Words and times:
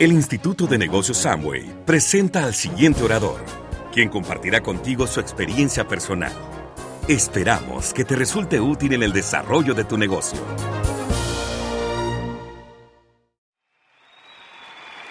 El 0.00 0.12
Instituto 0.12 0.66
de 0.66 0.78
Negocios 0.78 1.18
Samway 1.18 1.84
presenta 1.84 2.44
al 2.44 2.54
siguiente 2.54 3.02
orador, 3.02 3.44
quien 3.92 4.08
compartirá 4.08 4.62
contigo 4.62 5.06
su 5.06 5.20
experiencia 5.20 5.86
personal. 5.86 6.32
Esperamos 7.06 7.92
que 7.92 8.06
te 8.06 8.16
resulte 8.16 8.58
útil 8.58 8.94
en 8.94 9.02
el 9.02 9.12
desarrollo 9.12 9.74
de 9.74 9.84
tu 9.84 9.98
negocio. 9.98 10.40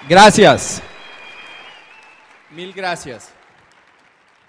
Gracias. 0.10 0.82
Mil 2.50 2.74
gracias. 2.74 3.32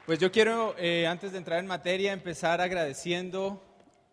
Pues 0.06 0.18
yo 0.20 0.32
quiero, 0.32 0.74
eh, 0.78 1.06
antes 1.06 1.32
de 1.32 1.36
entrar 1.36 1.58
en 1.58 1.66
materia, 1.66 2.14
empezar 2.14 2.62
agradeciendo, 2.62 3.62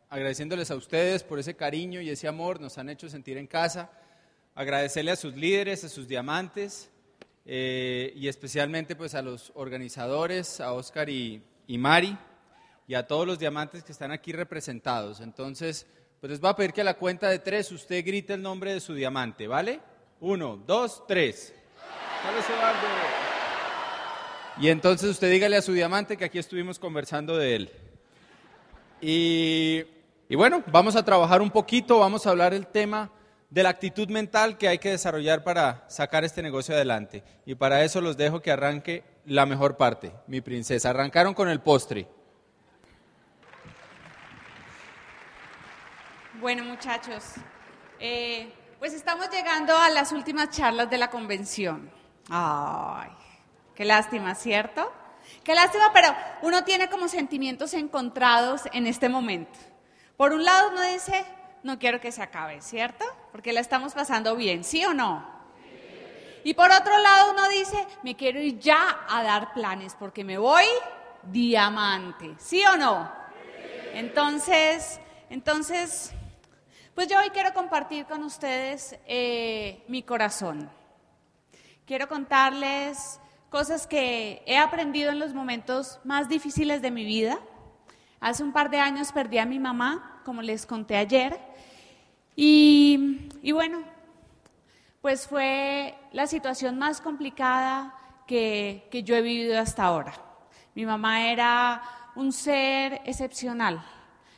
agradeciéndoles 0.10 0.72
a 0.72 0.76
ustedes 0.76 1.24
por 1.24 1.40
ese 1.40 1.56
cariño 1.56 2.02
y 2.02 2.10
ese 2.10 2.28
amor, 2.28 2.60
nos 2.60 2.78
han 2.78 2.90
hecho 2.90 3.08
sentir 3.08 3.38
en 3.38 3.48
casa. 3.48 3.90
Agradecerle 4.58 5.12
a 5.12 5.16
sus 5.16 5.36
líderes, 5.36 5.84
a 5.84 5.90
sus 5.90 6.08
diamantes 6.08 6.90
eh, 7.46 8.12
y 8.16 8.28
especialmente 8.28 8.96
pues 8.96 9.14
a 9.14 9.22
los 9.22 9.52
organizadores, 9.54 10.60
a 10.60 10.74
Oscar 10.74 11.12
y, 11.12 11.44
y 11.68 11.78
Mari 11.78 12.18
y 12.88 12.96
a 12.96 13.06
todos 13.06 13.28
los 13.28 13.38
diamantes 13.38 13.84
que 13.84 13.92
están 13.92 14.12
aquí 14.12 14.32
representados. 14.32 15.22
Entonces, 15.22 15.86
pues 16.20 16.32
les 16.32 16.40
voy 16.40 16.50
a 16.50 16.56
pedir 16.56 16.74
que 16.74 16.82
a 16.82 16.86
la 16.86 16.96
cuenta 16.96 17.30
de 17.30 17.38
tres 17.38 17.72
usted 17.72 18.04
grite 18.04 18.34
el 18.34 18.42
nombre 18.42 18.74
de 18.74 18.80
su 18.80 18.96
diamante, 18.96 19.46
¿vale? 19.46 19.80
Uno, 20.22 20.60
dos, 20.66 21.06
tres. 21.08 21.54
Y 24.60 24.70
entonces 24.70 25.12
usted 25.12 25.30
dígale 25.30 25.58
a 25.58 25.62
su 25.62 25.74
diamante 25.74 26.18
que 26.18 26.26
aquí 26.26 26.40
estuvimos 26.40 26.80
conversando 26.80 27.38
de 27.38 27.56
él. 27.56 27.72
Y, 29.02 29.84
y 30.28 30.36
bueno, 30.36 30.64
vamos 30.72 30.96
a 30.96 31.06
trabajar 31.06 31.44
un 31.44 31.52
poquito, 31.52 32.00
vamos 32.00 32.26
a 32.26 32.32
hablar 32.32 32.56
el 32.56 32.66
tema 32.66 33.12
de 33.50 33.64
la 33.64 33.70
actitud 33.70 34.10
mental 34.10 34.58
que 34.58 34.68
hay 34.68 34.78
que 34.78 34.92
desarrollar 34.92 35.44
para 35.44 35.86
sacar 35.88 36.24
este 36.24 36.42
negocio 36.42 36.76
adelante. 36.76 37.24
Y 37.46 37.56
para 37.56 37.84
eso 37.84 38.02
los 38.02 38.18
dejo 38.18 38.42
que 38.42 38.52
arranque 38.52 39.04
la 39.26 39.46
mejor 39.46 39.78
parte, 39.78 40.12
mi 40.28 40.42
princesa. 40.42 40.90
Arrancaron 40.90 41.34
con 41.34 41.50
el 41.50 41.62
postre. 41.62 42.08
Bueno, 46.40 46.64
muchachos, 46.64 47.24
eh, 48.00 48.54
pues 48.78 48.94
estamos 48.94 49.30
llegando 49.32 49.76
a 49.76 49.90
las 49.90 50.12
últimas 50.12 50.50
charlas 50.52 50.90
de 50.90 50.98
la 50.98 51.10
convención. 51.10 51.90
Ay, 52.30 53.10
qué 53.74 53.86
lástima, 53.86 54.36
¿cierto? 54.36 54.94
Qué 55.44 55.56
lástima, 55.56 55.92
pero 55.94 56.14
uno 56.44 56.64
tiene 56.64 56.90
como 56.90 57.08
sentimientos 57.08 57.74
encontrados 57.74 58.64
en 58.72 58.86
este 58.86 59.10
momento. 59.10 59.58
Por 60.16 60.34
un 60.34 60.44
lado 60.44 60.70
uno 60.70 60.82
dice, 60.84 61.26
no 61.68 61.78
quiero 61.78 62.00
que 62.00 62.14
se 62.14 62.24
acabe, 62.24 62.62
¿cierto? 62.62 63.04
Porque 63.34 63.52
la 63.52 63.60
estamos 63.60 63.94
pasando 63.94 64.38
bien, 64.38 64.64
¿sí 64.64 64.86
o 64.86 64.94
no? 64.94 65.28
Y 66.46 66.54
por 66.54 66.72
otro 66.72 66.98
lado 66.98 67.32
uno 67.32 67.50
dice, 67.50 67.86
me 68.04 68.16
quiero 68.16 68.40
ir 68.40 68.58
ya 68.58 69.06
a 69.10 69.22
dar 69.22 69.54
planes 69.54 69.94
porque 70.00 70.24
me 70.24 70.38
voy 70.38 70.64
diamante, 71.24 72.36
¿sí 72.38 72.64
o 72.66 72.78
no? 72.78 73.12
Entonces, 73.94 75.02
entonces, 75.30 76.14
pues 76.96 77.10
yo 77.10 77.20
hoy 77.20 77.32
quiero 77.32 77.54
compartir 77.54 78.06
con 78.06 78.24
ustedes 78.24 78.98
eh, 79.06 79.84
mi 79.90 80.04
corazón. 80.04 80.70
Quiero 81.86 82.08
contarles 82.08 83.20
cosas 83.50 83.88
que 83.88 84.42
he 84.46 84.58
aprendido 84.58 85.12
en 85.12 85.20
los 85.20 85.34
momentos 85.34 86.00
más 86.06 86.30
difíciles 86.30 86.82
de 86.82 86.92
mi 86.92 87.04
vida. 87.04 87.40
Hace 88.22 88.44
un 88.44 88.54
par 88.54 88.70
de 88.70 88.80
años 88.80 89.12
perdí 89.12 89.38
a 89.38 89.46
mi 89.46 89.60
mamá, 89.60 90.22
como 90.24 90.42
les 90.42 90.66
conté 90.66 90.96
ayer, 90.96 91.47
y, 92.40 93.52
bueno, 93.52 93.82
pues 95.02 95.26
fue 95.26 95.96
la 96.12 96.28
situación 96.28 96.78
más 96.78 97.02
complicada 97.02 97.96
que, 98.28 98.88
yo 99.04 99.16
he 99.16 99.24
vivido 99.24 99.60
hasta 99.60 99.86
ahora. 99.86 100.14
Mi 100.76 100.86
mamá 100.86 101.32
era 101.32 101.82
un 102.16 102.32
ser 102.32 103.02
excepcional, 103.06 103.84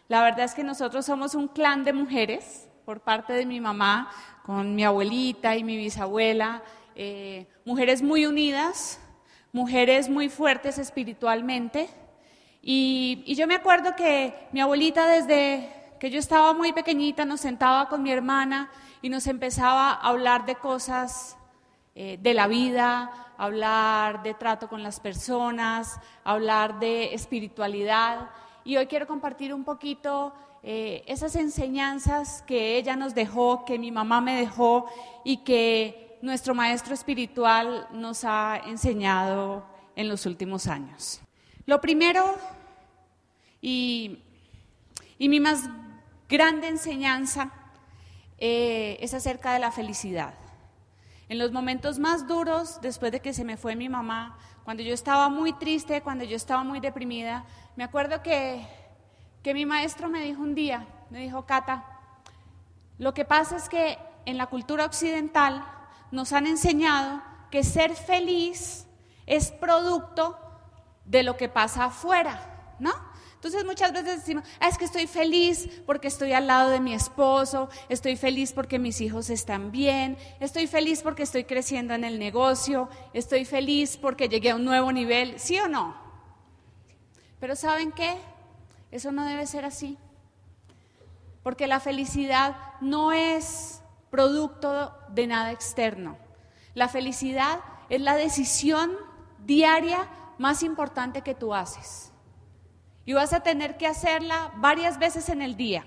la 0.07 0.23
verdad 0.23 0.45
es 0.45 0.53
que 0.53 0.63
nosotros 0.63 1.05
somos 1.05 1.35
un 1.35 1.49
clan 1.49 1.83
de 1.83 1.91
mujeres 1.91 2.69
por 2.85 3.01
parte 3.01 3.33
de 3.33 3.45
mi 3.45 3.59
mamá, 3.59 4.09
con 4.43 4.75
mi 4.75 4.85
abuelita 4.85 5.57
y 5.57 5.63
mi 5.65 5.75
bisabuela, 5.75 6.63
eh, 6.95 7.47
mujeres 7.65 8.01
muy 8.01 8.25
unidas, 8.25 8.99
mujeres 9.51 10.09
muy 10.09 10.29
fuertes 10.29 10.77
espiritualmente. 10.77 11.89
Y 12.61 13.35
yo 13.35 13.45
me 13.45 13.55
acuerdo 13.55 13.95
que 13.95 14.33
mi 14.51 14.61
abuelita 14.61 15.05
desde 15.05 15.78
que 15.99 16.09
yo 16.09 16.17
estaba 16.17 16.53
muy 16.53 16.71
pequeñita 16.71 17.25
nos 17.25 17.41
sentaba 17.41 17.89
con 17.89 18.01
mi 18.01 18.11
hermana 18.11 18.71
y 19.01 19.09
nos 19.09 19.27
empezaba 19.27 19.91
a 19.91 20.07
hablar 20.07 20.45
de 20.45 20.55
cosas 20.55 21.37
eh, 21.93 22.17
de 22.21 22.33
la 22.33 22.47
vida, 22.47 23.11
hablar 23.37 24.23
de 24.23 24.33
trato 24.33 24.69
con 24.69 24.81
las 24.81 25.01
personas, 25.01 25.99
hablar 26.23 26.79
de 26.79 27.13
espiritualidad. 27.13 28.29
Y 28.63 28.77
hoy 28.77 28.87
quiero 28.87 29.07
compartir 29.07 29.53
un 29.53 29.65
poquito 29.65 30.33
eh, 30.63 31.03
esas 31.05 31.35
enseñanzas 31.35 32.43
que 32.43 32.77
ella 32.77 32.95
nos 32.95 33.13
dejó, 33.13 33.65
que 33.65 33.77
mi 33.77 33.91
mamá 33.91 34.21
me 34.21 34.35
dejó 34.35 34.85
y 35.25 35.37
que 35.37 36.17
nuestro 36.21 36.55
maestro 36.55 36.93
espiritual 36.93 37.87
nos 37.91 38.23
ha 38.23 38.61
enseñado 38.67 39.65
en 39.97 40.07
los 40.07 40.25
últimos 40.25 40.67
años. 40.67 41.19
Lo 41.65 41.81
primero 41.81 42.35
y, 43.61 44.19
y 45.17 45.27
mi 45.27 45.41
más 45.41 45.69
grande 46.29 46.67
enseñanza 46.67 47.49
eh, 48.37 48.97
es 49.01 49.13
acerca 49.13 49.51
de 49.51 49.59
la 49.59 49.71
felicidad. 49.71 50.35
En 51.27 51.39
los 51.39 51.51
momentos 51.51 51.99
más 51.99 52.27
duros, 52.27 52.79
después 52.81 53.11
de 53.11 53.19
que 53.19 53.33
se 53.33 53.43
me 53.43 53.57
fue 53.57 53.75
mi 53.75 53.89
mamá, 53.89 54.37
cuando 54.63 54.83
yo 54.83 54.93
estaba 54.93 55.29
muy 55.29 55.53
triste, 55.53 56.01
cuando 56.01 56.23
yo 56.23 56.35
estaba 56.35 56.63
muy 56.63 56.79
deprimida, 56.79 57.45
me 57.75 57.83
acuerdo 57.83 58.21
que, 58.21 58.65
que 59.43 59.53
mi 59.53 59.65
maestro 59.65 60.07
me 60.07 60.21
dijo 60.21 60.41
un 60.41 60.55
día, 60.55 60.87
me 61.09 61.19
dijo, 61.19 61.45
Cata, 61.45 61.83
lo 62.97 63.13
que 63.13 63.25
pasa 63.25 63.57
es 63.57 63.67
que 63.67 63.97
en 64.25 64.37
la 64.37 64.47
cultura 64.47 64.85
occidental 64.85 65.65
nos 66.11 66.33
han 66.33 66.45
enseñado 66.45 67.21
que 67.49 67.63
ser 67.63 67.95
feliz 67.95 68.85
es 69.25 69.51
producto 69.51 70.37
de 71.05 71.23
lo 71.23 71.37
que 71.37 71.49
pasa 71.49 71.85
afuera, 71.85 72.75
¿no? 72.79 73.08
Entonces 73.39 73.63
muchas 73.63 73.93
veces 73.93 74.17
decimos, 74.17 74.43
ah, 74.59 74.67
es 74.67 74.77
que 74.77 74.83
estoy 74.83 75.07
feliz 75.07 75.69
porque 75.85 76.09
estoy 76.09 76.33
al 76.33 76.45
lado 76.45 76.69
de 76.71 76.81
mi 76.81 76.93
esposo, 76.93 77.69
estoy 77.87 78.17
feliz 78.17 78.51
porque 78.51 78.79
mis 78.79 78.99
hijos 78.99 79.29
están 79.29 79.71
bien, 79.71 80.17
estoy 80.41 80.67
feliz 80.67 81.01
porque 81.01 81.23
estoy 81.23 81.45
creciendo 81.45 81.93
en 81.93 82.03
el 82.03 82.19
negocio, 82.19 82.89
estoy 83.13 83.45
feliz 83.45 83.95
porque 83.95 84.27
llegué 84.27 84.49
a 84.49 84.55
un 84.57 84.65
nuevo 84.65 84.91
nivel, 84.91 85.39
¿sí 85.39 85.57
o 85.57 85.69
no? 85.69 85.95
Pero 87.39 87.55
¿saben 87.55 87.93
qué? 87.93 88.17
Eso 88.91 89.13
no 89.13 89.23
debe 89.23 89.47
ser 89.47 89.63
así. 89.63 89.97
Porque 91.41 91.65
la 91.65 91.79
felicidad 91.79 92.57
no 92.81 93.13
es 93.13 93.81
producto 94.09 94.93
de 95.11 95.27
nada 95.27 95.53
externo. 95.53 96.17
La 96.73 96.89
felicidad 96.89 97.61
es 97.87 98.01
la 98.01 98.15
decisión 98.15 98.91
diaria 99.45 100.09
más 100.37 100.61
importante 100.61 101.21
que 101.21 101.35
tú 101.35 101.53
haces. 101.53 102.08
Y 103.05 103.13
vas 103.13 103.33
a 103.33 103.41
tener 103.41 103.77
que 103.77 103.87
hacerla 103.87 104.51
varias 104.57 104.99
veces 104.99 105.29
en 105.29 105.41
el 105.41 105.55
día. 105.55 105.85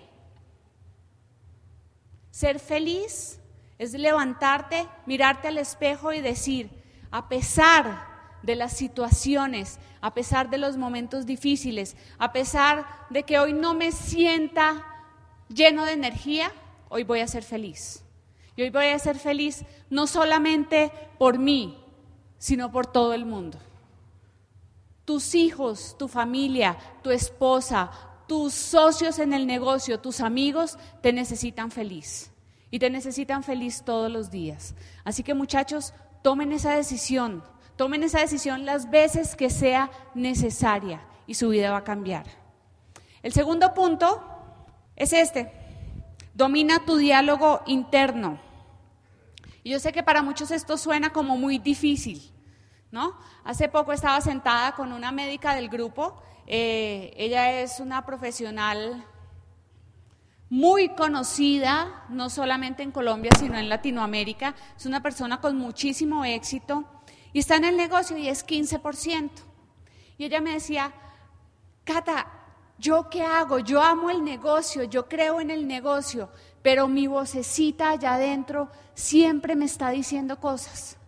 Ser 2.31 2.59
feliz 2.59 3.39
es 3.79 3.93
levantarte, 3.93 4.89
mirarte 5.07 5.49
al 5.49 5.59
espejo 5.59 6.13
y 6.13 6.21
decir, 6.21 6.71
a 7.11 7.29
pesar 7.29 8.13
de 8.43 8.57
las 8.57 8.73
situaciones, 8.73 9.79
a 10.01 10.15
pesar 10.15 10.51
de 10.51 10.59
los 10.59 10.77
momentos 10.77 11.27
difíciles, 11.27 11.97
a 12.19 12.33
pesar 12.33 12.87
de 13.11 13.23
que 13.23 13.39
hoy 13.39 13.53
no 13.53 13.75
me 13.75 13.93
sienta 13.93 14.85
lleno 15.49 15.85
de 15.85 15.93
energía, 15.93 16.53
hoy 16.89 17.05
voy 17.05 17.21
a 17.21 17.27
ser 17.27 17.45
feliz. 17.45 18.05
Y 18.57 18.63
hoy 18.63 18.71
voy 18.71 18.87
a 18.87 18.99
ser 18.99 19.19
feliz 19.19 19.65
no 19.91 20.07
solamente 20.07 20.93
por 21.19 21.39
mí, 21.39 21.83
sino 22.39 22.71
por 22.71 22.87
todo 22.87 23.15
el 23.15 23.25
mundo. 23.25 23.59
Tus 25.13 25.35
hijos, 25.35 25.95
tu 25.99 26.09
familia, 26.09 26.79
tu 27.03 27.11
esposa, 27.11 27.91
tus 28.27 28.55
socios 28.55 29.19
en 29.19 29.35
el 29.35 29.47
negocio, 29.47 30.01
tus 30.01 30.21
amigos 30.21 30.79
te 31.03 31.13
necesitan 31.13 31.71
feliz. 31.71 32.31
Y 32.71 32.79
te 32.79 32.89
necesitan 32.89 33.43
feliz 33.43 33.83
todos 33.85 34.11
los 34.11 34.31
días. 34.31 34.75
Así 35.05 35.23
que 35.23 35.35
muchachos, 35.35 35.93
tomen 36.23 36.53
esa 36.53 36.75
decisión 36.75 37.43
Tomen 37.77 38.03
esa 38.03 38.21
decisión 38.21 38.65
las 38.65 38.91
veces 38.91 39.35
que 39.35 39.51
sea 39.51 39.91
necesaria 40.15 41.03
y 41.27 41.35
su 41.35 41.49
vida 41.49 41.71
va 41.71 41.79
a 41.79 41.85
cambiar. 41.85 42.27
El 43.23 43.33
segundo 43.33 43.73
punto 43.75 44.23
es 44.97 45.13
este. 45.13 45.53
Domina 46.35 46.85
tu 46.85 46.97
diálogo 46.97 47.63
interno. 47.67 48.39
Y 49.65 49.71
yo 49.71 49.79
sé 49.79 49.93
que 49.93 50.03
para 50.03 50.23
muchos 50.23 50.51
esto 50.51 50.77
suena 50.77 51.13
como 51.13 51.37
muy 51.37 51.59
difícil, 51.59 52.32
¿no? 52.93 53.19
Hace 53.43 53.69
poco 53.69 53.93
estaba 53.93 54.21
sentada 54.21 54.73
con 54.73 54.93
una 54.93 55.11
médica 55.11 55.57
del 55.57 55.69
grupo. 55.69 56.23
Eh, 56.47 57.13
ella 57.17 57.61
es 57.61 57.81
una 57.81 58.07
profesional 58.07 59.05
muy 60.51 60.91
conocida, 60.91 62.05
no 62.11 62.29
solamente 62.29 62.83
en 62.83 62.93
Colombia, 62.93 63.33
sino 63.39 63.57
en 63.59 63.71
Latinoamérica. 63.71 64.55
Es 64.77 64.85
una 64.85 65.03
persona 65.03 65.41
con 65.41 65.57
muchísimo 65.57 66.25
éxito 66.25 66.85
y 67.33 67.39
está 67.39 67.57
en 67.57 67.65
el 67.65 67.77
negocio 67.79 68.17
y 68.19 68.29
es 68.29 68.47
15%. 68.47 69.31
Y 70.19 70.27
ella 70.27 70.43
me 70.43 70.53
decía, 70.53 70.93
Cata, 71.85 72.27
¿yo 72.79 73.09
qué 73.09 73.25
hago? 73.25 73.59
Yo 73.59 73.81
amo 73.81 74.11
el 74.11 74.23
negocio, 74.23 74.85
yo 74.85 75.09
creo 75.09 75.41
en 75.41 75.51
el 75.51 75.67
negocio, 75.67 76.29
pero 76.61 76.87
mi 76.87 77.07
vocecita 77.07 77.89
allá 77.89 78.15
adentro 78.15 78.71
siempre 78.93 79.57
me 79.57 79.65
está 79.65 79.89
diciendo 79.89 80.39
cosas. 80.39 80.99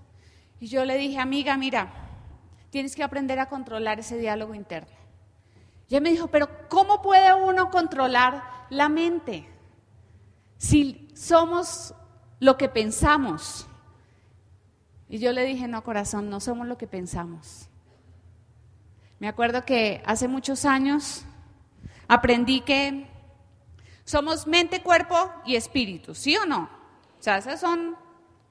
Y 0.65 0.69
yo 0.69 0.87
le 0.87 0.97
dije, 0.97 1.19
amiga, 1.19 1.59
mira, 1.59 1.93
tienes 2.71 2.97
que 2.97 3.03
aprender 3.03 3.39
a 3.39 3.51
controlar 3.51 4.01
ese 4.01 4.17
diálogo 4.17 4.55
interno. 4.55 4.97
Y 5.87 5.95
ella 5.95 6.01
me 6.01 6.09
dijo, 6.09 6.29
pero 6.29 6.49
¿cómo 6.71 7.03
puede 7.03 7.35
uno 7.35 7.71
controlar 7.71 8.43
la 8.71 8.89
mente 8.89 9.47
si 10.57 11.07
somos 11.15 11.95
lo 12.41 12.57
que 12.57 12.71
pensamos? 12.71 13.67
Y 15.07 15.19
yo 15.19 15.33
le 15.33 15.45
dije, 15.45 15.69
no, 15.69 15.85
corazón, 15.85 16.31
no 16.31 16.41
somos 16.41 16.67
lo 16.67 16.79
que 16.79 16.87
pensamos. 16.87 17.69
Me 19.19 19.29
acuerdo 19.29 19.67
que 19.67 20.03
hace 20.07 20.29
muchos 20.29 20.65
años 20.65 21.27
aprendí 22.09 22.63
que 22.63 23.07
somos 24.07 24.47
mente, 24.47 24.83
cuerpo 24.83 25.31
y 25.45 25.57
espíritu, 25.57 26.15
¿sí 26.15 26.39
o 26.39 26.47
no? 26.47 26.71
O 27.21 27.23
sea, 27.23 27.37
esas 27.37 27.61
son, 27.61 27.97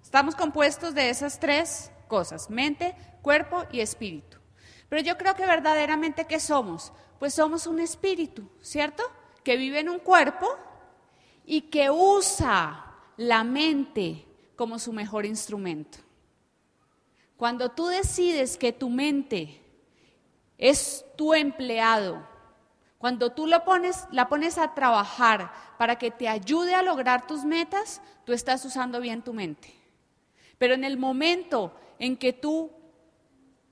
estamos 0.03 0.35
compuestos 0.35 0.93
de 0.93 1.09
esas 1.09 1.39
tres 1.39 1.89
cosas, 2.07 2.49
mente, 2.49 2.95
cuerpo 3.21 3.63
y 3.71 3.79
espíritu. 3.81 4.37
Pero 4.89 5.01
yo 5.01 5.17
creo 5.17 5.35
que 5.35 5.45
verdaderamente, 5.45 6.25
¿qué 6.25 6.39
somos? 6.39 6.93
Pues 7.19 7.33
somos 7.33 7.67
un 7.67 7.79
espíritu, 7.79 8.47
¿cierto? 8.61 9.03
Que 9.43 9.57
vive 9.57 9.79
en 9.79 9.89
un 9.89 9.99
cuerpo 9.99 10.47
y 11.45 11.61
que 11.61 11.89
usa 11.89 12.93
la 13.17 13.43
mente 13.43 14.25
como 14.55 14.79
su 14.79 14.93
mejor 14.93 15.25
instrumento. 15.25 15.97
Cuando 17.37 17.69
tú 17.69 17.87
decides 17.87 18.57
que 18.57 18.71
tu 18.71 18.89
mente 18.89 19.61
es 20.57 21.05
tu 21.17 21.33
empleado, 21.33 22.25
cuando 22.97 23.31
tú 23.31 23.47
lo 23.47 23.65
pones, 23.65 24.07
la 24.11 24.29
pones 24.29 24.57
a 24.57 24.73
trabajar 24.73 25.51
para 25.77 25.97
que 25.97 26.09
te 26.09 26.29
ayude 26.29 26.73
a 26.73 26.83
lograr 26.83 27.27
tus 27.27 27.43
metas, 27.43 28.01
tú 28.25 28.31
estás 28.31 28.63
usando 28.63 29.01
bien 29.01 29.21
tu 29.21 29.33
mente. 29.33 29.73
Pero 30.57 30.73
en 30.73 30.85
el 30.85 30.97
momento 30.97 31.73
en 32.03 32.17
que 32.17 32.33
tú 32.33 32.69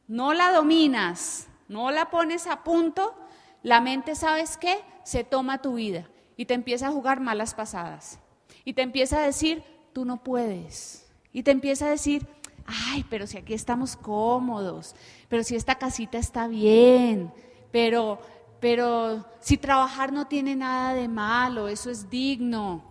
no 0.07 0.33
la 0.33 0.53
dominas, 0.53 1.49
no 1.67 1.91
la 1.91 2.09
pones 2.09 2.47
a 2.47 2.63
punto, 2.63 3.13
la 3.61 3.81
mente, 3.81 4.15
¿sabes 4.15 4.55
qué? 4.55 4.79
Se 5.03 5.25
toma 5.25 5.61
tu 5.61 5.73
vida 5.73 6.07
y 6.37 6.45
te 6.45 6.53
empieza 6.53 6.87
a 6.87 6.91
jugar 6.91 7.19
malas 7.19 7.53
pasadas. 7.53 8.19
Y 8.63 8.71
te 8.71 8.83
empieza 8.83 9.17
a 9.17 9.25
decir, 9.25 9.63
tú 9.91 10.05
no 10.05 10.23
puedes. 10.23 11.11
Y 11.33 11.43
te 11.43 11.51
empieza 11.51 11.87
a 11.87 11.89
decir, 11.89 12.25
ay, 12.65 13.05
pero 13.09 13.27
si 13.27 13.37
aquí 13.37 13.53
estamos 13.53 13.97
cómodos, 13.97 14.95
pero 15.27 15.43
si 15.43 15.57
esta 15.57 15.75
casita 15.75 16.17
está 16.17 16.47
bien, 16.47 17.33
pero 17.69 18.21
pero 18.61 19.25
si 19.41 19.57
trabajar 19.57 20.13
no 20.13 20.27
tiene 20.27 20.55
nada 20.55 20.93
de 20.93 21.09
malo, 21.09 21.67
eso 21.67 21.89
es 21.89 22.09
digno. 22.09 22.83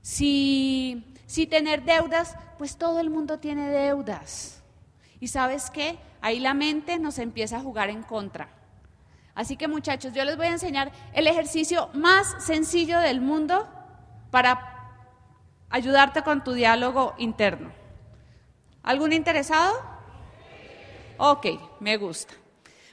Si, 0.00 1.04
si 1.30 1.46
tener 1.46 1.84
deudas, 1.84 2.34
pues 2.58 2.76
todo 2.76 2.98
el 2.98 3.08
mundo 3.08 3.38
tiene 3.38 3.68
deudas. 3.68 4.64
Y 5.20 5.28
sabes 5.28 5.70
qué? 5.70 5.96
Ahí 6.20 6.40
la 6.40 6.54
mente 6.54 6.98
nos 6.98 7.20
empieza 7.20 7.58
a 7.58 7.60
jugar 7.60 7.88
en 7.88 8.02
contra. 8.02 8.48
Así 9.36 9.56
que 9.56 9.68
muchachos, 9.68 10.12
yo 10.12 10.24
les 10.24 10.36
voy 10.36 10.46
a 10.46 10.50
enseñar 10.50 10.90
el 11.12 11.28
ejercicio 11.28 11.88
más 11.92 12.34
sencillo 12.44 12.98
del 12.98 13.20
mundo 13.20 13.68
para 14.32 14.90
ayudarte 15.70 16.22
con 16.22 16.42
tu 16.42 16.52
diálogo 16.52 17.14
interno. 17.16 17.70
¿Algún 18.82 19.12
interesado? 19.12 19.72
Ok, 21.16 21.46
me 21.78 21.96
gusta. 21.96 22.39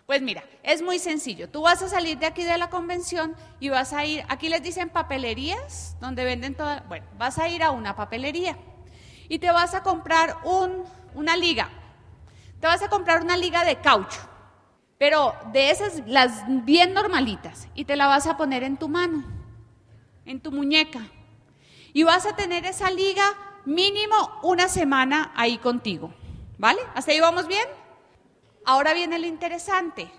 Pues 0.07 0.21
mira, 0.21 0.42
es 0.63 0.81
muy 0.81 1.00
sencillo. 1.00 1.50
Tú 1.50 1.63
vas 1.63 1.81
a 1.81 1.89
salir 1.89 2.18
de 2.18 2.27
aquí 2.27 2.45
de 2.45 2.57
la 2.57 2.69
convención 2.69 3.36
y 3.59 3.68
vas 3.68 3.92
a 3.92 4.06
ir, 4.06 4.24
aquí 4.30 4.48
les 4.48 4.63
dicen 4.63 4.89
papelerías, 4.89 5.98
donde 6.00 6.24
venden 6.24 6.56
toda, 6.56 6.86
bueno, 6.88 7.06
vas 7.18 7.38
a 7.38 7.50
ir 7.50 7.62
a 7.62 7.71
una 7.71 7.94
papelería 7.98 8.57
y 9.27 9.39
te 9.39 9.51
vas 9.51 9.74
a 9.74 9.83
comprar 9.83 10.38
un, 10.45 10.86
una 11.13 11.36
liga. 11.36 11.68
Te 12.62 12.68
vas 12.68 12.81
a 12.81 12.88
comprar 12.88 13.21
una 13.21 13.36
liga 13.36 13.65
de 13.65 13.81
caucho, 13.81 14.21
pero 14.98 15.36
de 15.51 15.71
esas, 15.71 16.01
las 16.07 16.42
bien 16.63 16.94
normalitas, 16.94 17.68
y 17.75 17.83
te 17.83 17.98
la 17.98 18.07
vas 18.07 18.27
a 18.27 18.38
poner 18.38 18.63
en 18.63 18.77
tu 18.77 18.88
mano, 18.88 19.25
en 20.25 20.39
tu 20.39 20.53
muñeca. 20.53 21.01
Y 21.92 22.03
vas 22.03 22.25
a 22.25 22.33
tener 22.38 22.65
esa 22.65 22.89
liga 22.92 23.25
mínimo 23.65 24.39
una 24.42 24.69
semana 24.69 25.33
ahí 25.36 25.57
contigo. 25.57 26.13
¿Vale? 26.57 26.80
¿Hasta 26.95 27.12
ahí 27.12 27.19
vamos 27.19 27.48
bien? 27.48 27.68
Ahora 28.68 28.94
viene 28.94 29.18
lo 29.18 29.25
interesante. 29.25 30.12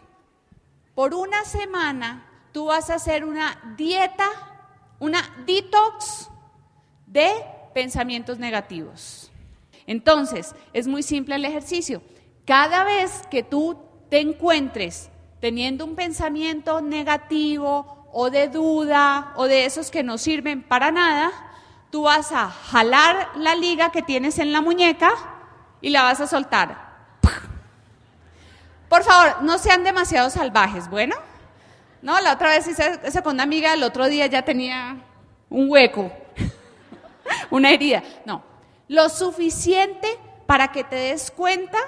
Por 0.94 1.12
una 1.12 1.44
semana 1.44 2.26
tú 2.50 2.64
vas 2.64 2.88
a 2.88 2.94
hacer 2.94 3.26
una 3.26 3.74
dieta, 3.76 4.26
una 5.00 5.20
detox 5.44 6.30
de 7.06 7.30
pensamientos 7.74 8.38
negativos. 8.38 9.30
Entonces, 9.86 10.54
es 10.72 10.88
muy 10.88 11.02
simple 11.02 11.34
el 11.34 11.44
ejercicio. 11.44 12.00
Cada 12.46 12.84
vez 12.84 13.26
que 13.30 13.42
tú 13.42 13.82
te 14.08 14.20
encuentres 14.20 15.10
teniendo 15.40 15.84
un 15.84 15.94
pensamiento 15.94 16.80
negativo 16.80 18.08
o 18.14 18.30
de 18.30 18.48
duda 18.48 19.34
o 19.36 19.44
de 19.44 19.66
esos 19.66 19.90
que 19.90 20.02
no 20.02 20.16
sirven 20.16 20.62
para 20.62 20.90
nada, 20.90 21.32
tú 21.90 22.04
vas 22.04 22.32
a 22.32 22.48
jalar 22.48 23.28
la 23.36 23.54
liga 23.54 23.92
que 23.92 24.00
tienes 24.00 24.38
en 24.38 24.52
la 24.52 24.62
muñeca 24.62 25.10
y 25.82 25.90
la 25.90 26.04
vas 26.04 26.22
a 26.22 26.26
soltar. 26.26 26.87
Por 28.88 29.04
favor, 29.04 29.42
no 29.42 29.58
sean 29.58 29.84
demasiado 29.84 30.30
salvajes, 30.30 30.88
¿bueno? 30.88 31.16
No, 32.00 32.20
la 32.20 32.32
otra 32.32 32.50
vez 32.50 32.66
hice 32.66 33.00
eso 33.04 33.22
con 33.22 33.34
una 33.34 33.42
amiga, 33.42 33.74
el 33.74 33.82
otro 33.82 34.06
día 34.06 34.26
ya 34.26 34.42
tenía 34.42 34.96
un 35.50 35.70
hueco, 35.70 36.10
una 37.50 37.70
herida. 37.70 38.02
No, 38.24 38.42
lo 38.88 39.08
suficiente 39.08 40.08
para 40.46 40.72
que 40.72 40.84
te 40.84 40.96
des 40.96 41.30
cuenta, 41.30 41.78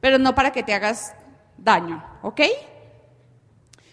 pero 0.00 0.18
no 0.18 0.34
para 0.34 0.52
que 0.52 0.62
te 0.62 0.72
hagas 0.72 1.14
daño, 1.58 2.02
¿ok? 2.22 2.40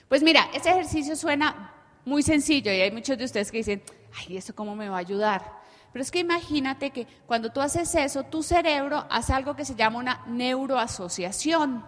Pues 0.07 0.23
mira, 0.23 0.49
ese 0.53 0.69
ejercicio 0.69 1.15
suena 1.15 1.73
muy 2.05 2.23
sencillo 2.23 2.71
y 2.71 2.81
hay 2.81 2.91
muchos 2.91 3.17
de 3.17 3.25
ustedes 3.25 3.51
que 3.51 3.57
dicen, 3.57 3.83
ay, 4.17 4.37
¿eso 4.37 4.55
cómo 4.55 4.75
me 4.75 4.89
va 4.89 4.97
a 4.97 4.99
ayudar? 4.99 5.61
Pero 5.91 6.03
es 6.03 6.11
que 6.11 6.19
imagínate 6.19 6.91
que 6.91 7.05
cuando 7.25 7.51
tú 7.51 7.59
haces 7.59 7.93
eso, 7.95 8.23
tu 8.23 8.43
cerebro 8.43 9.05
hace 9.09 9.33
algo 9.33 9.55
que 9.55 9.65
se 9.65 9.75
llama 9.75 9.99
una 9.99 10.23
neuroasociación. 10.27 11.85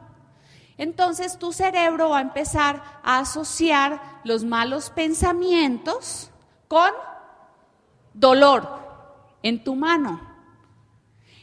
Entonces 0.78 1.38
tu 1.38 1.54
cerebro 1.54 2.10
va 2.10 2.20
a 2.20 2.22
empezar 2.22 2.82
a 3.04 3.20
asociar 3.20 4.02
los 4.24 4.44
malos 4.44 4.90
pensamientos 4.90 6.32
con 6.68 6.92
dolor 8.14 8.68
en 9.44 9.64
tu 9.64 9.76
mano. 9.76 10.22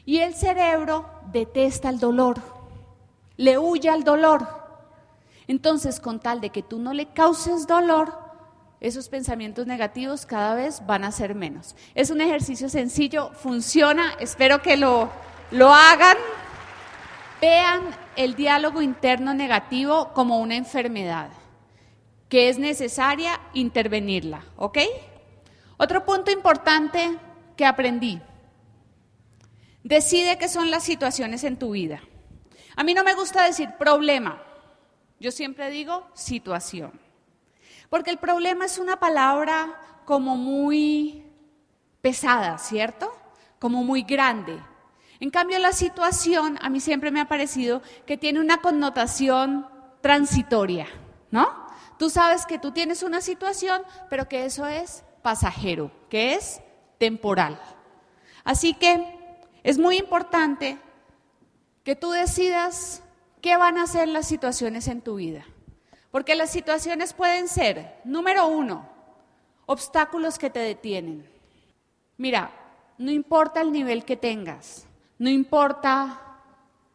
Y 0.04 0.18
el 0.18 0.34
cerebro 0.34 1.08
detesta 1.30 1.88
el 1.88 2.00
dolor, 2.00 2.40
le 3.36 3.58
huye 3.58 3.88
al 3.88 4.02
dolor. 4.02 4.60
Entonces, 5.46 6.00
con 6.00 6.20
tal 6.20 6.40
de 6.40 6.50
que 6.50 6.62
tú 6.62 6.78
no 6.78 6.92
le 6.92 7.12
causes 7.12 7.66
dolor, 7.66 8.18
esos 8.80 9.08
pensamientos 9.08 9.66
negativos 9.66 10.24
cada 10.24 10.54
vez 10.54 10.84
van 10.86 11.04
a 11.04 11.12
ser 11.12 11.34
menos. 11.34 11.76
Es 11.94 12.10
un 12.10 12.20
ejercicio 12.20 12.68
sencillo, 12.68 13.30
funciona, 13.34 14.14
espero 14.20 14.62
que 14.62 14.76
lo, 14.76 15.10
lo 15.50 15.72
hagan. 15.72 16.16
Vean 17.40 17.82
el 18.16 18.34
diálogo 18.34 18.82
interno 18.82 19.32
negativo 19.32 20.12
como 20.12 20.38
una 20.38 20.56
enfermedad 20.56 21.30
que 22.28 22.48
es 22.48 22.58
necesaria 22.58 23.40
intervenirla, 23.54 24.44
¿ok? 24.56 24.78
Otro 25.78 26.04
punto 26.04 26.30
importante 26.30 27.16
que 27.56 27.66
aprendí. 27.66 28.20
Decide 29.82 30.38
qué 30.38 30.48
son 30.48 30.70
las 30.70 30.84
situaciones 30.84 31.42
en 31.42 31.58
tu 31.58 31.70
vida. 31.70 32.00
A 32.76 32.84
mí 32.84 32.94
no 32.94 33.02
me 33.02 33.14
gusta 33.14 33.44
decir 33.44 33.70
problema, 33.78 34.40
yo 35.18 35.32
siempre 35.32 35.70
digo 35.70 36.06
situación. 36.14 36.92
Porque 37.88 38.10
el 38.10 38.18
problema 38.18 38.66
es 38.66 38.78
una 38.78 39.00
palabra 39.00 40.02
como 40.04 40.36
muy 40.36 41.24
pesada, 42.00 42.58
¿cierto? 42.58 43.12
Como 43.58 43.82
muy 43.82 44.02
grande. 44.02 44.58
En 45.20 45.30
cambio, 45.30 45.58
la 45.58 45.72
situación 45.72 46.58
a 46.62 46.70
mí 46.70 46.80
siempre 46.80 47.10
me 47.10 47.20
ha 47.20 47.28
parecido 47.28 47.82
que 48.06 48.16
tiene 48.16 48.40
una 48.40 48.62
connotación 48.62 49.66
transitoria, 50.00 50.88
¿no? 51.30 51.68
Tú 51.98 52.08
sabes 52.08 52.46
que 52.46 52.58
tú 52.58 52.72
tienes 52.72 53.02
una 53.02 53.20
situación, 53.20 53.82
pero 54.08 54.26
que 54.28 54.46
eso 54.46 54.66
es 54.66 55.04
pasajero, 55.22 55.90
que 56.08 56.34
es 56.34 56.62
temporal. 56.96 57.60
Así 58.44 58.72
que 58.72 59.18
es 59.62 59.78
muy 59.78 59.98
importante 59.98 60.78
que 61.84 61.96
tú 61.96 62.10
decidas 62.10 63.02
qué 63.42 63.58
van 63.58 63.76
a 63.76 63.86
ser 63.86 64.08
las 64.08 64.26
situaciones 64.26 64.88
en 64.88 65.02
tu 65.02 65.16
vida. 65.16 65.44
Porque 66.10 66.34
las 66.34 66.50
situaciones 66.50 67.12
pueden 67.12 67.46
ser, 67.46 68.00
número 68.04 68.46
uno, 68.46 68.88
obstáculos 69.66 70.38
que 70.38 70.50
te 70.50 70.60
detienen. 70.60 71.30
Mira, 72.16 72.50
no 72.98 73.10
importa 73.10 73.60
el 73.60 73.70
nivel 73.70 74.04
que 74.04 74.16
tengas, 74.16 74.86
no 75.20 75.28
importa 75.28 76.18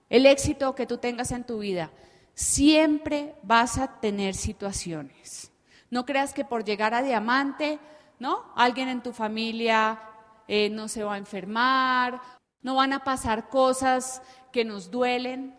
el 0.09 0.25
éxito 0.25 0.73
que 0.73 0.87
tú 0.87 0.97
tengas 0.97 1.31
en 1.31 1.43
tu 1.43 1.59
vida, 1.59 1.91
siempre 2.33 3.35
vas 3.43 3.77
a 3.77 3.99
tener 3.99 4.33
situaciones. 4.33 5.51
No 5.91 6.07
creas 6.07 6.33
que 6.33 6.43
por 6.43 6.65
llegar 6.65 6.95
a 6.95 7.03
diamante, 7.03 7.77
¿no? 8.17 8.51
Alguien 8.55 8.89
en 8.89 9.03
tu 9.03 9.13
familia 9.13 10.01
eh, 10.47 10.71
no 10.71 10.87
se 10.87 11.03
va 11.03 11.13
a 11.13 11.17
enfermar, 11.19 12.19
no 12.63 12.73
van 12.73 12.93
a 12.93 13.03
pasar 13.03 13.47
cosas 13.47 14.23
que 14.51 14.65
nos 14.65 14.89
duelen, 14.89 15.55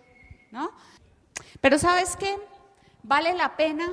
¿no? 0.50 0.72
Pero 1.60 1.78
¿sabes 1.78 2.16
qué? 2.16 2.36
¿Vale 3.04 3.32
la 3.34 3.56
pena 3.56 3.92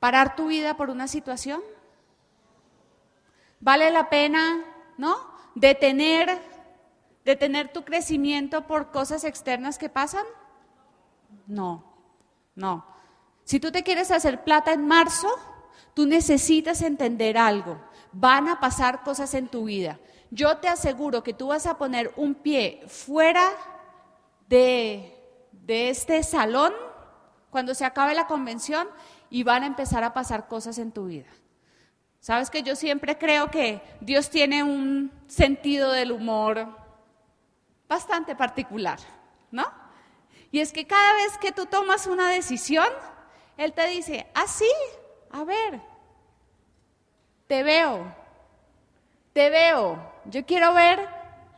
parar 0.00 0.34
tu 0.34 0.48
vida 0.48 0.76
por 0.76 0.90
una 0.90 1.06
situación? 1.06 1.62
¿Vale 3.60 3.92
la 3.92 4.10
pena, 4.10 4.64
¿no? 4.98 5.16
Detener, 5.54 6.51
detener 7.24 7.72
tu 7.72 7.84
crecimiento 7.84 8.66
por 8.66 8.90
cosas 8.90 9.24
externas 9.24 9.78
que 9.78 9.88
pasan? 9.88 10.24
No, 11.46 11.84
no. 12.54 12.86
Si 13.44 13.60
tú 13.60 13.70
te 13.70 13.82
quieres 13.82 14.10
hacer 14.10 14.44
plata 14.44 14.72
en 14.72 14.86
marzo, 14.86 15.28
tú 15.94 16.06
necesitas 16.06 16.82
entender 16.82 17.36
algo. 17.38 17.80
Van 18.12 18.48
a 18.48 18.60
pasar 18.60 19.02
cosas 19.02 19.34
en 19.34 19.48
tu 19.48 19.64
vida. 19.64 19.98
Yo 20.30 20.58
te 20.58 20.68
aseguro 20.68 21.22
que 21.22 21.34
tú 21.34 21.48
vas 21.48 21.66
a 21.66 21.76
poner 21.76 22.12
un 22.16 22.34
pie 22.34 22.82
fuera 22.86 23.50
de, 24.48 25.14
de 25.52 25.90
este 25.90 26.22
salón 26.22 26.72
cuando 27.50 27.74
se 27.74 27.84
acabe 27.84 28.14
la 28.14 28.26
convención 28.26 28.88
y 29.28 29.42
van 29.42 29.62
a 29.62 29.66
empezar 29.66 30.04
a 30.04 30.14
pasar 30.14 30.48
cosas 30.48 30.78
en 30.78 30.92
tu 30.92 31.06
vida. 31.06 31.28
Sabes 32.20 32.50
que 32.50 32.62
yo 32.62 32.76
siempre 32.76 33.18
creo 33.18 33.50
que 33.50 33.82
Dios 34.00 34.30
tiene 34.30 34.62
un 34.62 35.10
sentido 35.26 35.90
del 35.90 36.12
humor 36.12 36.81
bastante 37.92 38.34
particular, 38.34 38.98
¿no? 39.50 39.66
Y 40.50 40.60
es 40.60 40.72
que 40.72 40.86
cada 40.86 41.14
vez 41.14 41.38
que 41.38 41.52
tú 41.52 41.66
tomas 41.66 42.06
una 42.06 42.30
decisión, 42.30 42.88
Él 43.56 43.72
te 43.72 43.86
dice, 43.88 44.26
ah, 44.34 44.46
sí, 44.46 44.70
a 45.30 45.44
ver, 45.44 45.80
te 47.46 47.62
veo, 47.62 48.14
te 49.32 49.50
veo, 49.50 50.12
yo 50.24 50.44
quiero 50.46 50.72
ver 50.72 51.06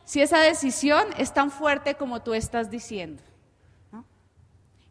si 0.03 0.21
esa 0.21 0.39
decisión 0.39 1.05
es 1.17 1.33
tan 1.33 1.51
fuerte 1.51 1.95
como 1.95 2.21
tú 2.21 2.33
estás 2.33 2.69
diciendo. 2.69 3.23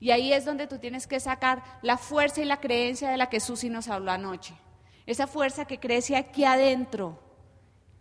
Y 0.01 0.11
ahí 0.11 0.33
es 0.33 0.45
donde 0.45 0.67
tú 0.67 0.79
tienes 0.79 1.07
que 1.07 1.19
sacar 1.21 1.63
la 1.81 1.97
fuerza 1.97 2.43
y 2.43 2.45
la 2.45 2.61
creencia 2.61 3.09
de 3.11 3.17
la 3.17 3.31
que 3.31 3.41
Susi 3.41 3.71
nos 3.71 3.89
habló 3.89 4.11
anoche. 4.11 4.55
Esa 5.07 5.27
fuerza 5.27 5.65
que 5.65 5.81
crece 5.81 6.17
aquí 6.17 6.45
adentro 6.45 7.19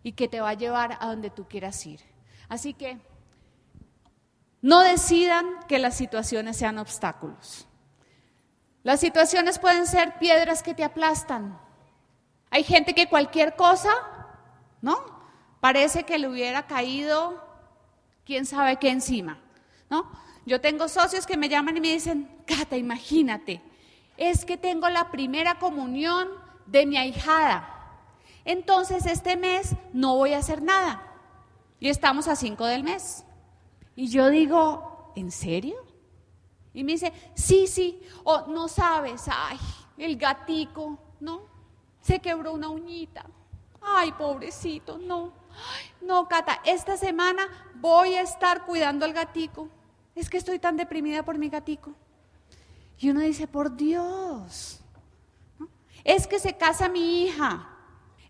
y 0.02 0.12
que 0.12 0.28
te 0.28 0.40
va 0.40 0.50
a 0.50 0.54
llevar 0.54 0.98
a 1.00 1.06
donde 1.06 1.30
tú 1.30 1.46
quieras 1.48 1.86
ir. 1.86 2.00
Así 2.48 2.74
que 2.74 2.98
no 4.64 4.80
decidan 4.80 5.46
que 5.68 5.78
las 5.78 5.94
situaciones 5.94 6.56
sean 6.56 6.78
obstáculos. 6.78 7.66
Las 8.82 8.98
situaciones 8.98 9.58
pueden 9.58 9.86
ser 9.86 10.18
piedras 10.18 10.62
que 10.62 10.72
te 10.72 10.82
aplastan. 10.82 11.60
Hay 12.48 12.64
gente 12.64 12.94
que 12.94 13.06
cualquier 13.06 13.56
cosa, 13.56 13.92
¿no? 14.80 14.96
Parece 15.60 16.04
que 16.04 16.18
le 16.18 16.28
hubiera 16.28 16.66
caído 16.66 17.46
quién 18.24 18.46
sabe 18.46 18.78
qué 18.78 18.88
encima, 18.88 19.38
¿no? 19.90 20.10
Yo 20.46 20.62
tengo 20.62 20.88
socios 20.88 21.26
que 21.26 21.36
me 21.36 21.50
llaman 21.50 21.76
y 21.76 21.82
me 21.82 21.92
dicen, 21.92 22.30
Cata, 22.46 22.78
imagínate, 22.78 23.60
es 24.16 24.46
que 24.46 24.56
tengo 24.56 24.88
la 24.88 25.10
primera 25.10 25.58
comunión 25.58 26.26
de 26.64 26.86
mi 26.86 26.96
ahijada. 26.96 27.68
Entonces 28.46 29.04
este 29.04 29.36
mes 29.36 29.74
no 29.92 30.16
voy 30.16 30.32
a 30.32 30.38
hacer 30.38 30.62
nada. 30.62 31.02
Y 31.80 31.90
estamos 31.90 32.28
a 32.28 32.34
cinco 32.34 32.64
del 32.64 32.82
mes. 32.82 33.26
Y 33.96 34.08
yo 34.08 34.30
digo, 34.30 35.12
¿en 35.14 35.30
serio? 35.30 35.76
Y 36.72 36.82
me 36.82 36.92
dice, 36.92 37.12
sí, 37.34 37.66
sí, 37.66 38.00
o 38.24 38.46
no 38.48 38.68
sabes, 38.68 39.26
ay, 39.28 39.58
el 39.96 40.16
gatico, 40.16 40.98
¿no? 41.20 41.42
Se 42.00 42.18
quebró 42.18 42.52
una 42.52 42.68
uñita. 42.68 43.24
Ay, 43.80 44.12
pobrecito, 44.12 44.98
no. 44.98 45.32
no, 46.00 46.26
Cata, 46.26 46.60
esta 46.64 46.96
semana 46.96 47.46
voy 47.76 48.14
a 48.14 48.22
estar 48.22 48.64
cuidando 48.64 49.04
al 49.04 49.12
gatico. 49.12 49.68
Es 50.14 50.30
que 50.30 50.38
estoy 50.38 50.58
tan 50.58 50.76
deprimida 50.76 51.24
por 51.24 51.38
mi 51.38 51.48
gatico. 51.48 51.94
Y 52.98 53.10
uno 53.10 53.20
dice, 53.20 53.46
por 53.46 53.76
Dios. 53.76 54.80
Es 56.02 56.26
que 56.26 56.38
se 56.38 56.56
casa 56.56 56.88
mi 56.88 57.24
hija. 57.24 57.68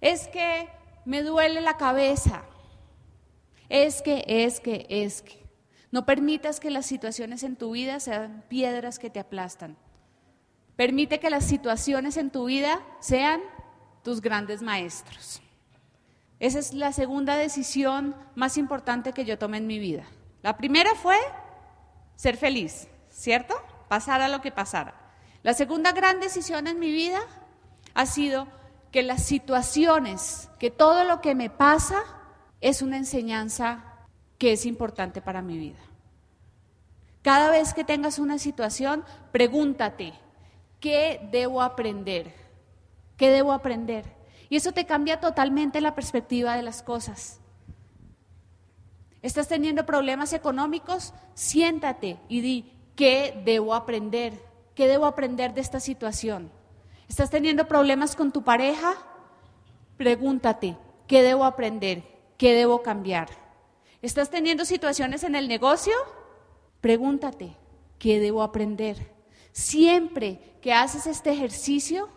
Es 0.01 0.29
que 0.29 0.69
me 1.05 1.23
duele 1.23 1.61
la 1.61 1.77
cabeza. 1.77 2.43
Es 3.69 4.03
que, 4.03 4.25
es 4.27 4.61
que, 4.61 4.87
es 4.89 5.23
que. 5.23 5.44
No 5.95 6.05
permitas 6.05 6.59
que 6.59 6.73
las 6.73 6.87
situaciones 6.87 7.45
en 7.45 7.55
tu 7.55 7.71
vida 7.71 8.01
sean 8.01 8.43
piedras 8.49 8.99
que 8.99 9.11
te 9.11 9.21
aplastan. 9.21 9.77
Permite 10.75 11.21
que 11.21 11.31
las 11.31 11.45
situaciones 11.45 12.17
en 12.17 12.31
tu 12.31 12.47
vida 12.47 12.81
sean 12.99 13.41
tus 14.03 14.21
grandes 14.21 14.61
maestros. 14.61 15.41
Esa 16.41 16.59
es 16.59 16.75
la 16.75 16.91
segunda 16.91 17.37
decisión 17.37 18.17
más 18.35 18.59
importante 18.59 19.13
que 19.13 19.25
yo 19.25 19.39
tomé 19.39 19.59
en 19.59 19.69
mi 19.69 19.79
vida. 19.79 20.03
La 20.43 20.57
primera 20.57 20.97
fue 20.97 21.17
ser 22.17 22.37
feliz, 22.37 22.89
¿cierto? 23.09 23.55
Pasara 23.87 24.27
lo 24.27 24.41
que 24.41 24.51
pasara. 24.51 24.95
La 25.45 25.55
segunda 25.55 25.93
gran 25.93 26.19
decisión 26.19 26.67
en 26.67 26.81
mi 26.81 26.91
vida 26.91 27.21
ha 27.95 28.07
sido 28.07 28.49
que 28.91 29.05
las 29.05 29.23
situaciones, 29.23 30.51
que 30.59 30.73
todo 30.73 31.05
lo 31.05 31.21
que 31.21 31.37
me 31.37 31.51
pasa 31.51 32.03
es 32.61 32.83
una 32.83 32.97
enseñanza 32.97 33.94
que 34.45 34.53
es 34.53 34.67
importante 34.67 35.23
para 35.23 35.41
mi 35.41 35.57
vida. 35.57 35.81
Cada 37.23 37.49
vez 37.49 37.73
que 37.73 37.83
tengas 37.83 38.19
una 38.19 38.37
situación, 38.37 39.03
pregúntate, 39.33 40.13
¿qué 40.81 41.27
debo 41.33 41.63
aprender? 41.63 42.31
¿Qué 43.17 43.31
debo 43.31 43.55
aprender? 43.55 44.05
Y 44.51 44.57
eso 44.57 44.73
te 44.73 44.85
cambia 44.85 45.19
totalmente 45.19 45.81
la 45.81 45.95
perspectiva 45.95 46.57
de 46.57 46.63
las 46.63 46.83
cosas. 46.83 47.41
¿Estás 49.23 49.49
teniendo 49.49 49.87
problemas 49.87 50.35
económicos? 50.35 51.15
Siéntate 51.33 52.19
y 52.29 52.43
di, 52.43 52.71
¿qué 52.97 53.41
debo 53.47 53.75
aprender? 53.75 54.39
¿Qué 54.75 54.89
debo 54.89 55.07
aprender 55.07 55.55
de 55.55 55.63
esta 55.63 55.81
situación? 55.81 56.51
¿Estás 57.09 57.31
teniendo 57.31 57.67
problemas 57.67 58.15
con 58.15 58.31
tu 58.31 58.43
pareja? 58.45 58.93
Pregúntate, 59.97 60.77
¿qué 61.07 61.23
debo 61.23 61.47
aprender? 61.47 62.03
¿Qué 62.37 62.53
debo 62.53 62.83
cambiar? 62.83 63.44
¿Estás 64.05 64.29
teniendo 64.29 64.67
situaciones 64.67 65.25
en 65.25 65.35
el 65.35 65.49
negocio? 65.49 65.95
Pregúntate, 66.83 67.57
¿qué 67.99 68.21
debo 68.21 68.43
aprender? 68.43 69.11
Siempre 69.53 70.59
que 70.61 70.75
haces 70.75 71.07
este 71.07 71.33
ejercicio, 71.33 72.11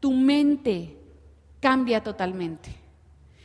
tu 0.00 0.14
mente 0.14 0.96
cambia 1.60 2.02
totalmente 2.02 2.74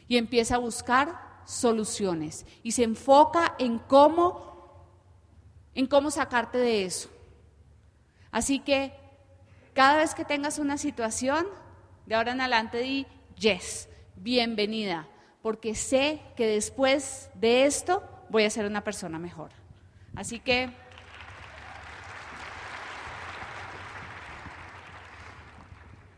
y 0.08 0.16
empieza 0.16 0.56
a 0.56 0.60
buscar 0.60 1.42
soluciones 1.44 2.46
y 2.64 2.72
se 2.72 2.84
enfoca 2.86 3.54
en 3.60 3.80
cómo 3.80 4.88
en 5.76 5.86
cómo 5.86 6.10
sacarte 6.10 6.60
de 6.60 6.86
eso. 6.86 7.10
Así 8.32 8.60
que 8.60 8.94
cada 9.74 9.98
vez 9.98 10.16
que 10.16 10.24
tengas 10.24 10.58
una 10.58 10.78
situación, 10.78 11.46
de 12.06 12.16
ahora 12.16 12.32
en 12.32 12.40
adelante 12.40 12.78
di 12.78 13.06
yes, 13.36 13.90
bienvenida, 14.16 15.10
porque 15.44 15.76
sé 15.76 16.22
que 16.36 16.48
después 16.48 17.30
de 17.36 17.66
esto 17.66 18.02
voy 18.30 18.46
a 18.46 18.50
ser 18.50 18.66
una 18.66 18.84
persona 18.84 19.20
mejor. 19.20 19.52
Así 20.16 20.40
que 20.40 20.72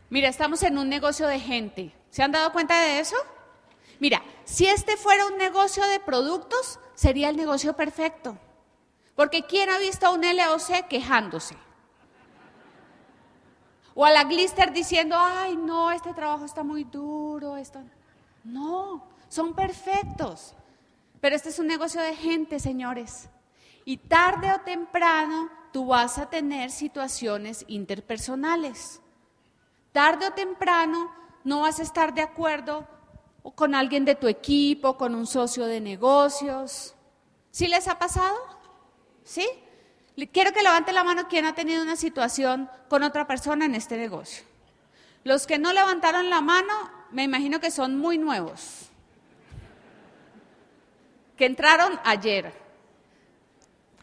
Mira, 0.08 0.28
estamos 0.28 0.62
en 0.62 0.78
un 0.78 0.88
negocio 0.88 1.26
de 1.26 1.40
gente. 1.40 1.92
¿Se 2.10 2.22
han 2.22 2.30
dado 2.30 2.52
cuenta 2.52 2.80
de 2.80 3.00
eso? 3.00 3.16
Mira, 3.98 4.22
si 4.44 4.66
este 4.66 4.96
fuera 4.96 5.26
un 5.26 5.36
negocio 5.36 5.84
de 5.88 5.98
productos, 5.98 6.78
sería 6.94 7.28
el 7.28 7.36
negocio 7.36 7.74
perfecto. 7.74 8.38
Porque 9.16 9.42
¿quién 9.42 9.68
ha 9.68 9.78
visto 9.78 10.06
a 10.06 10.12
un 10.12 10.20
LOC 10.20 10.86
quejándose? 10.88 11.56
O 13.96 14.04
a 14.04 14.12
la 14.12 14.22
Glister 14.22 14.72
diciendo, 14.72 15.16
ay, 15.18 15.56
no, 15.56 15.90
este 15.90 16.14
trabajo 16.14 16.44
está 16.44 16.62
muy 16.62 16.84
duro. 16.84 17.56
Esto... 17.56 17.82
No, 18.44 19.15
son 19.36 19.54
perfectos. 19.54 20.54
Pero 21.20 21.36
este 21.36 21.50
es 21.50 21.58
un 21.58 21.66
negocio 21.66 22.00
de 22.00 22.16
gente, 22.16 22.58
señores. 22.58 23.28
Y 23.84 23.98
tarde 23.98 24.52
o 24.52 24.60
temprano 24.62 25.50
tú 25.72 25.86
vas 25.86 26.18
a 26.18 26.28
tener 26.28 26.70
situaciones 26.70 27.64
interpersonales. 27.68 29.00
Tarde 29.92 30.26
o 30.26 30.32
temprano 30.32 31.12
no 31.44 31.60
vas 31.60 31.78
a 31.78 31.82
estar 31.82 32.14
de 32.14 32.22
acuerdo 32.22 32.88
con 33.54 33.74
alguien 33.74 34.04
de 34.04 34.16
tu 34.16 34.26
equipo, 34.26 34.96
con 34.96 35.14
un 35.14 35.26
socio 35.26 35.66
de 35.66 35.80
negocios. 35.80 36.94
¿Sí 37.50 37.68
les 37.68 37.86
ha 37.88 37.98
pasado? 37.98 38.36
¿Sí? 39.22 39.46
Quiero 40.32 40.52
que 40.52 40.62
levante 40.62 40.92
la 40.92 41.04
mano 41.04 41.28
quien 41.28 41.44
ha 41.44 41.54
tenido 41.54 41.82
una 41.82 41.96
situación 41.96 42.68
con 42.88 43.02
otra 43.02 43.26
persona 43.26 43.66
en 43.66 43.74
este 43.74 43.96
negocio. 43.96 44.44
Los 45.24 45.46
que 45.46 45.58
no 45.58 45.72
levantaron 45.72 46.30
la 46.30 46.40
mano, 46.40 46.72
me 47.10 47.22
imagino 47.22 47.60
que 47.60 47.70
son 47.70 47.98
muy 47.98 48.16
nuevos, 48.16 48.90
que 51.36 51.46
entraron 51.46 52.00
ayer. 52.04 52.52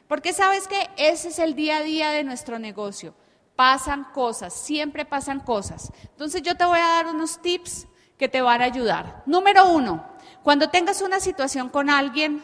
Porque 0.07 0.33
sabes 0.33 0.67
que 0.67 0.89
ese 0.97 1.29
es 1.29 1.39
el 1.39 1.55
día 1.55 1.77
a 1.77 1.81
día 1.83 2.11
de 2.11 2.23
nuestro 2.23 2.59
negocio. 2.59 3.15
Pasan 3.55 4.05
cosas, 4.13 4.53
siempre 4.53 5.05
pasan 5.05 5.39
cosas. 5.39 5.91
Entonces 6.03 6.41
yo 6.41 6.55
te 6.55 6.65
voy 6.65 6.79
a 6.79 6.87
dar 6.87 7.07
unos 7.07 7.41
tips 7.41 7.87
que 8.17 8.27
te 8.27 8.41
van 8.41 8.61
a 8.61 8.65
ayudar. 8.65 9.23
Número 9.25 9.67
uno, 9.69 10.07
cuando 10.43 10.69
tengas 10.69 11.01
una 11.01 11.19
situación 11.19 11.69
con 11.69 11.89
alguien, 11.89 12.43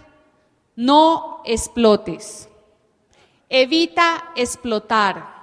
no 0.76 1.42
explotes. 1.46 2.50
Evita 3.50 4.32
explotar. 4.36 5.40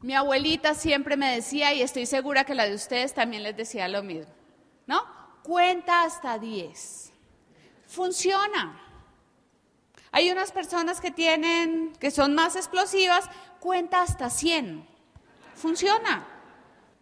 Mi 0.00 0.14
abuelita 0.14 0.74
siempre 0.74 1.16
me 1.16 1.34
decía, 1.34 1.72
y 1.72 1.80
estoy 1.80 2.04
segura 2.04 2.44
que 2.44 2.54
la 2.54 2.66
de 2.66 2.74
ustedes 2.74 3.14
también 3.14 3.42
les 3.42 3.56
decía 3.56 3.88
lo 3.88 4.02
mismo, 4.02 4.34
¿no? 4.86 5.02
Cuenta 5.42 6.02
hasta 6.02 6.38
10. 6.38 7.13
Funciona. 7.94 8.80
Hay 10.10 10.28
unas 10.32 10.50
personas 10.50 11.00
que 11.00 11.12
tienen, 11.12 11.92
que 12.00 12.10
son 12.10 12.34
más 12.34 12.56
explosivas, 12.56 13.30
cuenta 13.60 14.02
hasta 14.02 14.30
100. 14.30 14.84
Funciona. 15.54 16.26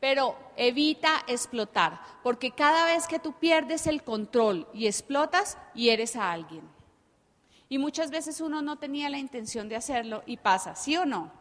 Pero 0.00 0.36
evita 0.56 1.22
explotar, 1.26 1.98
porque 2.22 2.50
cada 2.50 2.84
vez 2.84 3.06
que 3.06 3.18
tú 3.18 3.32
pierdes 3.32 3.86
el 3.86 4.02
control 4.02 4.68
y 4.74 4.86
explotas, 4.86 5.56
hieres 5.74 6.14
a 6.14 6.30
alguien. 6.30 6.68
Y 7.70 7.78
muchas 7.78 8.10
veces 8.10 8.42
uno 8.42 8.60
no 8.60 8.76
tenía 8.76 9.08
la 9.08 9.18
intención 9.18 9.70
de 9.70 9.76
hacerlo 9.76 10.22
y 10.26 10.36
pasa, 10.36 10.74
¿sí 10.74 10.98
o 10.98 11.06
no? 11.06 11.32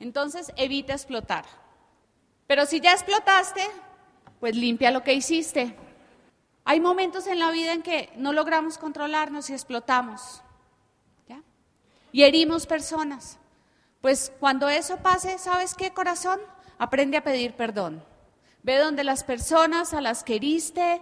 Entonces 0.00 0.50
evita 0.56 0.94
explotar. 0.94 1.44
Pero 2.48 2.66
si 2.66 2.80
ya 2.80 2.92
explotaste, 2.92 3.62
pues 4.40 4.56
limpia 4.56 4.90
lo 4.90 5.04
que 5.04 5.14
hiciste. 5.14 5.76
Hay 6.68 6.80
momentos 6.80 7.26
en 7.26 7.38
la 7.38 7.50
vida 7.50 7.72
en 7.72 7.82
que 7.82 8.12
no 8.16 8.34
logramos 8.34 8.76
controlarnos 8.76 9.48
y 9.48 9.54
explotamos. 9.54 10.42
¿ya? 11.26 11.42
Y 12.12 12.24
herimos 12.24 12.66
personas. 12.66 13.38
Pues 14.02 14.30
cuando 14.38 14.68
eso 14.68 14.98
pase, 14.98 15.38
¿sabes 15.38 15.74
qué, 15.74 15.92
corazón? 15.92 16.38
Aprende 16.76 17.16
a 17.16 17.24
pedir 17.24 17.54
perdón. 17.54 18.04
Ve 18.62 18.76
donde 18.76 19.02
las 19.02 19.24
personas 19.24 19.94
a 19.94 20.02
las 20.02 20.22
que 20.22 20.36
heriste 20.36 21.00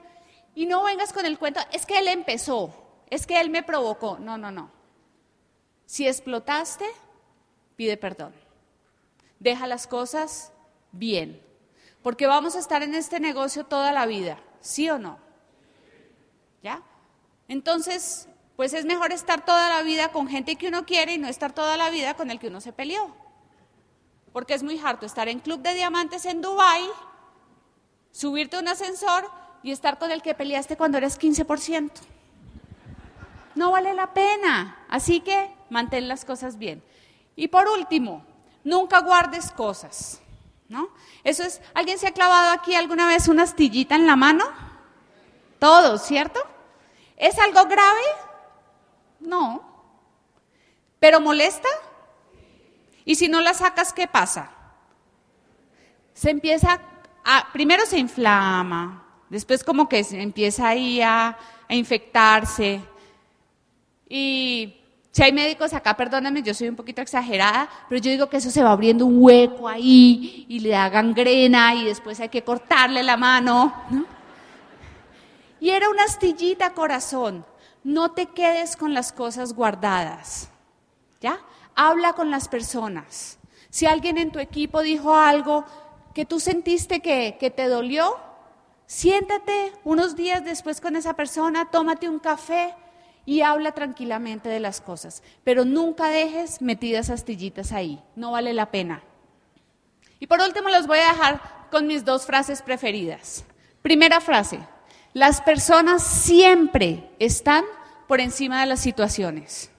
y 0.54 0.66
no 0.66 0.85
vengas 0.85 1.12
con 1.12 1.26
el 1.26 1.38
cuento, 1.38 1.58
es 1.73 1.85
que 1.85 1.99
él 1.99 2.06
empezó, 2.06 2.73
es 3.11 3.26
que 3.26 3.40
él 3.40 3.50
me 3.50 3.64
provocó. 3.64 4.18
No, 4.20 4.38
no, 4.38 4.52
no. 4.52 4.70
Si 5.85 6.06
explotaste, 6.06 6.87
pide 7.75 7.96
perdón 7.96 8.32
deja 9.38 9.66
las 9.66 9.87
cosas 9.87 10.52
bien. 10.92 11.42
Porque 12.02 12.26
vamos 12.26 12.56
a 12.56 12.61
estar 12.61 12.82
en 12.82 12.94
este 12.94 13.20
negocio 13.20 13.64
toda 13.64 13.92
la 13.92 14.06
vida, 14.06 14.38
¿sí 14.61 14.88
o 14.90 14.99
no? 14.99 15.18
¿Ya? 16.66 16.82
Entonces, 17.46 18.28
pues 18.56 18.73
es 18.73 18.85
mejor 18.87 19.12
estar 19.12 19.44
toda 19.44 19.68
la 19.68 19.82
vida 19.82 20.11
con 20.11 20.26
gente 20.26 20.56
que 20.56 20.66
uno 20.66 20.85
quiere 20.85 21.14
y 21.14 21.18
no 21.18 21.28
estar 21.28 21.52
toda 21.52 21.76
la 21.76 21.90
vida 21.90 22.14
con 22.14 22.28
el 22.28 22.40
que 22.40 22.49
uno 22.49 22.61
se 22.61 22.73
peleó. 22.73 23.14
Porque 24.32 24.54
es 24.54 24.64
muy 24.64 24.76
harto 24.80 25.06
estar 25.06 25.28
en 25.28 25.38
Club 25.38 25.61
de 25.61 25.75
Diamantes 25.75 26.25
en 26.25 26.42
Dubai, 26.42 26.82
subirte 28.11 28.56
a 28.56 28.58
un 28.58 28.66
ascensor 28.66 29.30
y 29.62 29.70
estar 29.70 29.96
con 30.00 30.11
el 30.11 30.23
que 30.23 30.35
peleaste 30.35 30.76
cuando 30.76 30.99
eres 30.99 31.20
15%. 31.20 31.92
No 33.54 33.70
vale 33.70 33.94
la 33.94 34.12
pena. 34.12 34.85
Así 34.88 35.20
que 35.20 35.54
mantén 35.70 36.08
las 36.08 36.25
cosas 36.25 36.58
bien. 36.58 36.82
Y 37.37 37.46
por 37.46 37.68
último, 37.68 38.25
nunca 38.64 39.02
guardes 39.02 39.52
cosas, 39.52 40.20
¿no? 40.68 40.88
Eso 41.23 41.44
es, 41.44 41.61
¿alguien 41.75 41.96
se 41.96 42.08
ha 42.08 42.12
clavado 42.12 42.50
aquí 42.50 42.75
alguna 42.75 43.06
vez 43.06 43.28
una 43.28 43.44
astillita 43.44 43.94
en 43.94 44.08
la 44.08 44.16
mano? 44.16 44.44
Todos, 45.61 46.02
¿cierto? 46.02 46.40
¿Es 47.16 47.38
algo 47.38 47.64
grave? 47.64 48.04
No. 49.20 49.62
¿Pero 50.98 51.20
molesta? 51.20 51.68
Y 53.05 53.14
si 53.14 53.29
no 53.29 53.40
la 53.40 53.55
sacas, 53.55 53.92
¿qué 53.92 54.07
pasa? 54.07 54.50
Se 56.12 56.31
empieza 56.31 56.81
a, 57.24 57.52
primero 57.52 57.85
se 57.87 57.98
inflama, 57.98 59.05
después 59.29 59.62
como 59.62 59.88
que 59.88 60.05
se 60.05 60.20
empieza 60.20 60.68
ahí 60.68 61.00
a, 61.02 61.37
a 61.68 61.74
infectarse 61.74 62.81
y 64.09 64.76
si 65.11 65.22
hay 65.22 65.33
médicos 65.33 65.72
acá, 65.72 65.96
perdónenme, 65.96 66.42
yo 66.42 66.55
soy 66.55 66.68
un 66.68 66.76
poquito 66.76 67.00
exagerada, 67.00 67.68
pero 67.88 68.00
yo 68.00 68.11
digo 68.11 68.29
que 68.29 68.37
eso 68.37 68.50
se 68.50 68.62
va 68.62 68.72
abriendo 68.72 69.07
un 69.07 69.22
hueco 69.22 69.66
ahí 69.66 70.44
y 70.48 70.61
le 70.61 70.70
da 70.70 70.88
gangrena 70.88 71.74
y 71.74 71.85
después 71.85 72.20
hay 72.20 72.29
que 72.29 72.42
cortarle 72.42 73.02
la 73.02 73.16
mano. 73.16 73.72
Y 75.61 75.71
era 75.71 75.88
una 75.88 76.05
astillita 76.05 76.75
corazón. 76.75 77.45
No 77.85 78.12
te 78.12 78.27
quedes 78.27 78.77
con 78.77 78.95
las 78.95 79.12
cosas 79.12 79.55
guardadas. 79.55 80.51
¿Ya? 81.21 81.38
Habla 81.75 82.12
con 82.12 82.31
las 82.31 82.49
personas. 82.49 83.38
Si 83.71 83.87
alguien 83.87 84.19
en 84.19 84.33
tu 84.33 84.38
equipo 84.38 84.83
dijo 84.83 85.14
algo 85.14 85.64
que 86.14 86.25
tú 86.25 86.40
sentiste 86.40 87.01
que, 87.01 87.37
que 87.38 87.51
te 87.51 87.69
dolió, 87.69 88.16
siéntate 88.87 89.73
unos 89.85 90.16
días 90.16 90.45
después 90.45 90.81
con 90.81 90.97
esa 90.97 91.14
persona, 91.14 91.71
tómate 91.71 92.09
un 92.09 92.19
café 92.19 92.75
y 93.27 93.42
habla 93.42 93.73
tranquilamente 93.73 94.49
de 94.49 94.61
las 94.61 94.81
cosas, 94.81 95.23
pero 95.45 95.64
nunca 95.64 96.09
dejes 96.09 96.62
metidas 96.62 97.11
astillitas 97.11 97.73
ahí, 97.73 98.03
no 98.14 98.31
vale 98.31 98.55
la 98.55 98.71
pena. 98.71 99.03
Y 100.21 100.29
por 100.29 100.40
último 100.40 100.71
los 100.71 100.87
voy 100.87 101.01
a 101.01 101.12
dejar 101.12 101.69
con 101.71 101.87
mis 101.87 102.05
dos 102.05 102.25
frases 102.25 102.62
preferidas. 102.62 103.45
Primera 103.83 104.21
frase, 104.21 104.61
las 105.16 105.40
personas 105.40 106.02
siempre 106.02 107.11
están 107.18 107.64
por 108.07 108.20
encima 108.20 108.61
de 108.61 108.66
las 108.66 108.81
situaciones. 108.81 109.70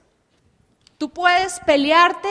Tú 0.98 1.10
puedes 1.10 1.60
pelearte 1.60 2.28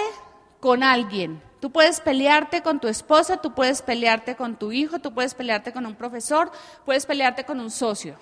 con 0.59 0.83
alguien, 0.83 1.41
tú 1.61 1.71
puedes 1.71 2.01
pelearte 2.01 2.61
con 2.61 2.81
tu 2.81 2.89
esposa, 2.89 3.37
tú 3.37 3.55
puedes 3.55 3.81
pelearte 3.81 4.35
con 4.35 4.57
tu 4.57 4.73
hijo, 4.73 4.99
tú 4.99 5.13
puedes 5.13 5.35
pelearte 5.35 5.71
con 5.71 5.85
un 5.85 5.95
profesor, 5.95 6.51
puedes 6.83 7.05
pelearte 7.05 7.45
con 7.45 7.61
un 7.61 7.71
socio. 7.71 8.17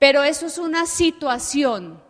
Pero 0.00 0.24
eso 0.24 0.46
es 0.46 0.58
una 0.58 0.84
situación. 0.84 2.02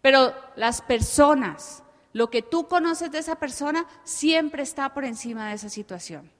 Pero 0.00 0.32
las 0.54 0.82
personas, 0.82 1.82
lo 2.12 2.30
que 2.30 2.42
tú 2.42 2.68
conoces 2.68 3.10
de 3.10 3.18
esa 3.18 3.34
persona, 3.40 3.86
siempre 4.04 4.62
está 4.62 4.94
por 4.94 5.04
encima 5.04 5.48
de 5.48 5.54
esa 5.56 5.68
situación. 5.68 6.30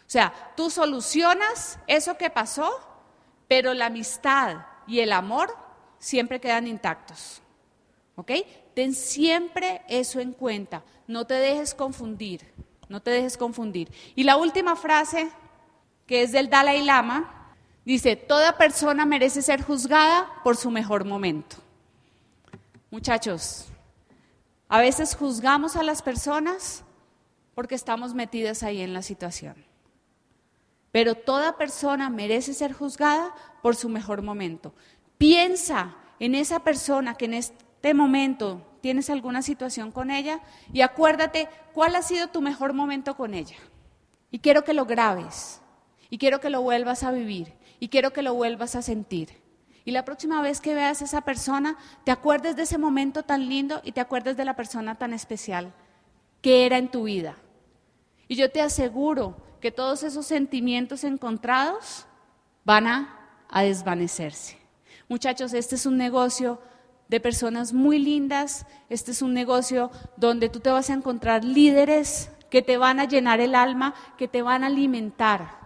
O 0.00 0.10
sea, 0.10 0.34
tú 0.58 0.68
solucionas 0.68 1.78
eso 1.86 2.18
que 2.18 2.28
pasó, 2.28 2.87
pero 3.48 3.74
la 3.74 3.86
amistad 3.86 4.66
y 4.86 5.00
el 5.00 5.12
amor 5.12 5.56
siempre 5.98 6.40
quedan 6.40 6.66
intactos. 6.66 7.42
¿Ok? 8.14 8.32
Ten 8.74 8.94
siempre 8.94 9.82
eso 9.88 10.20
en 10.20 10.32
cuenta. 10.32 10.84
No 11.06 11.26
te 11.26 11.34
dejes 11.34 11.74
confundir. 11.74 12.52
No 12.88 13.02
te 13.02 13.10
dejes 13.10 13.36
confundir. 13.36 13.90
Y 14.14 14.24
la 14.24 14.36
última 14.36 14.76
frase, 14.76 15.30
que 16.06 16.22
es 16.22 16.32
del 16.32 16.48
Dalai 16.48 16.84
Lama, 16.84 17.38
Dice, 17.88 18.16
toda 18.16 18.58
persona 18.58 19.06
merece 19.06 19.40
ser 19.40 19.62
juzgada 19.62 20.30
por 20.44 20.58
su 20.58 20.70
mejor 20.70 21.06
momento. 21.06 21.56
Muchachos, 22.90 23.64
a 24.68 24.78
veces 24.80 25.16
juzgamos 25.16 25.74
a 25.74 25.82
las 25.82 26.02
personas 26.02 26.84
porque 27.54 27.74
estamos 27.74 28.12
metidas 28.12 28.62
ahí 28.62 28.82
en 28.82 28.92
la 28.92 29.00
situación. 29.00 29.64
Pero 30.92 31.14
toda 31.14 31.56
persona 31.56 32.10
merece 32.10 32.54
ser 32.54 32.72
juzgada 32.72 33.34
por 33.62 33.76
su 33.76 33.88
mejor 33.88 34.22
momento. 34.22 34.72
Piensa 35.18 35.96
en 36.18 36.34
esa 36.34 36.60
persona 36.60 37.14
que 37.14 37.26
en 37.26 37.34
este 37.34 37.94
momento 37.94 38.62
tienes 38.80 39.10
alguna 39.10 39.42
situación 39.42 39.92
con 39.92 40.10
ella 40.10 40.40
y 40.72 40.80
acuérdate 40.80 41.48
cuál 41.74 41.96
ha 41.96 42.02
sido 42.02 42.28
tu 42.28 42.40
mejor 42.40 42.72
momento 42.72 43.16
con 43.16 43.34
ella. 43.34 43.56
Y 44.30 44.38
quiero 44.40 44.64
que 44.64 44.74
lo 44.74 44.86
grabes 44.86 45.60
y 46.10 46.18
quiero 46.18 46.40
que 46.40 46.50
lo 46.50 46.62
vuelvas 46.62 47.02
a 47.02 47.10
vivir 47.10 47.54
y 47.80 47.88
quiero 47.88 48.12
que 48.12 48.22
lo 48.22 48.34
vuelvas 48.34 48.74
a 48.74 48.82
sentir. 48.82 49.30
Y 49.84 49.90
la 49.90 50.04
próxima 50.04 50.42
vez 50.42 50.60
que 50.60 50.74
veas 50.74 51.00
a 51.00 51.06
esa 51.06 51.22
persona, 51.22 51.78
te 52.04 52.10
acuerdes 52.10 52.56
de 52.56 52.64
ese 52.64 52.76
momento 52.76 53.22
tan 53.22 53.48
lindo 53.48 53.80
y 53.84 53.92
te 53.92 54.00
acuerdes 54.00 54.36
de 54.36 54.44
la 54.44 54.54
persona 54.54 54.96
tan 54.96 55.14
especial 55.14 55.72
que 56.42 56.66
era 56.66 56.76
en 56.76 56.90
tu 56.90 57.04
vida. 57.04 57.36
Y 58.28 58.36
yo 58.36 58.50
te 58.50 58.60
aseguro 58.60 59.36
que 59.60 59.70
todos 59.70 60.02
esos 60.02 60.26
sentimientos 60.26 61.04
encontrados 61.04 62.06
van 62.64 62.86
a, 62.86 63.14
desvanecerse. 63.50 64.58
Muchachos, 65.08 65.54
este 65.54 65.76
es 65.76 65.86
un 65.86 65.96
negocio 65.96 66.60
de 67.08 67.18
personas 67.18 67.72
muy 67.72 67.98
lindas, 67.98 68.66
este 68.90 69.12
es 69.12 69.22
un 69.22 69.32
negocio 69.32 69.90
donde 70.16 70.50
tú 70.50 70.60
te 70.60 70.70
vas 70.70 70.90
a 70.90 70.92
encontrar 70.92 71.44
líderes 71.44 72.30
que 72.50 72.60
te 72.60 72.76
van 72.76 73.00
a 73.00 73.06
llenar 73.06 73.40
el 73.40 73.54
alma, 73.54 73.94
que 74.18 74.28
te 74.28 74.42
van 74.42 74.64
a 74.64 74.66
alimentar. 74.66 75.60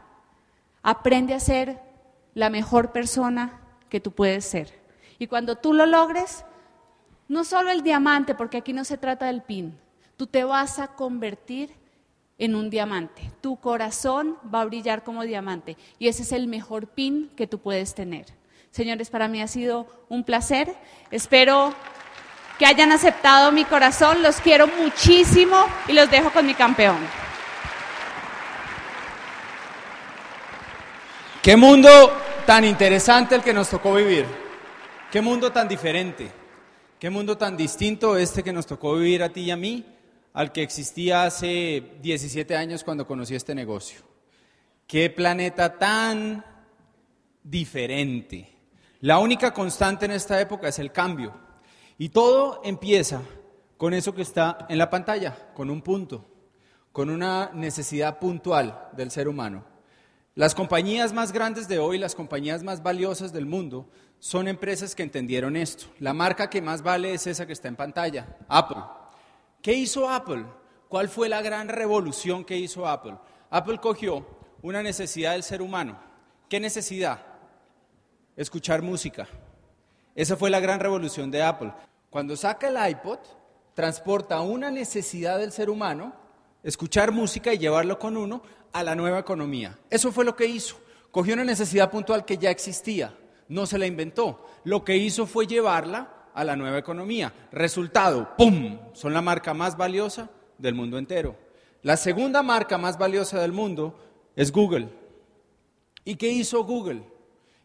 Aprende 0.83 1.35
a 1.35 1.41
ser 1.41 1.81
la 2.35 2.51
mejor 2.51 2.93
persona 2.93 3.61
que 3.89 3.99
tú 3.99 4.13
puedes 4.13 4.45
ser. 4.45 4.81
Y 5.19 5.27
cuando 5.27 5.57
tú 5.57 5.75
lo 5.75 5.87
logres, 5.87 6.45
no 7.27 7.43
solo 7.43 7.71
el 7.71 7.83
diamante, 7.83 8.37
porque 8.37 8.59
aquí 8.59 8.73
no 8.73 8.85
se 8.85 8.97
trata 8.97 9.27
del 9.27 9.43
pin, 9.43 9.77
tú 10.17 10.29
te 10.29 10.45
vas 10.45 10.79
a 10.79 10.95
convertir 10.95 11.82
en 12.43 12.57
un 12.57 12.71
diamante. 12.71 13.31
Tu 13.41 13.57
corazón 13.57 14.37
va 14.53 14.63
a 14.63 14.65
brillar 14.65 15.05
como 15.05 15.23
diamante 15.23 15.77
y 16.01 16.09
ese 16.09 16.23
es 16.23 16.33
el 16.33 16.49
mejor 16.49 16.89
pin 16.89 17.31
que 17.37 17.47
tú 17.47 17.61
puedes 17.61 17.95
tener. 17.95 18.27
Señores, 18.73 19.11
para 19.11 19.29
mí 19.29 19.41
ha 19.41 19.47
sido 19.47 19.87
un 20.09 20.25
placer. 20.25 20.75
Espero 21.13 21.73
que 22.59 22.67
hayan 22.67 22.91
aceptado 22.91 23.53
mi 23.53 23.65
corazón. 23.65 24.25
Los 24.25 24.41
quiero 24.41 24.67
muchísimo 24.67 25.57
y 25.87 25.93
los 25.93 26.11
dejo 26.11 26.33
con 26.33 26.45
mi 26.45 26.55
campeón. 26.55 26.99
Qué 31.43 31.57
mundo 31.57 31.91
tan 32.45 32.65
interesante 32.65 33.37
el 33.37 33.43
que 33.43 33.55
nos 33.55 33.69
tocó 33.69 33.95
vivir. 33.95 34.27
Qué 35.13 35.21
mundo 35.21 35.53
tan 35.53 35.69
diferente. 35.69 36.29
Qué 36.99 37.09
mundo 37.09 37.39
tan 37.39 37.57
distinto 37.57 38.17
este 38.17 38.43
que 38.43 38.53
nos 38.53 38.67
tocó 38.67 38.97
vivir 38.97 39.23
a 39.23 39.29
ti 39.29 39.43
y 39.43 39.51
a 39.53 39.57
mí 39.57 39.92
al 40.33 40.53
que 40.53 40.63
existía 40.63 41.25
hace 41.25 41.93
17 42.01 42.57
años 42.57 42.85
cuando 42.85 43.07
conocí 43.07 43.35
este 43.35 43.55
negocio. 43.55 44.01
Qué 44.87 45.11
planeta 45.11 45.79
tan 45.79 46.45
diferente. 47.43 48.49
La 49.01 49.19
única 49.19 49.53
constante 49.53 50.05
en 50.05 50.13
esta 50.13 50.41
época 50.41 50.69
es 50.69 50.79
el 50.79 50.93
cambio. 50.93 51.35
Y 51.99 52.09
todo 52.09 52.61
empieza 52.65 53.23
con 53.77 53.95
eso 53.95 54.15
que 54.15 54.23
está 54.23 54.67
en 54.69 54.79
la 54.79 54.91
pantalla, 54.91 55.53
con 55.55 55.71
un 55.71 55.83
punto, 55.83 56.25
con 56.93 57.11
una 57.11 57.51
necesidad 57.53 58.19
puntual 58.19 58.89
del 58.93 59.11
ser 59.11 59.29
humano. 59.29 59.65
Las 60.35 60.55
compañías 60.55 61.13
más 61.13 61.33
grandes 61.33 61.69
de 61.69 61.79
hoy, 61.79 61.99
las 61.99 62.15
compañías 62.15 62.63
más 62.63 62.83
valiosas 62.83 63.33
del 63.33 63.45
mundo, 63.45 63.91
son 64.19 64.49
empresas 64.49 64.95
que 64.95 65.03
entendieron 65.03 65.57
esto. 65.57 65.87
La 65.99 66.15
marca 66.15 66.49
que 66.49 66.63
más 66.63 66.83
vale 66.83 67.13
es 67.13 67.27
esa 67.27 67.47
que 67.47 67.53
está 67.53 67.69
en 67.69 67.77
pantalla, 67.77 68.37
Apple. 68.49 69.02
¿Qué 69.63 69.75
hizo 69.75 70.11
Apple? 70.11 70.45
¿Cuál 70.89 71.09
fue 71.09 71.29
la 71.29 71.41
gran 71.41 71.69
revolución 71.69 72.45
que 72.45 72.57
hizo 72.57 72.87
Apple? 72.87 73.17
Apple 73.49 73.79
cogió 73.79 74.27
una 74.61 74.83
necesidad 74.83 75.33
del 75.33 75.45
ser 75.45 75.63
humano. 75.63 75.99
¿Qué 76.49 76.59
necesidad? 76.59 77.25
Escuchar 78.37 78.83
música. 78.83 79.29
Esa 80.17 80.37
fue 80.37 80.51
la 80.51 80.59
gran 80.59 80.81
revolución 80.81 81.31
de 81.31 81.43
Apple. 81.43 81.73
Cuando 82.11 82.37
saca 82.37 82.69
el 82.69 82.91
iPod, 82.91 83.21
transporta 83.75 84.41
una 84.41 84.71
necesidad 84.71 85.39
del 85.39 85.53
ser 85.53 85.71
humano, 85.71 86.13
escuchar 86.65 87.13
música 87.13 87.55
y 87.55 87.59
llevarlo 87.59 88.01
con 88.01 88.17
uno 88.17 88.43
a 88.73 88.83
la 88.83 88.97
nueva 88.97 89.21
economía. 89.21 89.79
Eso 89.91 90.11
fue 90.11 90.25
lo 90.25 90.35
que 90.35 90.47
hizo. 90.47 90.77
Cogió 91.13 91.35
una 91.35 91.45
necesidad 91.45 91.89
puntual 91.89 92.25
que 92.25 92.37
ya 92.37 92.51
existía, 92.51 93.17
no 93.49 93.67
se 93.67 93.79
la 93.79 93.87
inventó. 93.87 94.45
Lo 94.65 94.85
que 94.85 94.97
hizo 94.97 95.25
fue 95.27 95.47
llevarla 95.47 96.22
a 96.35 96.45
la 96.45 96.57
nueva 96.57 96.79
economía. 96.79 97.33
Resultado, 97.53 98.37
¡pum! 98.37 98.79
Son 98.93 99.13
la 99.13 99.23
marca 99.23 99.55
más 99.55 99.77
valiosa 99.77 100.31
del 100.59 100.75
mundo 100.75 100.99
entero. 100.99 101.37
La 101.83 101.97
segunda 101.97 102.43
marca 102.43 102.79
más 102.79 102.99
valiosa 102.99 103.41
del 103.41 103.53
mundo 103.53 103.99
es 104.37 104.53
Google. 104.53 104.89
¿Y 106.05 106.17
qué 106.17 106.29
hizo 106.29 106.65
Google? 106.65 107.03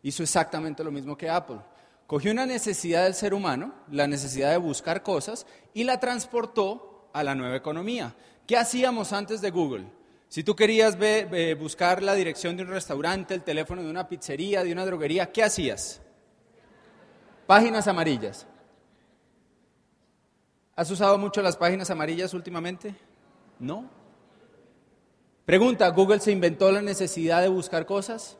Hizo 0.03 0.23
exactamente 0.23 0.84
lo 0.84 0.91
mismo 0.91 1.17
que 1.17 1.30
Apple. 1.30 1.60
Cogió 2.08 2.32
una 2.32 2.45
necesidad 2.45 3.03
del 3.03 3.13
ser 3.13 3.34
humano, 3.34 3.73
la 3.91 4.08
necesidad 4.08 4.51
de 4.51 4.58
buscar 4.58 5.03
cosas, 5.03 5.45
y 5.73 5.84
la 5.84 5.99
transportó 5.99 7.10
a 7.13 7.23
la 7.23 7.36
nueva 7.36 7.56
economía. 7.56 8.15
¿Qué 8.45 8.58
hacíamos 8.58 9.12
antes 9.13 9.41
de 9.41 9.51
Google? 9.51 9.86
Si 10.30 10.43
tú 10.43 10.56
querías 10.56 10.97
buscar 11.60 12.01
la 12.01 12.13
dirección 12.13 12.58
de 12.58 12.63
un 12.63 12.69
restaurante, 12.69 13.34
el 13.34 13.43
teléfono 13.43 13.84
de 13.84 13.89
una 13.89 14.08
pizzería, 14.08 14.63
de 14.63 14.71
una 14.71 14.86
droguería, 14.86 15.32
¿qué 15.32 15.43
hacías? 15.43 16.01
Páginas 17.45 17.88
amarillas. 17.88 18.47
¿Has 20.78 20.90
usado 20.92 21.18
mucho 21.18 21.42
las 21.42 21.58
páginas 21.58 21.90
amarillas 21.90 22.36
últimamente? 22.36 22.94
No. 23.58 23.90
Pregunta, 25.44 25.90
¿Google 25.90 26.20
se 26.20 26.32
inventó 26.32 26.72
la 26.72 26.84
necesidad 26.84 27.42
de 27.42 27.48
buscar 27.48 27.88
cosas? 27.88 28.38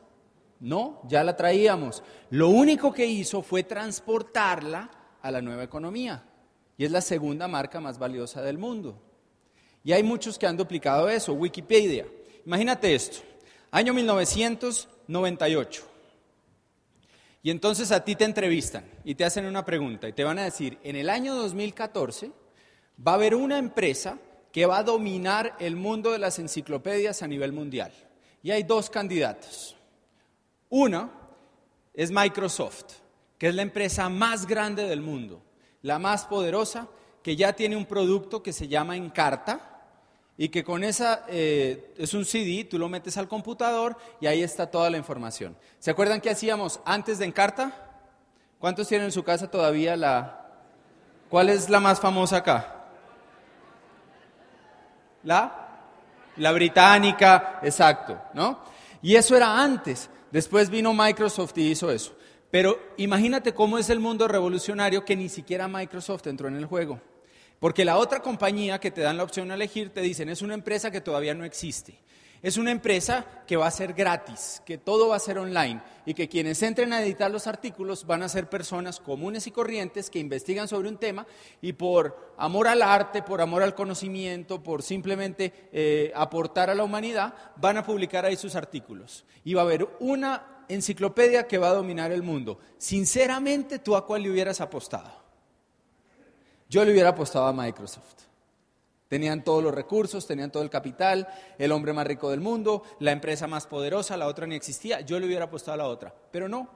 No, 0.60 1.00
ya 1.08 1.24
la 1.24 1.34
traíamos. 1.34 2.04
Lo 2.30 2.48
único 2.50 2.92
que 2.92 3.06
hizo 3.06 3.42
fue 3.42 3.64
transportarla 3.64 4.88
a 5.20 5.32
la 5.32 5.42
nueva 5.42 5.64
economía. 5.64 6.22
Y 6.76 6.84
es 6.84 6.92
la 6.92 7.00
segunda 7.00 7.48
marca 7.48 7.80
más 7.80 7.98
valiosa 7.98 8.40
del 8.40 8.56
mundo. 8.56 9.02
Y 9.82 9.90
hay 9.92 10.04
muchos 10.04 10.38
que 10.38 10.46
han 10.46 10.56
duplicado 10.56 11.08
eso. 11.08 11.32
Wikipedia. 11.32 12.06
Imagínate 12.46 12.94
esto. 12.94 13.18
Año 13.72 13.92
1998. 13.92 15.88
Y 17.42 17.50
entonces 17.50 17.92
a 17.92 18.04
ti 18.04 18.16
te 18.16 18.24
entrevistan 18.24 18.84
y 19.04 19.14
te 19.14 19.24
hacen 19.24 19.46
una 19.46 19.64
pregunta 19.64 20.08
y 20.08 20.12
te 20.12 20.24
van 20.24 20.38
a 20.38 20.44
decir, 20.44 20.78
en 20.82 20.96
el 20.96 21.08
año 21.08 21.34
2014 21.36 22.32
va 23.06 23.12
a 23.12 23.14
haber 23.14 23.34
una 23.34 23.58
empresa 23.58 24.18
que 24.52 24.66
va 24.66 24.78
a 24.78 24.82
dominar 24.82 25.54
el 25.60 25.76
mundo 25.76 26.12
de 26.12 26.18
las 26.18 26.38
enciclopedias 26.38 27.22
a 27.22 27.28
nivel 27.28 27.52
mundial. 27.52 27.92
Y 28.42 28.50
hay 28.50 28.62
dos 28.64 28.90
candidatos. 28.90 29.76
Una 30.68 31.10
es 31.94 32.10
Microsoft, 32.10 32.84
que 33.38 33.48
es 33.48 33.54
la 33.54 33.62
empresa 33.62 34.08
más 34.08 34.46
grande 34.46 34.84
del 34.86 35.00
mundo, 35.00 35.42
la 35.82 35.98
más 35.98 36.26
poderosa, 36.26 36.88
que 37.22 37.36
ya 37.36 37.52
tiene 37.52 37.76
un 37.76 37.86
producto 37.86 38.42
que 38.42 38.52
se 38.52 38.68
llama 38.68 38.96
Encarta, 38.96 39.67
y 40.40 40.50
que 40.50 40.62
con 40.62 40.84
esa 40.84 41.24
eh, 41.28 41.92
es 41.98 42.14
un 42.14 42.24
CD, 42.24 42.64
tú 42.64 42.78
lo 42.78 42.88
metes 42.88 43.16
al 43.18 43.26
computador 43.26 43.96
y 44.20 44.28
ahí 44.28 44.40
está 44.40 44.70
toda 44.70 44.88
la 44.88 44.96
información. 44.96 45.56
¿Se 45.80 45.90
acuerdan 45.90 46.20
qué 46.20 46.30
hacíamos 46.30 46.80
antes 46.84 47.18
de 47.18 47.24
Encarta? 47.24 47.72
¿Cuántos 48.60 48.86
tienen 48.86 49.06
en 49.06 49.12
su 49.12 49.24
casa 49.24 49.50
todavía 49.50 49.96
la... 49.96 50.46
¿Cuál 51.28 51.48
es 51.48 51.68
la 51.68 51.80
más 51.80 51.98
famosa 51.98 52.36
acá? 52.36 52.86
¿La? 55.24 55.80
La 56.36 56.52
británica, 56.52 57.58
exacto, 57.64 58.16
¿no? 58.32 58.60
Y 59.02 59.16
eso 59.16 59.36
era 59.36 59.60
antes. 59.60 60.08
Después 60.30 60.70
vino 60.70 60.94
Microsoft 60.94 61.58
y 61.58 61.72
hizo 61.72 61.90
eso. 61.90 62.16
Pero 62.48 62.78
imagínate 62.96 63.52
cómo 63.54 63.76
es 63.76 63.90
el 63.90 63.98
mundo 63.98 64.28
revolucionario 64.28 65.04
que 65.04 65.16
ni 65.16 65.28
siquiera 65.28 65.66
Microsoft 65.66 66.28
entró 66.28 66.46
en 66.46 66.56
el 66.56 66.66
juego. 66.66 67.00
Porque 67.58 67.84
la 67.84 67.98
otra 67.98 68.20
compañía 68.20 68.78
que 68.78 68.90
te 68.90 69.00
dan 69.00 69.16
la 69.16 69.24
opción 69.24 69.48
de 69.48 69.54
elegir 69.54 69.90
te 69.90 70.00
dicen, 70.00 70.28
es 70.28 70.42
una 70.42 70.54
empresa 70.54 70.90
que 70.90 71.00
todavía 71.00 71.34
no 71.34 71.44
existe. 71.44 72.00
Es 72.40 72.56
una 72.56 72.70
empresa 72.70 73.26
que 73.48 73.56
va 73.56 73.66
a 73.66 73.70
ser 73.72 73.94
gratis, 73.94 74.62
que 74.64 74.78
todo 74.78 75.08
va 75.08 75.16
a 75.16 75.20
ser 75.20 75.38
online 75.38 75.82
y 76.06 76.14
que 76.14 76.28
quienes 76.28 76.62
entren 76.62 76.92
a 76.92 77.02
editar 77.02 77.32
los 77.32 77.48
artículos 77.48 78.06
van 78.06 78.22
a 78.22 78.28
ser 78.28 78.48
personas 78.48 79.00
comunes 79.00 79.48
y 79.48 79.50
corrientes 79.50 80.08
que 80.08 80.20
investigan 80.20 80.68
sobre 80.68 80.88
un 80.88 80.98
tema 80.98 81.26
y 81.60 81.72
por 81.72 82.34
amor 82.38 82.68
al 82.68 82.82
arte, 82.82 83.22
por 83.22 83.40
amor 83.40 83.64
al 83.64 83.74
conocimiento, 83.74 84.62
por 84.62 84.84
simplemente 84.84 85.52
eh, 85.72 86.12
aportar 86.14 86.70
a 86.70 86.76
la 86.76 86.84
humanidad, 86.84 87.34
van 87.56 87.76
a 87.76 87.84
publicar 87.84 88.24
ahí 88.24 88.36
sus 88.36 88.54
artículos. 88.54 89.24
Y 89.42 89.54
va 89.54 89.62
a 89.62 89.64
haber 89.64 89.88
una 89.98 90.64
enciclopedia 90.68 91.48
que 91.48 91.58
va 91.58 91.70
a 91.70 91.74
dominar 91.74 92.12
el 92.12 92.22
mundo. 92.22 92.60
Sinceramente, 92.76 93.80
¿tú 93.80 93.96
a 93.96 94.06
cuál 94.06 94.22
le 94.22 94.30
hubieras 94.30 94.60
apostado? 94.60 95.27
Yo 96.68 96.84
le 96.84 96.92
hubiera 96.92 97.10
apostado 97.10 97.46
a 97.46 97.52
Microsoft. 97.52 98.24
Tenían 99.08 99.42
todos 99.42 99.62
los 99.62 99.74
recursos, 99.74 100.26
tenían 100.26 100.52
todo 100.52 100.62
el 100.62 100.68
capital, 100.68 101.26
el 101.56 101.72
hombre 101.72 101.94
más 101.94 102.06
rico 102.06 102.30
del 102.30 102.40
mundo, 102.40 102.82
la 103.00 103.12
empresa 103.12 103.46
más 103.46 103.66
poderosa, 103.66 104.18
la 104.18 104.26
otra 104.26 104.46
ni 104.46 104.54
existía. 104.54 105.00
Yo 105.00 105.18
le 105.18 105.26
hubiera 105.26 105.46
apostado 105.46 105.74
a 105.74 105.78
la 105.78 105.86
otra, 105.86 106.14
pero 106.30 106.48
no. 106.48 106.68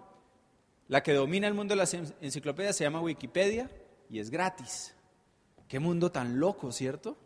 La 0.88 1.02
que 1.02 1.12
domina 1.12 1.46
el 1.46 1.54
mundo 1.54 1.72
de 1.72 1.76
las 1.76 1.92
enciclopedias 1.92 2.76
se 2.76 2.84
llama 2.84 3.02
Wikipedia 3.02 3.70
y 4.08 4.18
es 4.18 4.30
gratis. 4.30 4.94
Qué 5.68 5.78
mundo 5.78 6.10
tan 6.10 6.40
loco, 6.40 6.72
¿cierto? 6.72 7.16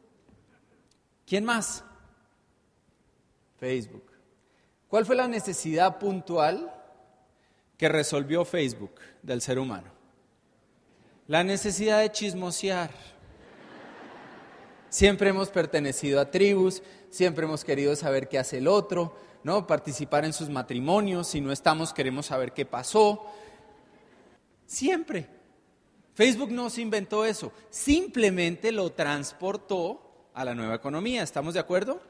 ¿Quién 1.25 1.45
más? 1.45 1.85
Facebook. 3.59 4.05
¿Cuál 4.89 5.07
fue 5.07 5.17
la 5.17 5.29
necesidad 5.29 5.99
puntual 5.99 6.73
que 7.77 7.89
resolvió 7.89 8.45
Facebook 8.45 8.95
del 9.23 9.41
ser 9.41 9.59
humano? 9.59 9.96
La 11.29 11.43
necesidad 11.43 12.01
de 12.01 12.13
chismosear. 12.13 12.91
Siempre 14.89 15.31
hemos 15.31 15.49
pertenecido 15.51 16.21
a 16.21 16.31
tribus, 16.31 16.85
siempre 17.11 17.47
hemos 17.47 17.65
querido 17.65 17.97
saber 17.97 18.29
qué 18.29 18.39
hace 18.39 18.59
el 18.59 18.69
otro, 18.69 19.17
¿no? 19.43 19.67
Participar 19.67 20.25
en 20.25 20.33
sus 20.33 20.49
matrimonios, 20.49 21.27
si 21.27 21.41
no 21.41 21.51
estamos 21.51 21.93
queremos 21.93 22.27
saber 22.27 22.53
qué 22.53 22.65
pasó. 22.65 23.27
Siempre. 24.67 25.29
Facebook 26.15 26.53
no 26.53 26.71
se 26.71 26.81
inventó 26.81 27.25
eso, 27.25 27.53
simplemente 27.69 28.71
lo 28.73 28.93
transportó 28.93 30.29
a 30.33 30.45
la 30.45 30.55
nueva 30.55 30.77
economía, 30.77 31.23
¿estamos 31.23 31.55
de 31.55 31.61
acuerdo? 31.61 32.01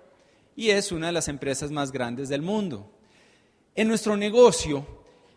Y 0.54 0.70
es 0.70 0.92
una 0.92 1.06
de 1.06 1.12
las 1.12 1.28
empresas 1.28 1.70
más 1.70 1.90
grandes 1.90 2.28
del 2.28 2.42
mundo. 2.42 2.88
En 3.74 3.88
nuestro 3.88 4.16
negocio 4.16 4.86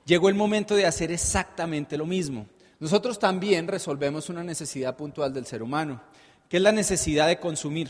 llegó 0.05 0.29
el 0.29 0.35
momento 0.35 0.75
de 0.75 0.85
hacer 0.85 1.11
exactamente 1.11 1.97
lo 1.97 2.05
mismo. 2.05 2.45
Nosotros 2.79 3.19
también 3.19 3.67
resolvemos 3.67 4.29
una 4.29 4.43
necesidad 4.43 4.95
puntual 4.95 5.33
del 5.33 5.45
ser 5.45 5.61
humano, 5.61 6.01
que 6.47 6.57
es 6.57 6.63
la 6.63 6.71
necesidad 6.71 7.27
de 7.27 7.39
consumir. 7.39 7.89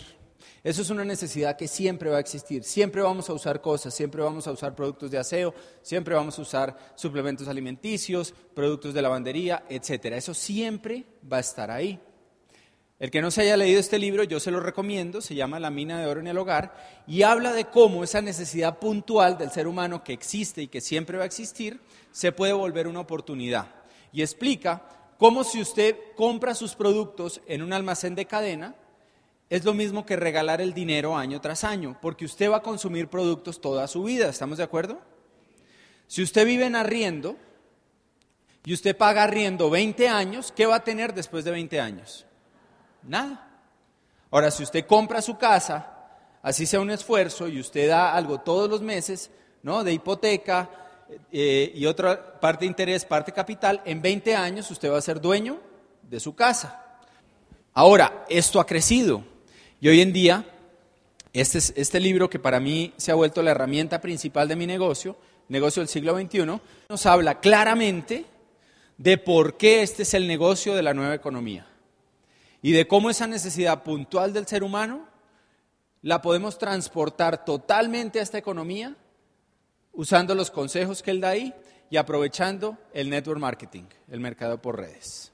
Eso 0.64 0.82
es 0.82 0.90
una 0.90 1.06
necesidad 1.06 1.56
que 1.56 1.68
siempre 1.68 2.10
va 2.10 2.18
a 2.18 2.22
existir. 2.22 2.64
Siempre 2.64 3.02
vamos 3.02 3.30
a 3.30 3.34
usar 3.34 3.62
cosas, 3.62 3.94
siempre 3.94 4.22
vamos 4.22 4.48
a 4.48 4.52
usar 4.52 4.76
productos 4.76 5.12
de 5.12 5.18
aseo, 5.18 5.54
siempre 5.82 6.16
vamos 6.16 6.38
a 6.38 6.42
usar 6.42 6.78
suplementos 6.96 7.48
alimenticios, 7.48 8.34
productos 8.54 8.94
de 8.94 9.02
lavandería, 9.02 9.64
etc. 9.70 10.06
Eso 10.16 10.34
siempre 10.34 11.06
va 11.32 11.38
a 11.38 11.42
estar 11.42 11.72
ahí. 11.72 12.00
El 12.98 13.12
que 13.12 13.22
no 13.22 13.32
se 13.32 13.42
haya 13.42 13.56
leído 13.56 13.80
este 13.80 13.98
libro, 13.98 14.24
yo 14.24 14.42
se 14.42 14.52
lo 14.52 14.60
recomiendo, 14.60 15.22
se 15.22 15.34
llama 15.34 15.60
La 15.60 15.70
mina 15.70 16.02
de 16.02 16.08
oro 16.08 16.20
en 16.20 16.28
el 16.28 16.38
hogar, 16.38 17.04
y 17.08 17.22
habla 17.22 17.54
de 17.54 17.66
cómo 17.66 18.04
esa 18.04 18.22
necesidad 18.22 18.80
puntual 18.80 19.38
del 19.38 19.52
ser 19.52 19.68
humano 19.68 20.04
que 20.04 20.12
existe 20.12 20.64
y 20.64 20.68
que 20.68 20.82
siempre 20.82 21.18
va 21.18 21.24
a 21.24 21.28
existir, 21.28 21.80
se 22.12 22.34
puede 22.34 22.52
volver 22.52 22.88
una 22.90 23.00
oportunidad. 23.00 23.79
Y 24.12 24.22
explica 24.22 24.82
cómo 25.18 25.44
si 25.44 25.62
usted 25.62 25.96
compra 26.16 26.56
sus 26.56 26.76
productos 26.76 27.42
en 27.46 27.62
un 27.62 27.74
almacén 27.74 28.16
de 28.16 28.26
cadena, 28.26 28.76
es 29.50 29.66
lo 29.66 29.74
mismo 29.74 30.06
que 30.06 30.16
regalar 30.16 30.62
el 30.62 30.74
dinero 30.74 31.18
año 31.18 31.42
tras 31.42 31.64
año, 31.64 31.98
porque 32.02 32.26
usted 32.26 32.52
va 32.52 32.58
a 32.58 32.64
consumir 32.64 33.08
productos 33.08 33.60
toda 33.60 33.88
su 33.88 34.04
vida, 34.04 34.30
¿estamos 34.30 34.60
de 34.60 34.64
acuerdo? 34.64 35.00
Si 36.08 36.22
usted 36.22 36.46
vive 36.46 36.66
en 36.66 36.76
arriendo 36.76 37.36
y 38.64 38.74
usted 38.74 38.96
paga 38.96 39.24
arriendo 39.24 39.70
20 39.70 40.08
años, 40.08 40.52
¿qué 40.56 40.66
va 40.66 40.76
a 40.76 40.84
tener 40.84 41.14
después 41.14 41.44
de 41.46 41.52
20 41.52 41.80
años? 41.80 42.26
Nada. 43.04 43.48
Ahora, 44.32 44.52
si 44.52 44.64
usted 44.64 44.86
compra 44.86 45.22
su 45.22 45.38
casa, 45.38 46.10
así 46.44 46.66
sea 46.66 46.80
un 46.80 46.92
esfuerzo, 46.92 47.48
y 47.48 47.60
usted 47.60 47.90
da 47.90 48.14
algo 48.14 48.40
todos 48.40 48.70
los 48.70 48.82
meses, 48.82 49.32
¿no? 49.64 49.84
De 49.84 49.94
hipoteca 49.94 50.70
eh, 51.32 51.72
y 51.76 51.86
otra 51.86 52.40
parte 52.40 52.62
de 52.62 52.68
interés, 52.68 53.06
parte 53.06 53.32
capital, 53.32 53.82
en 53.86 54.02
20 54.02 54.36
años 54.36 54.70
usted 54.72 54.92
va 54.92 54.98
a 54.98 55.02
ser 55.02 55.20
dueño 55.22 55.60
de 56.04 56.20
su 56.20 56.36
casa. 56.36 57.00
Ahora, 57.74 58.26
esto 58.30 58.60
ha 58.60 58.66
crecido. 58.66 59.24
Y 59.80 59.88
hoy 59.88 60.02
en 60.02 60.12
día, 60.12 60.46
este, 61.34 61.60
este 61.76 62.00
libro 62.00 62.30
que 62.30 62.40
para 62.40 62.60
mí 62.60 62.94
se 62.98 63.12
ha 63.12 63.16
vuelto 63.16 63.42
la 63.42 63.52
herramienta 63.52 64.02
principal 64.02 64.48
de 64.48 64.56
mi 64.56 64.68
negocio, 64.68 65.18
negocio 65.48 65.82
del 65.82 65.90
siglo 65.90 66.20
XXI, 66.20 66.60
nos 66.90 67.06
habla 67.06 67.40
claramente 67.40 68.26
de 68.98 69.18
por 69.18 69.58
qué 69.58 69.82
este 69.82 70.04
es 70.04 70.14
el 70.14 70.28
negocio 70.28 70.76
de 70.76 70.84
la 70.84 70.94
nueva 70.94 71.16
economía 71.16 71.66
y 72.62 72.74
de 72.74 72.88
cómo 72.88 73.10
esa 73.10 73.28
necesidad 73.28 73.84
puntual 73.84 74.34
del 74.34 74.46
ser 74.46 74.64
humano 74.64 75.08
la 76.02 76.22
podemos 76.22 76.58
transportar 76.58 77.46
totalmente 77.46 78.20
a 78.20 78.24
esta 78.24 78.38
economía 78.38 78.96
usando 80.00 80.34
los 80.34 80.50
consejos 80.50 81.04
que 81.04 81.12
él 81.12 81.20
da 81.20 81.32
ahí 81.32 81.54
y 81.90 81.98
aprovechando 81.98 82.78
el 82.94 83.10
network 83.10 83.38
marketing, 83.38 83.84
el 84.10 84.22
mercado 84.22 84.62
por 84.62 84.78
redes. 84.78 85.34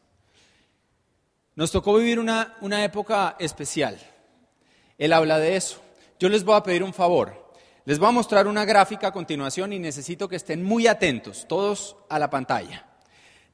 Nos 1.53 1.69
tocó 1.69 1.95
vivir 1.97 2.17
una, 2.17 2.57
una 2.61 2.83
época 2.83 3.35
especial. 3.37 3.95
Él 4.97 5.13
habla 5.13 5.37
de 5.37 5.55
eso. 5.55 5.79
Yo 6.19 6.29
les 6.29 6.43
voy 6.43 6.55
a 6.55 6.63
pedir 6.63 6.81
un 6.81 6.95
favor. 6.95 7.53
Les 7.85 7.99
voy 7.99 8.09
a 8.09 8.13
mostrar 8.13 8.47
una 8.47 8.65
gráfica 8.65 9.09
a 9.09 9.13
continuación 9.13 9.71
y 9.71 9.77
necesito 9.77 10.27
que 10.27 10.37
estén 10.37 10.63
muy 10.63 10.87
atentos, 10.87 11.45
todos 11.47 11.95
a 12.09 12.17
la 12.17 12.31
pantalla. 12.31 12.87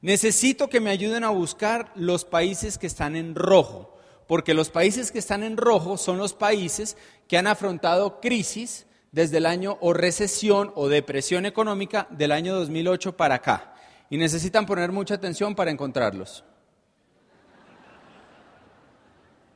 Necesito 0.00 0.70
que 0.70 0.80
me 0.80 0.88
ayuden 0.88 1.24
a 1.24 1.28
buscar 1.28 1.92
los 1.94 2.24
países 2.24 2.78
que 2.78 2.86
están 2.86 3.16
en 3.16 3.34
rojo, 3.34 3.98
porque 4.26 4.54
los 4.54 4.70
países 4.70 5.12
que 5.12 5.18
están 5.18 5.42
en 5.42 5.58
rojo 5.58 5.98
son 5.98 6.16
los 6.16 6.32
países 6.32 6.96
que 7.28 7.36
han 7.36 7.46
afrontado 7.46 8.18
crisis 8.18 8.86
desde 9.12 9.36
el 9.36 9.46
año 9.46 9.78
o 9.80 9.92
recesión 9.92 10.72
o 10.74 10.88
depresión 10.88 11.46
económica 11.46 12.08
del 12.10 12.32
año 12.32 12.54
2008 12.54 13.16
para 13.16 13.36
acá. 13.36 13.74
Y 14.10 14.16
necesitan 14.16 14.66
poner 14.66 14.90
mucha 14.90 15.14
atención 15.14 15.54
para 15.54 15.70
encontrarlos. 15.70 16.44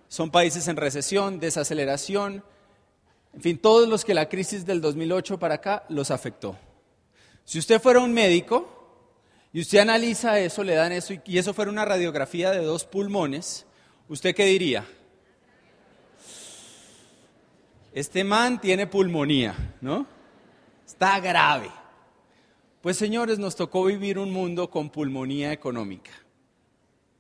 Son 0.09 0.31
países 0.31 0.69
en 0.69 0.77
recesión, 0.77 1.41
desaceleración, 1.41 2.45
en 3.35 3.43
fin, 3.43 3.59
todos 3.59 3.87
los 3.87 4.05
que 4.05 4.15
la 4.15 4.31
crisis 4.31 4.65
del 4.65 4.81
2008 4.81 5.39
para 5.39 5.57
acá 5.57 5.85
los 5.91 6.11
afectó. 6.11 6.57
Si 7.45 7.59
usted 7.59 7.83
fuera 7.83 8.01
un 8.01 8.15
médico, 8.15 8.73
y 9.53 9.61
usted 9.61 9.79
analiza 9.79 10.39
eso, 10.39 10.65
le 10.65 10.75
dan 10.75 10.93
eso, 10.93 11.13
y 11.25 11.39
eso 11.39 11.53
fuera 11.53 11.71
una 11.71 11.85
radiografía 11.85 12.51
de 12.51 12.65
dos 12.65 12.85
pulmones, 12.85 13.67
¿usted 14.09 14.35
qué 14.35 14.47
diría? 14.47 14.87
Este 17.97 18.25
man 18.25 18.61
tiene 18.61 18.87
pulmonía, 18.87 19.55
¿no? 19.81 20.07
Está 20.87 21.19
grave. 21.19 21.71
Pues 22.83 22.99
señores, 22.99 23.39
nos 23.39 23.57
tocó 23.57 23.85
vivir 23.85 24.19
un 24.19 24.31
mundo 24.31 24.69
con 24.69 24.91
pulmonía 24.91 25.51
económica. 25.51 26.11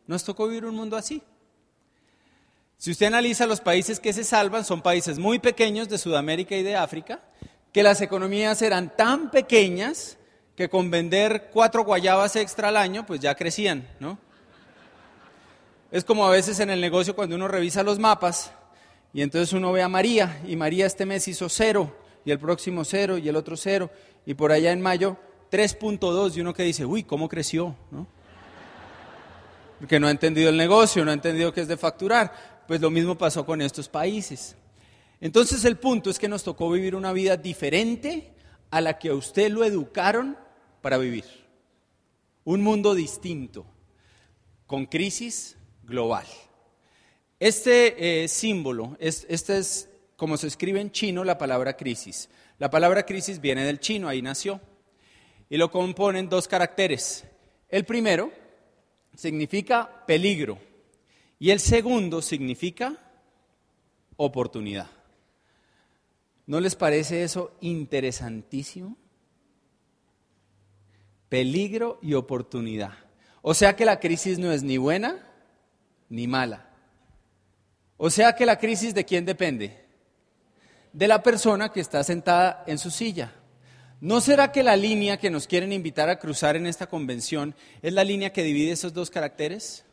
Nos 0.06 0.22
tocó 0.22 0.46
vivir 0.46 0.66
un 0.66 0.74
mundo 0.74 0.98
así. 0.98 1.22
Si 2.76 2.90
usted 2.90 3.06
analiza 3.06 3.46
los 3.46 3.62
países 3.62 3.98
que 3.98 4.12
se 4.12 4.22
salvan, 4.22 4.66
son 4.66 4.82
países 4.82 5.18
muy 5.18 5.38
pequeños 5.38 5.88
de 5.88 5.96
Sudamérica 5.96 6.54
y 6.54 6.62
de 6.62 6.76
África, 6.76 7.22
que 7.72 7.82
las 7.82 8.02
economías 8.02 8.60
eran 8.60 8.94
tan 8.94 9.30
pequeñas 9.30 10.18
que 10.56 10.68
con 10.68 10.90
vender 10.90 11.48
cuatro 11.54 11.84
guayabas 11.84 12.36
extra 12.36 12.68
al 12.68 12.76
año, 12.76 13.06
pues 13.06 13.20
ya 13.20 13.34
crecían, 13.34 13.88
¿no? 13.98 14.18
Es 15.90 16.04
como 16.04 16.26
a 16.26 16.30
veces 16.30 16.60
en 16.60 16.68
el 16.68 16.82
negocio 16.82 17.16
cuando 17.16 17.34
uno 17.34 17.48
revisa 17.48 17.82
los 17.82 17.98
mapas 17.98 18.52
y 19.16 19.22
entonces 19.22 19.54
uno 19.54 19.72
ve 19.72 19.80
a 19.80 19.88
María 19.88 20.42
y 20.46 20.56
María 20.56 20.84
este 20.84 21.06
mes 21.06 21.26
hizo 21.26 21.48
cero 21.48 21.96
y 22.22 22.30
el 22.32 22.38
próximo 22.38 22.84
cero 22.84 23.16
y 23.16 23.26
el 23.30 23.36
otro 23.36 23.56
cero 23.56 23.90
y 24.26 24.34
por 24.34 24.52
allá 24.52 24.72
en 24.72 24.82
mayo 24.82 25.16
3.2 25.50 26.36
y 26.36 26.42
uno 26.42 26.52
que 26.52 26.64
dice, 26.64 26.84
uy, 26.84 27.02
¿cómo 27.02 27.26
creció? 27.26 27.74
¿no? 27.90 28.06
Porque 29.78 29.98
no 29.98 30.06
ha 30.06 30.10
entendido 30.10 30.50
el 30.50 30.58
negocio, 30.58 31.02
no 31.02 31.12
ha 31.12 31.14
entendido 31.14 31.50
qué 31.54 31.62
es 31.62 31.68
de 31.68 31.78
facturar. 31.78 32.64
Pues 32.68 32.78
lo 32.82 32.90
mismo 32.90 33.16
pasó 33.16 33.46
con 33.46 33.62
estos 33.62 33.88
países. 33.88 34.54
Entonces 35.18 35.64
el 35.64 35.78
punto 35.78 36.10
es 36.10 36.18
que 36.18 36.28
nos 36.28 36.42
tocó 36.42 36.70
vivir 36.70 36.94
una 36.94 37.14
vida 37.14 37.38
diferente 37.38 38.34
a 38.70 38.82
la 38.82 38.98
que 38.98 39.08
a 39.08 39.14
usted 39.14 39.50
lo 39.50 39.64
educaron 39.64 40.36
para 40.82 40.98
vivir. 40.98 41.24
Un 42.44 42.60
mundo 42.60 42.94
distinto, 42.94 43.64
con 44.66 44.84
crisis 44.84 45.56
global. 45.84 46.26
Este 47.38 48.22
eh, 48.24 48.28
símbolo, 48.28 48.96
este 48.98 49.58
es 49.58 49.88
como 50.16 50.36
se 50.36 50.46
escribe 50.46 50.80
en 50.80 50.90
chino 50.90 51.24
la 51.24 51.38
palabra 51.38 51.76
crisis. 51.76 52.28
La 52.58 52.70
palabra 52.70 53.04
crisis 53.04 53.40
viene 53.40 53.64
del 53.64 53.80
chino, 53.80 54.08
ahí 54.08 54.22
nació. 54.22 54.60
Y 55.48 55.58
lo 55.58 55.70
componen 55.70 56.28
dos 56.28 56.48
caracteres. 56.48 57.24
El 57.68 57.84
primero 57.84 58.32
significa 59.14 60.04
peligro 60.06 60.58
y 61.38 61.50
el 61.50 61.60
segundo 61.60 62.22
significa 62.22 62.96
oportunidad. 64.16 64.90
¿No 66.46 66.60
les 66.60 66.74
parece 66.74 67.22
eso 67.22 67.52
interesantísimo? 67.60 68.96
peligro 71.28 71.98
y 72.02 72.14
oportunidad. 72.14 72.92
O 73.42 73.54
sea 73.54 73.76
que 73.76 73.84
la 73.84 74.00
crisis 74.00 74.38
no 74.38 74.52
es 74.52 74.62
ni 74.62 74.78
buena 74.78 75.18
ni 76.08 76.26
mala. 76.26 76.70
O 77.96 78.10
sea 78.10 78.34
que 78.34 78.46
la 78.46 78.58
crisis 78.58 78.94
de 78.94 79.04
quién 79.04 79.24
depende? 79.24 79.84
De 80.92 81.08
la 81.08 81.22
persona 81.22 81.72
que 81.72 81.80
está 81.80 82.02
sentada 82.04 82.64
en 82.66 82.78
su 82.78 82.90
silla. 82.90 83.32
¿No 84.00 84.20
será 84.20 84.52
que 84.52 84.62
la 84.62 84.76
línea 84.76 85.16
que 85.16 85.30
nos 85.30 85.46
quieren 85.46 85.72
invitar 85.72 86.10
a 86.10 86.18
cruzar 86.18 86.56
en 86.56 86.66
esta 86.66 86.86
convención 86.86 87.54
es 87.80 87.92
la 87.92 88.04
línea 88.04 88.32
que 88.32 88.42
divide 88.42 88.72
esos 88.72 88.92
dos 88.92 89.10
caracteres? 89.10 89.84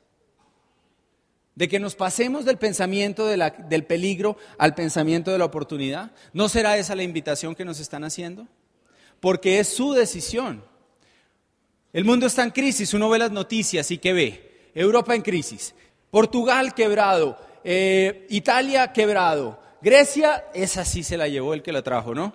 De 1.56 1.70
que 1.70 1.80
nos 1.80 1.96
pasemos 1.96 2.46
del 2.46 2.58
pensamiento 2.58 3.26
del 3.26 3.86
peligro 3.86 4.38
al 4.58 4.76
pensamiento 4.76 5.32
de 5.32 5.38
la 5.38 5.46
oportunidad. 5.46 6.12
¿No 6.34 6.50
será 6.50 6.78
esa 6.78 6.96
la 6.96 7.04
invitación 7.04 7.56
que 7.56 7.64
nos 7.64 7.80
están 7.80 8.04
haciendo? 8.04 8.48
Porque 9.22 9.60
es 9.60 9.70
su 9.70 9.94
decisión. 9.94 10.66
El 11.94 12.06
mundo 12.06 12.26
está 12.26 12.44
en 12.44 12.50
crisis, 12.50 12.94
uno 12.94 13.08
ve 13.08 13.20
las 13.20 13.32
noticias 13.32 13.90
y 13.92 14.00
que 14.00 14.14
ve. 14.14 14.72
Europa 14.74 15.14
en 15.14 15.22
crisis, 15.22 15.76
Portugal 16.10 16.74
quebrado, 16.74 17.38
eh, 17.64 18.28
Italia 18.30 18.92
quebrado, 18.92 19.60
Grecia, 19.82 20.46
esa 20.54 20.86
sí 20.86 21.04
se 21.04 21.18
la 21.18 21.28
llevó 21.28 21.54
el 21.54 21.62
que 21.62 21.72
la 21.72 21.82
trajo, 21.82 22.16
¿no? 22.16 22.34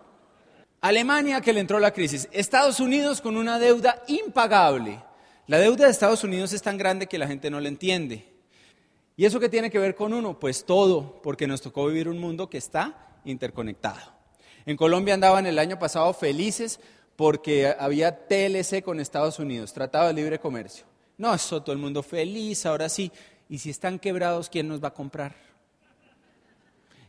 Alemania 0.80 1.40
que 1.40 1.52
le 1.52 1.60
entró 1.60 1.80
la 1.80 1.92
crisis, 1.92 2.28
Estados 2.30 2.78
Unidos 2.78 3.20
con 3.20 3.36
una 3.36 3.58
deuda 3.58 4.02
impagable. 4.06 5.02
La 5.46 5.58
deuda 5.58 5.86
de 5.86 5.90
Estados 5.90 6.22
Unidos 6.24 6.52
es 6.52 6.62
tan 6.62 6.76
grande 6.76 7.06
que 7.06 7.18
la 7.18 7.26
gente 7.26 7.50
no 7.50 7.58
la 7.58 7.68
entiende. 7.68 8.28
¿Y 9.16 9.24
eso 9.24 9.40
qué 9.40 9.48
tiene 9.48 9.70
que 9.70 9.78
ver 9.78 9.94
con 9.94 10.12
uno? 10.12 10.38
Pues 10.38 10.64
todo, 10.64 11.20
porque 11.22 11.46
nos 11.46 11.62
tocó 11.62 11.86
vivir 11.86 12.08
un 12.08 12.18
mundo 12.18 12.48
que 12.48 12.58
está 12.58 13.16
interconectado. 13.24 14.12
En 14.64 14.76
Colombia 14.76 15.14
andaban 15.14 15.46
el 15.46 15.58
año 15.58 15.78
pasado 15.78 16.12
felices 16.12 16.78
porque 17.16 17.74
había 17.78 18.28
TLC 18.28 18.82
con 18.82 19.00
Estados 19.00 19.38
Unidos, 19.38 19.72
Tratado 19.72 20.08
de 20.08 20.12
Libre 20.12 20.38
Comercio. 20.38 20.84
No, 21.16 21.34
eso 21.34 21.62
todo 21.62 21.72
el 21.72 21.80
mundo 21.80 22.02
feliz, 22.04 22.64
ahora 22.64 22.88
sí. 22.88 23.10
Y 23.48 23.58
si 23.58 23.70
están 23.70 23.98
quebrados, 23.98 24.48
¿quién 24.48 24.68
nos 24.68 24.82
va 24.82 24.88
a 24.88 24.94
comprar? 24.94 25.34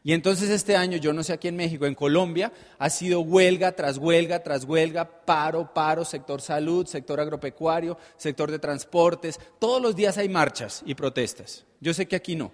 Y 0.01 0.13
entonces 0.13 0.49
este 0.49 0.77
año, 0.77 0.97
yo 0.97 1.11
no 1.11 1.23
sé 1.23 1.33
aquí 1.33 1.49
en 1.49 1.57
México, 1.57 1.85
en 1.85 1.93
Colombia, 1.93 2.53
ha 2.77 2.89
sido 2.89 3.19
huelga 3.19 3.73
tras 3.73 3.97
huelga 3.97 4.41
tras 4.41 4.63
huelga, 4.63 5.05
paro, 5.05 5.73
paro, 5.73 6.05
sector 6.05 6.41
salud, 6.41 6.87
sector 6.87 7.19
agropecuario, 7.19 7.97
sector 8.15 8.49
de 8.49 8.59
transportes. 8.59 9.39
Todos 9.59 9.81
los 9.81 9.95
días 9.95 10.17
hay 10.17 10.29
marchas 10.29 10.81
y 10.85 10.95
protestas. 10.95 11.65
Yo 11.81 11.93
sé 11.93 12.07
que 12.07 12.15
aquí 12.15 12.35
no. 12.35 12.51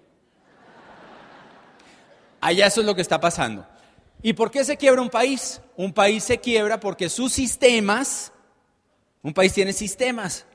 Allá 2.42 2.68
eso 2.68 2.82
es 2.82 2.88
lo 2.88 2.96
que 2.96 3.02
está 3.02 3.20
pasando. 3.20 3.66
¿Y 4.24 4.34
por 4.34 4.50
qué 4.50 4.64
se 4.64 4.78
quiebra 4.78 5.02
un 5.02 5.10
país? 5.10 5.62
Un 5.76 5.94
país 5.94 6.24
se 6.24 6.40
quiebra 6.40 6.80
porque 6.80 7.10
sus 7.10 7.32
sistemas, 7.32 8.32
un 9.22 9.34
país 9.34 9.54
tiene 9.54 9.72
sistemas, 9.72 10.46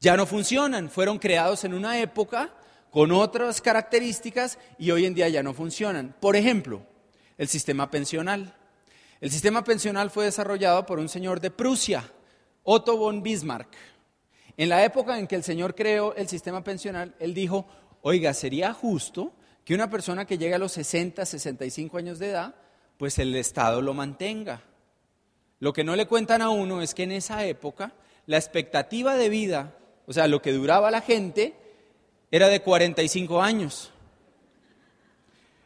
ya 0.00 0.16
no 0.16 0.26
funcionan, 0.26 0.90
fueron 0.90 1.18
creados 1.18 1.64
en 1.64 1.72
una 1.72 2.00
época 2.00 2.52
con 2.96 3.12
otras 3.12 3.60
características 3.60 4.58
y 4.78 4.90
hoy 4.90 5.04
en 5.04 5.12
día 5.12 5.28
ya 5.28 5.42
no 5.42 5.52
funcionan. 5.52 6.16
Por 6.18 6.34
ejemplo, 6.34 6.80
el 7.36 7.46
sistema 7.46 7.90
pensional. 7.90 8.54
El 9.20 9.30
sistema 9.30 9.62
pensional 9.62 10.10
fue 10.10 10.24
desarrollado 10.24 10.86
por 10.86 10.98
un 10.98 11.10
señor 11.10 11.38
de 11.42 11.50
Prusia, 11.50 12.10
Otto 12.62 12.96
von 12.96 13.22
Bismarck. 13.22 13.68
En 14.56 14.70
la 14.70 14.82
época 14.82 15.18
en 15.18 15.26
que 15.26 15.34
el 15.34 15.42
señor 15.42 15.74
creó 15.74 16.14
el 16.14 16.26
sistema 16.26 16.64
pensional, 16.64 17.14
él 17.18 17.34
dijo, 17.34 17.66
oiga, 18.00 18.32
sería 18.32 18.72
justo 18.72 19.34
que 19.62 19.74
una 19.74 19.90
persona 19.90 20.24
que 20.24 20.38
llegue 20.38 20.54
a 20.54 20.58
los 20.58 20.72
60, 20.72 21.26
65 21.26 21.98
años 21.98 22.18
de 22.18 22.30
edad, 22.30 22.54
pues 22.96 23.18
el 23.18 23.36
Estado 23.36 23.82
lo 23.82 23.92
mantenga. 23.92 24.62
Lo 25.60 25.74
que 25.74 25.84
no 25.84 25.96
le 25.96 26.06
cuentan 26.06 26.40
a 26.40 26.48
uno 26.48 26.80
es 26.80 26.94
que 26.94 27.02
en 27.02 27.12
esa 27.12 27.44
época 27.44 27.92
la 28.24 28.38
expectativa 28.38 29.16
de 29.16 29.28
vida, 29.28 29.76
o 30.06 30.14
sea, 30.14 30.28
lo 30.28 30.40
que 30.40 30.52
duraba 30.52 30.90
la 30.90 31.02
gente, 31.02 31.65
era 32.30 32.48
de 32.48 32.60
45 32.60 33.40
años. 33.40 33.92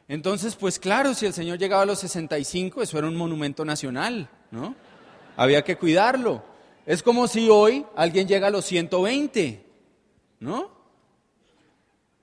Entonces, 0.08 0.56
pues 0.56 0.78
claro, 0.78 1.14
si 1.14 1.26
el 1.26 1.32
Señor 1.32 1.58
llegaba 1.58 1.82
a 1.82 1.86
los 1.86 2.00
65, 2.00 2.82
eso 2.82 2.98
era 2.98 3.06
un 3.06 3.16
monumento 3.16 3.64
nacional, 3.64 4.28
¿no? 4.50 4.74
Había 5.36 5.62
que 5.62 5.76
cuidarlo. 5.76 6.42
Es 6.84 7.02
como 7.02 7.28
si 7.28 7.48
hoy 7.48 7.86
alguien 7.94 8.26
llega 8.26 8.48
a 8.48 8.50
los 8.50 8.64
120, 8.64 9.64
¿no? 10.40 10.80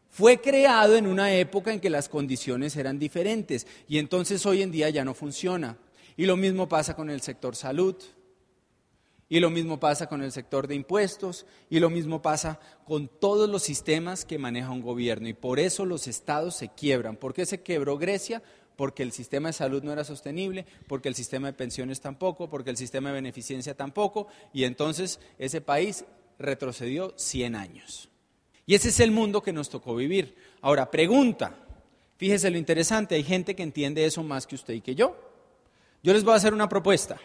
Fue 0.09 0.41
creado 0.41 0.97
en 0.97 1.07
una 1.07 1.31
época 1.33 1.71
en 1.71 1.79
que 1.79 1.89
las 1.89 2.09
condiciones 2.09 2.75
eran 2.75 2.99
diferentes 2.99 3.67
y 3.87 3.99
entonces 3.99 4.45
hoy 4.45 4.63
en 4.63 4.71
día 4.71 4.89
ya 4.89 5.05
no 5.05 5.13
funciona. 5.13 5.77
Y 6.17 6.25
lo 6.25 6.35
mismo 6.35 6.67
pasa 6.67 6.95
con 6.95 7.09
el 7.09 7.21
sector 7.21 7.55
salud. 7.55 7.95
Y 9.29 9.41
lo 9.41 9.49
mismo 9.49 9.79
pasa 9.79 10.07
con 10.07 10.23
el 10.23 10.31
sector 10.31 10.67
de 10.67 10.75
impuestos 10.75 11.45
y 11.69 11.79
lo 11.79 11.89
mismo 11.89 12.21
pasa 12.21 12.59
con 12.85 13.09
todos 13.09 13.49
los 13.49 13.61
sistemas 13.61 14.23
que 14.23 14.37
maneja 14.37 14.71
un 14.71 14.81
gobierno. 14.81 15.27
Y 15.27 15.33
por 15.33 15.59
eso 15.59 15.85
los 15.85 16.07
estados 16.07 16.55
se 16.55 16.69
quiebran. 16.69 17.17
¿Por 17.17 17.33
qué 17.33 17.45
se 17.45 17.61
quebró 17.61 17.97
Grecia? 17.97 18.41
Porque 18.77 19.03
el 19.03 19.11
sistema 19.11 19.49
de 19.49 19.53
salud 19.53 19.83
no 19.83 19.91
era 19.91 20.05
sostenible, 20.05 20.65
porque 20.87 21.09
el 21.09 21.15
sistema 21.15 21.47
de 21.47 21.53
pensiones 21.53 21.99
tampoco, 21.99 22.49
porque 22.49 22.69
el 22.69 22.77
sistema 22.77 23.09
de 23.09 23.15
beneficencia 23.15 23.75
tampoco. 23.75 24.27
Y 24.53 24.63
entonces 24.63 25.19
ese 25.37 25.59
país 25.59 26.05
retrocedió 26.39 27.13
100 27.17 27.55
años. 27.55 28.09
Y 28.65 28.75
ese 28.75 28.89
es 28.89 28.99
el 29.01 29.11
mundo 29.11 29.41
que 29.41 29.53
nos 29.53 29.69
tocó 29.69 29.95
vivir. 29.95 30.35
Ahora, 30.61 30.89
pregunta. 30.89 31.55
Fíjese 32.17 32.49
lo 32.49 32.57
interesante, 32.57 33.15
hay 33.15 33.23
gente 33.23 33.55
que 33.55 33.63
entiende 33.63 34.05
eso 34.05 34.23
más 34.23 34.47
que 34.47 34.55
usted 34.55 34.73
y 34.73 34.81
que 34.81 34.95
yo. 34.95 35.15
Yo 36.01 36.13
les 36.13 36.23
voy 36.23 36.33
a 36.33 36.37
hacer 36.37 36.53
una 36.53 36.69
propuesta. 36.69 37.19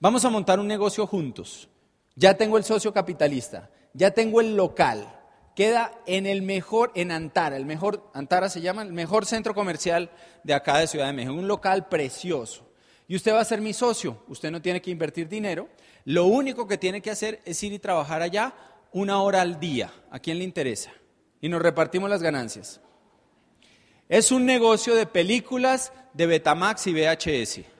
Vamos 0.00 0.24
a 0.24 0.30
montar 0.30 0.60
un 0.60 0.68
negocio 0.68 1.06
juntos. 1.06 1.68
Ya 2.14 2.34
tengo 2.34 2.56
el 2.56 2.64
socio 2.64 2.92
capitalista, 2.92 3.70
ya 3.94 4.12
tengo 4.12 4.40
el 4.40 4.56
local. 4.56 5.12
Queda 5.56 5.92
en 6.06 6.26
el 6.26 6.42
mejor, 6.42 6.92
en 6.94 7.10
Antara, 7.10 7.56
el 7.56 7.66
mejor, 7.66 8.08
Antara 8.14 8.48
se 8.48 8.60
llama, 8.60 8.82
el 8.82 8.92
mejor 8.92 9.26
centro 9.26 9.54
comercial 9.54 10.10
de 10.44 10.54
acá 10.54 10.78
de 10.78 10.86
Ciudad 10.86 11.06
de 11.06 11.12
México, 11.14 11.34
un 11.34 11.48
local 11.48 11.88
precioso. 11.88 12.70
Y 13.08 13.16
usted 13.16 13.32
va 13.32 13.40
a 13.40 13.44
ser 13.44 13.60
mi 13.60 13.72
socio, 13.72 14.22
usted 14.28 14.52
no 14.52 14.62
tiene 14.62 14.80
que 14.80 14.92
invertir 14.92 15.28
dinero, 15.28 15.68
lo 16.04 16.26
único 16.26 16.68
que 16.68 16.78
tiene 16.78 17.02
que 17.02 17.10
hacer 17.10 17.42
es 17.44 17.60
ir 17.64 17.72
y 17.72 17.80
trabajar 17.80 18.22
allá 18.22 18.54
una 18.92 19.20
hora 19.20 19.40
al 19.40 19.58
día. 19.58 19.92
¿A 20.10 20.20
quién 20.20 20.38
le 20.38 20.44
interesa? 20.44 20.92
Y 21.40 21.48
nos 21.48 21.60
repartimos 21.60 22.08
las 22.08 22.22
ganancias. 22.22 22.80
Es 24.08 24.30
un 24.30 24.46
negocio 24.46 24.94
de 24.94 25.06
películas 25.06 25.92
de 26.14 26.26
Betamax 26.26 26.86
y 26.86 26.92
VHS. 26.92 27.77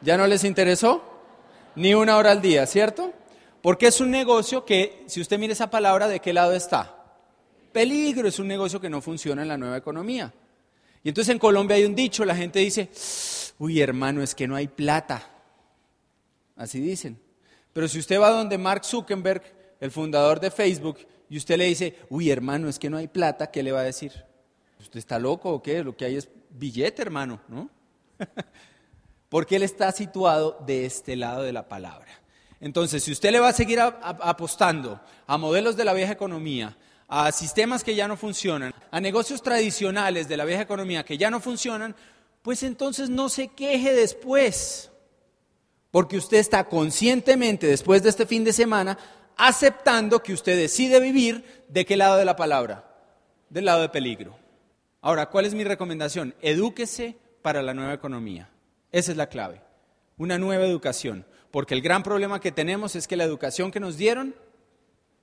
¿Ya 0.00 0.16
no 0.16 0.26
les 0.26 0.44
interesó? 0.44 1.02
Ni 1.74 1.94
una 1.94 2.16
hora 2.16 2.30
al 2.30 2.40
día, 2.40 2.66
¿cierto? 2.66 3.12
Porque 3.62 3.88
es 3.88 4.00
un 4.00 4.10
negocio 4.10 4.64
que, 4.64 5.04
si 5.06 5.20
usted 5.20 5.38
mira 5.38 5.52
esa 5.52 5.70
palabra, 5.70 6.08
¿de 6.08 6.20
qué 6.20 6.32
lado 6.32 6.52
está? 6.52 6.94
Peligro, 7.72 8.28
es 8.28 8.38
un 8.38 8.48
negocio 8.48 8.80
que 8.80 8.88
no 8.88 9.00
funciona 9.00 9.42
en 9.42 9.48
la 9.48 9.58
nueva 9.58 9.76
economía. 9.76 10.32
Y 11.02 11.08
entonces 11.08 11.32
en 11.32 11.38
Colombia 11.38 11.76
hay 11.76 11.84
un 11.84 11.94
dicho, 11.94 12.24
la 12.24 12.36
gente 12.36 12.60
dice, 12.60 12.90
uy 13.58 13.80
hermano, 13.80 14.22
es 14.22 14.34
que 14.34 14.48
no 14.48 14.56
hay 14.56 14.68
plata. 14.68 15.28
Así 16.56 16.80
dicen. 16.80 17.20
Pero 17.72 17.88
si 17.88 17.98
usted 17.98 18.20
va 18.20 18.30
donde 18.30 18.58
Mark 18.58 18.84
Zuckerberg, 18.84 19.42
el 19.80 19.90
fundador 19.90 20.40
de 20.40 20.50
Facebook, 20.50 20.98
y 21.28 21.36
usted 21.36 21.56
le 21.56 21.66
dice, 21.66 21.96
uy 22.08 22.30
hermano, 22.30 22.68
es 22.68 22.78
que 22.78 22.90
no 22.90 22.96
hay 22.96 23.08
plata, 23.08 23.50
¿qué 23.50 23.62
le 23.62 23.72
va 23.72 23.80
a 23.80 23.84
decir? 23.84 24.12
¿Usted 24.80 24.98
está 24.98 25.18
loco 25.18 25.50
o 25.50 25.62
qué? 25.62 25.84
Lo 25.84 25.96
que 25.96 26.04
hay 26.04 26.16
es 26.16 26.28
billete, 26.50 27.02
hermano, 27.02 27.40
¿no? 27.48 27.68
porque 29.28 29.56
Él 29.56 29.62
está 29.62 29.92
situado 29.92 30.62
de 30.66 30.86
este 30.86 31.16
lado 31.16 31.42
de 31.42 31.52
la 31.52 31.68
palabra. 31.68 32.08
Entonces, 32.60 33.04
si 33.04 33.12
usted 33.12 33.30
le 33.30 33.40
va 33.40 33.48
a 33.48 33.52
seguir 33.52 33.80
apostando 33.80 35.00
a 35.26 35.38
modelos 35.38 35.76
de 35.76 35.84
la 35.84 35.92
vieja 35.92 36.12
economía, 36.12 36.76
a 37.06 37.30
sistemas 37.32 37.84
que 37.84 37.94
ya 37.94 38.08
no 38.08 38.16
funcionan, 38.16 38.74
a 38.90 39.00
negocios 39.00 39.42
tradicionales 39.42 40.28
de 40.28 40.36
la 40.36 40.44
vieja 40.44 40.62
economía 40.62 41.04
que 41.04 41.16
ya 41.16 41.30
no 41.30 41.40
funcionan, 41.40 41.94
pues 42.42 42.62
entonces 42.62 43.10
no 43.10 43.28
se 43.28 43.48
queje 43.48 43.94
después, 43.94 44.90
porque 45.90 46.16
usted 46.16 46.38
está 46.38 46.64
conscientemente, 46.64 47.66
después 47.66 48.02
de 48.02 48.10
este 48.10 48.26
fin 48.26 48.44
de 48.44 48.52
semana, 48.52 48.98
aceptando 49.36 50.22
que 50.22 50.32
usted 50.32 50.56
decide 50.56 51.00
vivir 51.00 51.64
de 51.68 51.86
qué 51.86 51.96
lado 51.96 52.16
de 52.16 52.24
la 52.24 52.36
palabra, 52.36 52.84
del 53.48 53.66
lado 53.66 53.82
de 53.82 53.88
peligro. 53.88 54.36
Ahora, 55.00 55.30
¿cuál 55.30 55.46
es 55.46 55.54
mi 55.54 55.64
recomendación? 55.64 56.34
Edúquese 56.42 57.16
para 57.40 57.62
la 57.62 57.72
nueva 57.72 57.94
economía. 57.94 58.50
Esa 58.92 59.10
es 59.10 59.16
la 59.16 59.28
clave. 59.28 59.60
Una 60.16 60.38
nueva 60.38 60.64
educación. 60.64 61.26
Porque 61.50 61.74
el 61.74 61.82
gran 61.82 62.02
problema 62.02 62.40
que 62.40 62.52
tenemos 62.52 62.94
es 62.94 63.08
que 63.08 63.16
la 63.16 63.24
educación 63.24 63.70
que 63.70 63.80
nos 63.80 63.96
dieron 63.96 64.34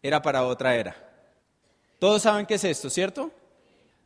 era 0.02 0.22
para 0.22 0.46
otra 0.46 0.76
era. 0.76 0.96
Todos 2.00 2.24
saben 2.24 2.46
qué 2.46 2.56
es 2.56 2.64
esto, 2.64 2.90
¿cierto? 2.90 3.32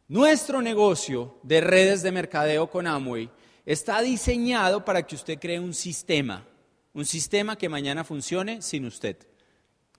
Nuestro 0.08 0.62
negocio 0.62 1.38
de 1.44 1.62
redes 1.62 2.02
de 2.02 2.12
mercadeo 2.12 2.70
con 2.70 2.88
Amway 2.88 3.30
está 3.66 4.02
diseñado 4.02 4.84
para 4.84 5.06
que 5.06 5.16
usted 5.16 5.40
cree 5.40 5.60
un 5.60 5.74
sistema, 5.74 6.46
un 6.94 7.06
sistema 7.06 7.58
que 7.58 7.70
mañana 7.70 8.04
funcione 8.04 8.62
sin 8.62 8.86
usted. 8.86 9.18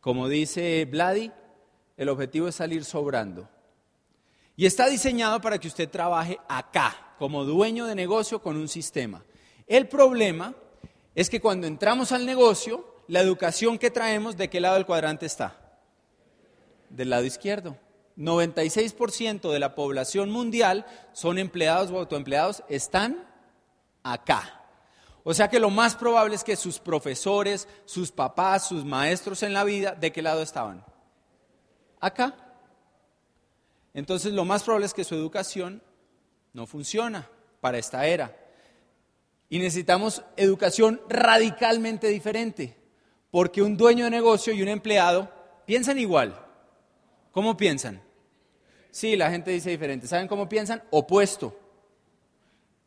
Como 0.00 0.28
dice 0.28 0.86
Vladi, 0.90 1.30
el 1.96 2.08
objetivo 2.08 2.48
es 2.48 2.54
salir 2.54 2.84
sobrando. 2.84 3.48
Y 4.56 4.66
está 4.66 4.88
diseñado 4.88 5.40
para 5.40 5.58
que 5.58 5.68
usted 5.68 5.88
trabaje 5.88 6.38
acá, 6.48 7.14
como 7.18 7.44
dueño 7.44 7.86
de 7.86 7.94
negocio 7.94 8.42
con 8.42 8.56
un 8.56 8.68
sistema. 8.68 9.22
El 9.70 9.86
problema 9.86 10.52
es 11.14 11.30
que 11.30 11.40
cuando 11.40 11.68
entramos 11.68 12.10
al 12.10 12.26
negocio, 12.26 12.84
la 13.06 13.20
educación 13.20 13.78
que 13.78 13.92
traemos, 13.92 14.36
¿de 14.36 14.50
qué 14.50 14.60
lado 14.60 14.74
del 14.74 14.84
cuadrante 14.84 15.26
está? 15.26 15.78
Del 16.88 17.10
lado 17.10 17.24
izquierdo. 17.24 17.78
96% 18.16 19.52
de 19.52 19.58
la 19.60 19.76
población 19.76 20.28
mundial 20.32 20.86
son 21.12 21.38
empleados 21.38 21.92
o 21.92 21.98
autoempleados, 21.98 22.64
están 22.68 23.24
acá. 24.02 24.60
O 25.22 25.34
sea 25.34 25.46
que 25.46 25.60
lo 25.60 25.70
más 25.70 25.94
probable 25.94 26.34
es 26.34 26.42
que 26.42 26.56
sus 26.56 26.80
profesores, 26.80 27.68
sus 27.84 28.10
papás, 28.10 28.66
sus 28.66 28.84
maestros 28.84 29.44
en 29.44 29.52
la 29.52 29.62
vida, 29.62 29.92
¿de 29.92 30.10
qué 30.10 30.20
lado 30.20 30.42
estaban? 30.42 30.84
Acá. 32.00 32.34
Entonces 33.94 34.32
lo 34.32 34.44
más 34.44 34.64
probable 34.64 34.86
es 34.86 34.94
que 34.94 35.04
su 35.04 35.14
educación 35.14 35.80
no 36.52 36.66
funciona 36.66 37.30
para 37.60 37.78
esta 37.78 38.04
era. 38.04 38.39
Y 39.50 39.58
necesitamos 39.58 40.22
educación 40.36 41.02
radicalmente 41.08 42.08
diferente, 42.08 42.78
porque 43.30 43.60
un 43.60 43.76
dueño 43.76 44.04
de 44.04 44.10
negocio 44.10 44.54
y 44.54 44.62
un 44.62 44.68
empleado 44.68 45.30
piensan 45.66 45.98
igual. 45.98 46.40
¿Cómo 47.32 47.56
piensan? 47.56 48.00
Sí, 48.92 49.16
la 49.16 49.30
gente 49.30 49.50
dice 49.50 49.70
diferente. 49.70 50.06
¿Saben 50.06 50.28
cómo 50.28 50.48
piensan? 50.48 50.82
Opuesto. 50.90 51.56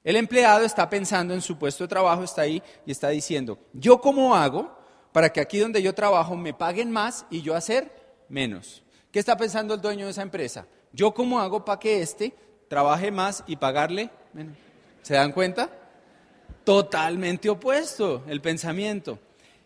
El 0.03 0.15
empleado 0.15 0.65
está 0.65 0.89
pensando 0.89 1.33
en 1.33 1.41
su 1.41 1.57
puesto 1.57 1.83
de 1.83 1.89
trabajo, 1.89 2.23
está 2.23 2.41
ahí 2.41 2.61
y 2.85 2.91
está 2.91 3.09
diciendo, 3.09 3.57
¿yo 3.73 4.01
cómo 4.01 4.35
hago 4.35 4.77
para 5.11 5.31
que 5.31 5.39
aquí 5.39 5.59
donde 5.59 5.81
yo 5.81 5.93
trabajo 5.93 6.35
me 6.35 6.53
paguen 6.53 6.91
más 6.91 7.25
y 7.29 7.41
yo 7.41 7.55
hacer 7.55 7.91
menos? 8.27 8.83
¿Qué 9.11 9.19
está 9.19 9.37
pensando 9.37 9.73
el 9.73 9.81
dueño 9.81 10.05
de 10.05 10.11
esa 10.11 10.21
empresa? 10.21 10.65
¿Yo 10.91 11.13
cómo 11.13 11.39
hago 11.39 11.63
para 11.63 11.79
que 11.79 12.01
éste 12.01 12.33
trabaje 12.67 13.11
más 13.11 13.43
y 13.47 13.55
pagarle 13.55 14.09
menos? 14.33 14.57
¿Se 15.03 15.13
dan 15.13 15.31
cuenta? 15.31 15.69
Totalmente 16.63 17.49
opuesto 17.49 18.23
el 18.27 18.41
pensamiento. 18.41 19.19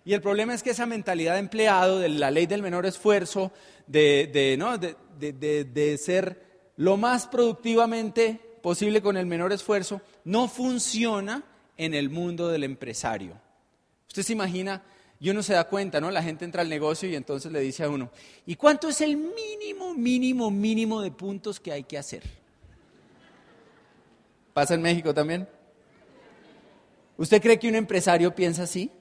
Y 0.04 0.14
el 0.14 0.22
problema 0.22 0.54
es 0.54 0.64
que 0.64 0.70
esa 0.70 0.86
mentalidad 0.86 1.34
de 1.34 1.40
empleado, 1.40 2.00
de 2.00 2.10
la 2.10 2.32
ley 2.32 2.46
del 2.46 2.62
menor 2.62 2.86
esfuerzo, 2.86 3.52
de, 3.88 4.56
¿no? 4.58 4.78
de, 4.78 5.98
ser 5.98 6.72
lo 6.78 6.96
más 6.96 7.28
productivamente 7.28 8.40
posible 8.62 9.02
con 9.02 9.18
el 9.18 9.26
menor 9.26 9.52
esfuerzo, 9.52 10.02
no 10.24 10.48
funciona 10.48 11.44
en 11.76 11.94
el 11.94 12.10
mundo 12.10 12.48
del 12.48 12.64
empresario. 12.64 13.34
Usted 14.08 14.24
se 14.24 14.34
imagina, 14.34 14.82
y 15.20 15.30
uno 15.30 15.42
se 15.44 15.54
da 15.54 15.66
cuenta, 15.66 16.00
¿no? 16.00 16.12
La 16.12 16.24
gente 16.24 16.46
entra 16.46 16.62
al 16.62 16.70
negocio 16.70 17.10
y 17.10 17.16
entonces 17.16 17.52
le 17.52 17.60
dice 17.60 17.84
a 17.84 17.90
uno, 17.90 18.10
¿y 18.46 18.56
cuánto 18.56 18.88
es 18.88 19.02
el 19.02 19.18
mínimo, 19.18 19.94
mínimo, 19.94 20.52
mínimo 20.52 21.02
de 21.02 21.12
puntos 21.12 21.60
que 21.60 21.72
hay 21.72 21.84
que 21.84 21.98
hacer? 21.98 22.24
¿Pasa 24.54 24.76
en 24.76 24.82
México 24.82 25.14
también? 25.14 25.48
¿Usted 27.18 27.42
cree 27.42 27.60
que 27.60 27.68
un 27.68 27.76
empresario 27.76 28.34
piensa 28.34 28.64
así? 28.64 28.92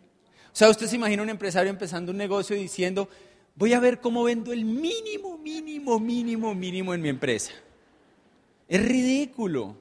O 0.46 0.56
sea, 0.56 0.70
usted 0.70 0.86
se 0.86 0.96
imagina 0.96 1.22
un 1.22 1.28
empresario 1.28 1.70
empezando 1.70 2.12
un 2.12 2.18
negocio 2.18 2.56
diciendo, 2.56 3.08
voy 3.54 3.74
a 3.74 3.80
ver 3.80 4.00
cómo 4.00 4.24
vendo 4.24 4.52
el 4.52 4.64
mínimo, 4.64 5.36
mínimo, 5.38 6.00
mínimo, 6.00 6.54
mínimo 6.54 6.94
en 6.94 7.02
mi 7.02 7.08
empresa. 7.10 7.52
Es 8.68 8.84
ridículo. 8.84 9.76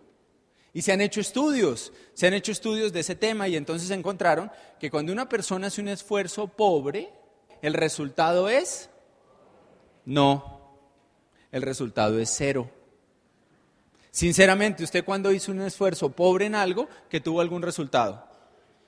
Y 0.74 0.82
se 0.82 0.92
han 0.92 1.00
hecho 1.00 1.22
estudios, 1.22 1.94
se 2.14 2.28
han 2.28 2.34
hecho 2.34 2.52
estudios 2.52 2.92
de 2.92 3.00
ese 3.00 3.16
tema 3.16 3.48
y 3.48 3.56
entonces 3.56 3.90
encontraron 3.92 4.52
que 4.78 4.92
cuando 4.92 5.14
una 5.14 5.30
persona 5.30 5.68
hace 5.68 5.80
un 5.80 5.88
esfuerzo 5.88 6.48
pobre, 6.50 7.14
el 7.62 7.74
resultado 7.74 8.50
es 8.50 8.90
no, 10.04 10.78
el 11.52 11.62
resultado 11.62 12.20
es 12.20 12.30
cero. 12.30 12.70
Sinceramente, 14.16 14.82
¿usted 14.82 15.03
cuando 15.03 15.34
hizo 15.34 15.51
un 15.51 15.59
esfuerzo 15.59 16.09
pobre 16.09 16.45
en 16.45 16.55
algo 16.55 16.88
que 17.09 17.20
tuvo 17.20 17.41
algún 17.41 17.61
resultado? 17.61 18.26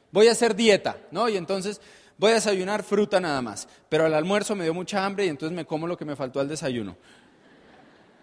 Voy 0.09 0.29
a 0.29 0.31
hacer 0.31 0.55
dieta, 0.55 0.99
¿no? 1.11 1.27
Y 1.27 1.35
entonces 1.35 1.81
voy 2.17 2.31
a 2.31 2.35
desayunar 2.35 2.81
fruta 2.81 3.19
nada 3.19 3.41
más, 3.41 3.67
pero 3.89 4.05
al 4.05 4.13
almuerzo 4.13 4.55
me 4.55 4.63
dio 4.63 4.73
mucha 4.73 5.05
hambre 5.05 5.25
y 5.25 5.27
entonces 5.27 5.53
me 5.53 5.65
como 5.65 5.85
lo 5.85 5.97
que 5.97 6.05
me 6.05 6.15
faltó 6.15 6.39
al 6.39 6.47
desayuno. 6.47 6.95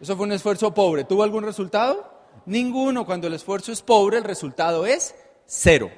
Eso 0.00 0.16
fue 0.16 0.24
un 0.24 0.32
esfuerzo 0.32 0.72
pobre. 0.72 1.04
¿Tuvo 1.04 1.22
algún 1.22 1.44
resultado? 1.44 2.10
Ninguno. 2.46 3.04
Cuando 3.04 3.26
el 3.26 3.34
esfuerzo 3.34 3.70
es 3.70 3.82
pobre, 3.82 4.16
el 4.16 4.24
resultado 4.24 4.86
es 4.86 5.14
cero. 5.44 5.90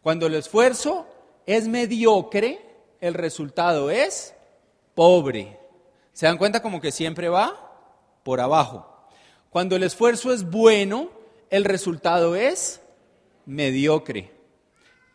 Cuando 0.00 0.28
el 0.28 0.34
esfuerzo 0.36 1.06
es 1.44 1.68
mediocre, 1.68 2.58
el 3.02 3.12
resultado 3.12 3.90
es 3.90 4.32
pobre. 4.94 5.58
¿Se 6.14 6.24
dan 6.24 6.38
cuenta 6.38 6.62
como 6.62 6.80
que 6.80 6.90
siempre 6.90 7.28
va 7.28 7.52
por 8.22 8.40
abajo? 8.40 8.91
Cuando 9.52 9.76
el 9.76 9.82
esfuerzo 9.82 10.32
es 10.32 10.48
bueno, 10.48 11.10
el 11.50 11.64
resultado 11.64 12.34
es 12.36 12.80
mediocre. 13.44 14.30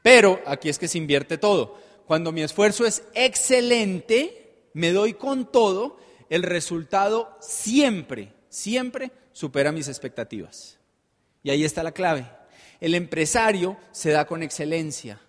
Pero 0.03 0.39
aquí 0.45 0.69
es 0.69 0.77
que 0.77 0.87
se 0.87 0.99
invierte 0.99 1.39
todo. 1.39 1.75
Cuando 2.05 2.31
mi 2.31 2.43
esfuerzo 2.43 2.85
es 2.85 3.01
excelente, 3.15 4.69
me 4.73 4.91
doy 4.91 5.15
con 5.15 5.51
todo, 5.51 5.97
el 6.29 6.43
resultado 6.43 7.35
siempre, 7.39 8.31
siempre 8.47 9.11
supera 9.33 9.71
mis 9.71 9.87
expectativas. 9.87 10.77
Y 11.41 11.49
ahí 11.49 11.63
está 11.63 11.81
la 11.81 11.91
clave. 11.91 12.29
El 12.79 12.93
empresario 12.93 13.75
se 13.91 14.11
da 14.11 14.27
con 14.27 14.43
excelencia 14.43 15.19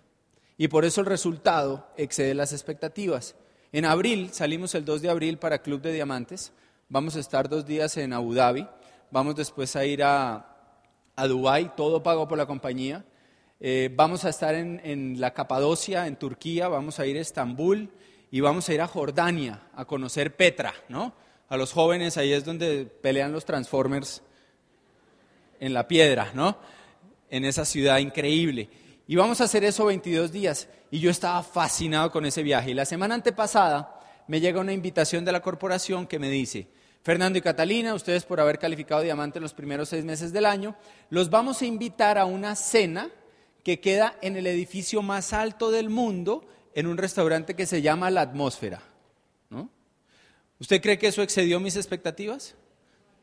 y 0.55 0.67
por 0.67 0.85
eso 0.85 1.01
el 1.01 1.07
resultado 1.07 1.87
excede 1.97 2.35
las 2.35 2.53
expectativas. 2.53 3.33
En 3.71 3.85
abril, 3.85 4.29
salimos 4.33 4.75
el 4.75 4.85
2 4.85 5.01
de 5.01 5.09
abril 5.09 5.39
para 5.39 5.63
Club 5.63 5.81
de 5.81 5.93
Diamantes, 5.93 6.51
vamos 6.89 7.15
a 7.15 7.19
estar 7.19 7.49
dos 7.49 7.65
días 7.65 7.97
en 7.97 8.13
Abu 8.13 8.35
Dhabi, 8.35 8.67
vamos 9.11 9.35
después 9.35 9.75
a 9.75 9.85
ir 9.85 10.03
a, 10.03 10.45
a 11.15 11.27
Dubái, 11.27 11.71
todo 11.75 12.03
pago 12.03 12.27
por 12.27 12.37
la 12.37 12.45
compañía. 12.45 13.05
Eh, 13.59 13.89
vamos 13.93 14.25
a 14.25 14.29
estar 14.29 14.55
en, 14.55 14.81
en, 14.83 15.19
la 15.19 15.33
Capadocia, 15.33 16.07
en 16.07 16.15
Turquía, 16.15 16.67
vamos 16.67 16.99
a 16.99 17.05
ir 17.05 17.17
a 17.17 17.21
Estambul 17.21 17.89
y 18.31 18.39
vamos 18.39 18.69
a 18.69 18.73
ir 18.73 18.81
a 18.81 18.87
Jordania 18.87 19.63
a 19.75 19.85
conocer 19.85 20.35
Petra, 20.35 20.73
¿no? 20.87 21.13
A 21.49 21.57
los 21.57 21.73
jóvenes, 21.73 22.17
ahí 22.17 22.31
es 22.31 22.45
donde 22.45 22.85
pelean 22.85 23.31
los 23.31 23.43
Transformers 23.43 24.21
en 25.59 25.73
la 25.73 25.87
piedra, 25.87 26.31
¿no? 26.33 26.57
En 27.29 27.43
esa 27.43 27.65
ciudad 27.65 27.97
increíble. 27.97 28.69
Y 29.07 29.15
vamos 29.15 29.41
a 29.41 29.45
hacer 29.45 29.63
eso 29.63 29.85
22 29.85 30.31
días. 30.31 30.69
Y 30.91 30.99
yo 30.99 31.09
estaba 31.09 31.41
fascinado 31.43 32.11
con 32.11 32.25
ese 32.25 32.43
viaje. 32.43 32.71
Y 32.71 32.73
la 32.75 32.85
semana 32.85 33.15
antepasada 33.15 33.99
me 34.27 34.39
llega 34.39 34.61
una 34.61 34.73
invitación 34.73 35.25
de 35.25 35.31
la 35.31 35.41
corporación 35.41 36.05
que 36.05 36.19
me 36.19 36.29
dice, 36.29 36.67
Fernando 37.09 37.39
y 37.39 37.41
Catalina, 37.41 37.95
ustedes 37.95 38.23
por 38.23 38.39
haber 38.39 38.59
calificado 38.59 39.01
diamante 39.01 39.39
los 39.39 39.55
primeros 39.55 39.89
seis 39.89 40.05
meses 40.05 40.31
del 40.31 40.45
año, 40.45 40.75
los 41.09 41.31
vamos 41.31 41.59
a 41.59 41.65
invitar 41.65 42.19
a 42.19 42.25
una 42.25 42.55
cena 42.55 43.09
que 43.63 43.79
queda 43.79 44.15
en 44.21 44.37
el 44.37 44.45
edificio 44.45 45.01
más 45.01 45.33
alto 45.33 45.71
del 45.71 45.89
mundo, 45.89 46.47
en 46.75 46.85
un 46.85 46.99
restaurante 46.99 47.55
que 47.55 47.65
se 47.65 47.81
llama 47.81 48.11
La 48.11 48.21
Atmósfera. 48.21 48.83
¿no? 49.49 49.71
¿Usted 50.59 50.79
cree 50.83 50.99
que 50.99 51.07
eso 51.07 51.23
excedió 51.23 51.59
mis 51.59 51.77
expectativas? 51.77 52.53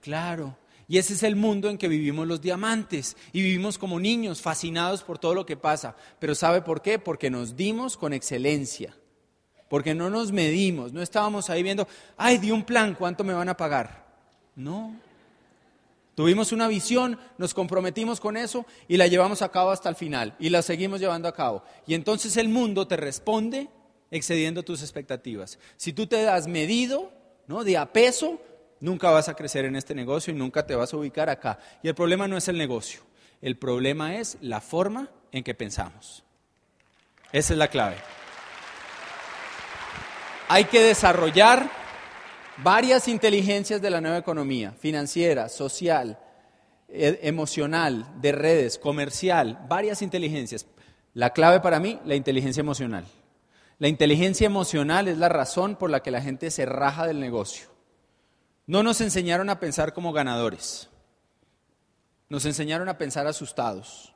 Claro. 0.00 0.58
Y 0.88 0.98
ese 0.98 1.12
es 1.12 1.22
el 1.22 1.36
mundo 1.36 1.70
en 1.70 1.78
que 1.78 1.86
vivimos 1.86 2.26
los 2.26 2.40
diamantes. 2.40 3.16
Y 3.32 3.40
vivimos 3.40 3.78
como 3.78 4.00
niños, 4.00 4.42
fascinados 4.42 5.04
por 5.04 5.20
todo 5.20 5.32
lo 5.32 5.46
que 5.46 5.56
pasa. 5.56 5.94
Pero 6.18 6.34
¿sabe 6.34 6.60
por 6.60 6.82
qué? 6.82 6.98
Porque 6.98 7.30
nos 7.30 7.54
dimos 7.54 7.96
con 7.96 8.12
excelencia. 8.12 8.96
Porque 9.68 9.94
no 9.94 10.10
nos 10.10 10.32
medimos. 10.32 10.92
No 10.92 11.02
estábamos 11.02 11.50
ahí 11.50 11.62
viendo, 11.62 11.88
ay, 12.16 12.38
di 12.38 12.50
un 12.50 12.64
plan, 12.64 12.94
¿cuánto 12.94 13.24
me 13.24 13.34
van 13.34 13.48
a 13.48 13.56
pagar? 13.56 14.06
No. 14.54 14.94
Tuvimos 16.14 16.52
una 16.52 16.66
visión, 16.66 17.18
nos 17.36 17.52
comprometimos 17.52 18.20
con 18.20 18.38
eso 18.38 18.64
y 18.88 18.96
la 18.96 19.06
llevamos 19.06 19.42
a 19.42 19.50
cabo 19.50 19.70
hasta 19.70 19.90
el 19.90 19.96
final. 19.96 20.34
Y 20.38 20.48
la 20.48 20.62
seguimos 20.62 20.98
llevando 20.98 21.28
a 21.28 21.34
cabo. 21.34 21.62
Y 21.86 21.94
entonces 21.94 22.36
el 22.38 22.48
mundo 22.48 22.88
te 22.88 22.96
responde 22.96 23.68
excediendo 24.10 24.62
tus 24.62 24.80
expectativas. 24.82 25.58
Si 25.76 25.92
tú 25.92 26.06
te 26.06 26.22
das 26.22 26.46
medido, 26.46 27.12
¿no? 27.46 27.64
De 27.64 27.76
a 27.76 27.92
peso, 27.92 28.40
nunca 28.80 29.10
vas 29.10 29.28
a 29.28 29.34
crecer 29.34 29.64
en 29.64 29.76
este 29.76 29.94
negocio 29.94 30.32
y 30.32 30.36
nunca 30.36 30.66
te 30.66 30.74
vas 30.74 30.92
a 30.92 30.96
ubicar 30.96 31.28
acá. 31.28 31.58
Y 31.82 31.88
el 31.88 31.94
problema 31.94 32.28
no 32.28 32.36
es 32.36 32.48
el 32.48 32.58
negocio, 32.58 33.00
el 33.42 33.58
problema 33.58 34.16
es 34.16 34.38
la 34.40 34.60
forma 34.60 35.10
en 35.32 35.44
que 35.44 35.54
pensamos. 35.54 36.24
Esa 37.32 37.52
es 37.52 37.58
la 37.58 37.68
clave. 37.68 37.96
Hay 40.48 40.66
que 40.66 40.82
desarrollar 40.82 41.70
varias 42.58 43.08
inteligencias 43.08 43.82
de 43.82 43.90
la 43.90 44.00
nueva 44.00 44.18
economía, 44.18 44.72
financiera, 44.72 45.48
social, 45.48 46.18
e, 46.88 47.18
emocional, 47.22 48.06
de 48.20 48.32
redes, 48.32 48.78
comercial, 48.78 49.66
varias 49.68 50.02
inteligencias. 50.02 50.66
La 51.14 51.30
clave 51.30 51.60
para 51.60 51.80
mí, 51.80 51.98
la 52.04 52.14
inteligencia 52.14 52.60
emocional. 52.60 53.04
La 53.78 53.88
inteligencia 53.88 54.46
emocional 54.46 55.08
es 55.08 55.18
la 55.18 55.28
razón 55.28 55.76
por 55.76 55.90
la 55.90 56.00
que 56.00 56.10
la 56.10 56.22
gente 56.22 56.50
se 56.50 56.64
raja 56.64 57.06
del 57.06 57.20
negocio. 57.20 57.68
No 58.66 58.82
nos 58.82 59.00
enseñaron 59.00 59.50
a 59.50 59.60
pensar 59.60 59.92
como 59.92 60.12
ganadores. 60.12 60.88
Nos 62.28 62.44
enseñaron 62.46 62.88
a 62.88 62.98
pensar 62.98 63.26
asustados. 63.26 64.12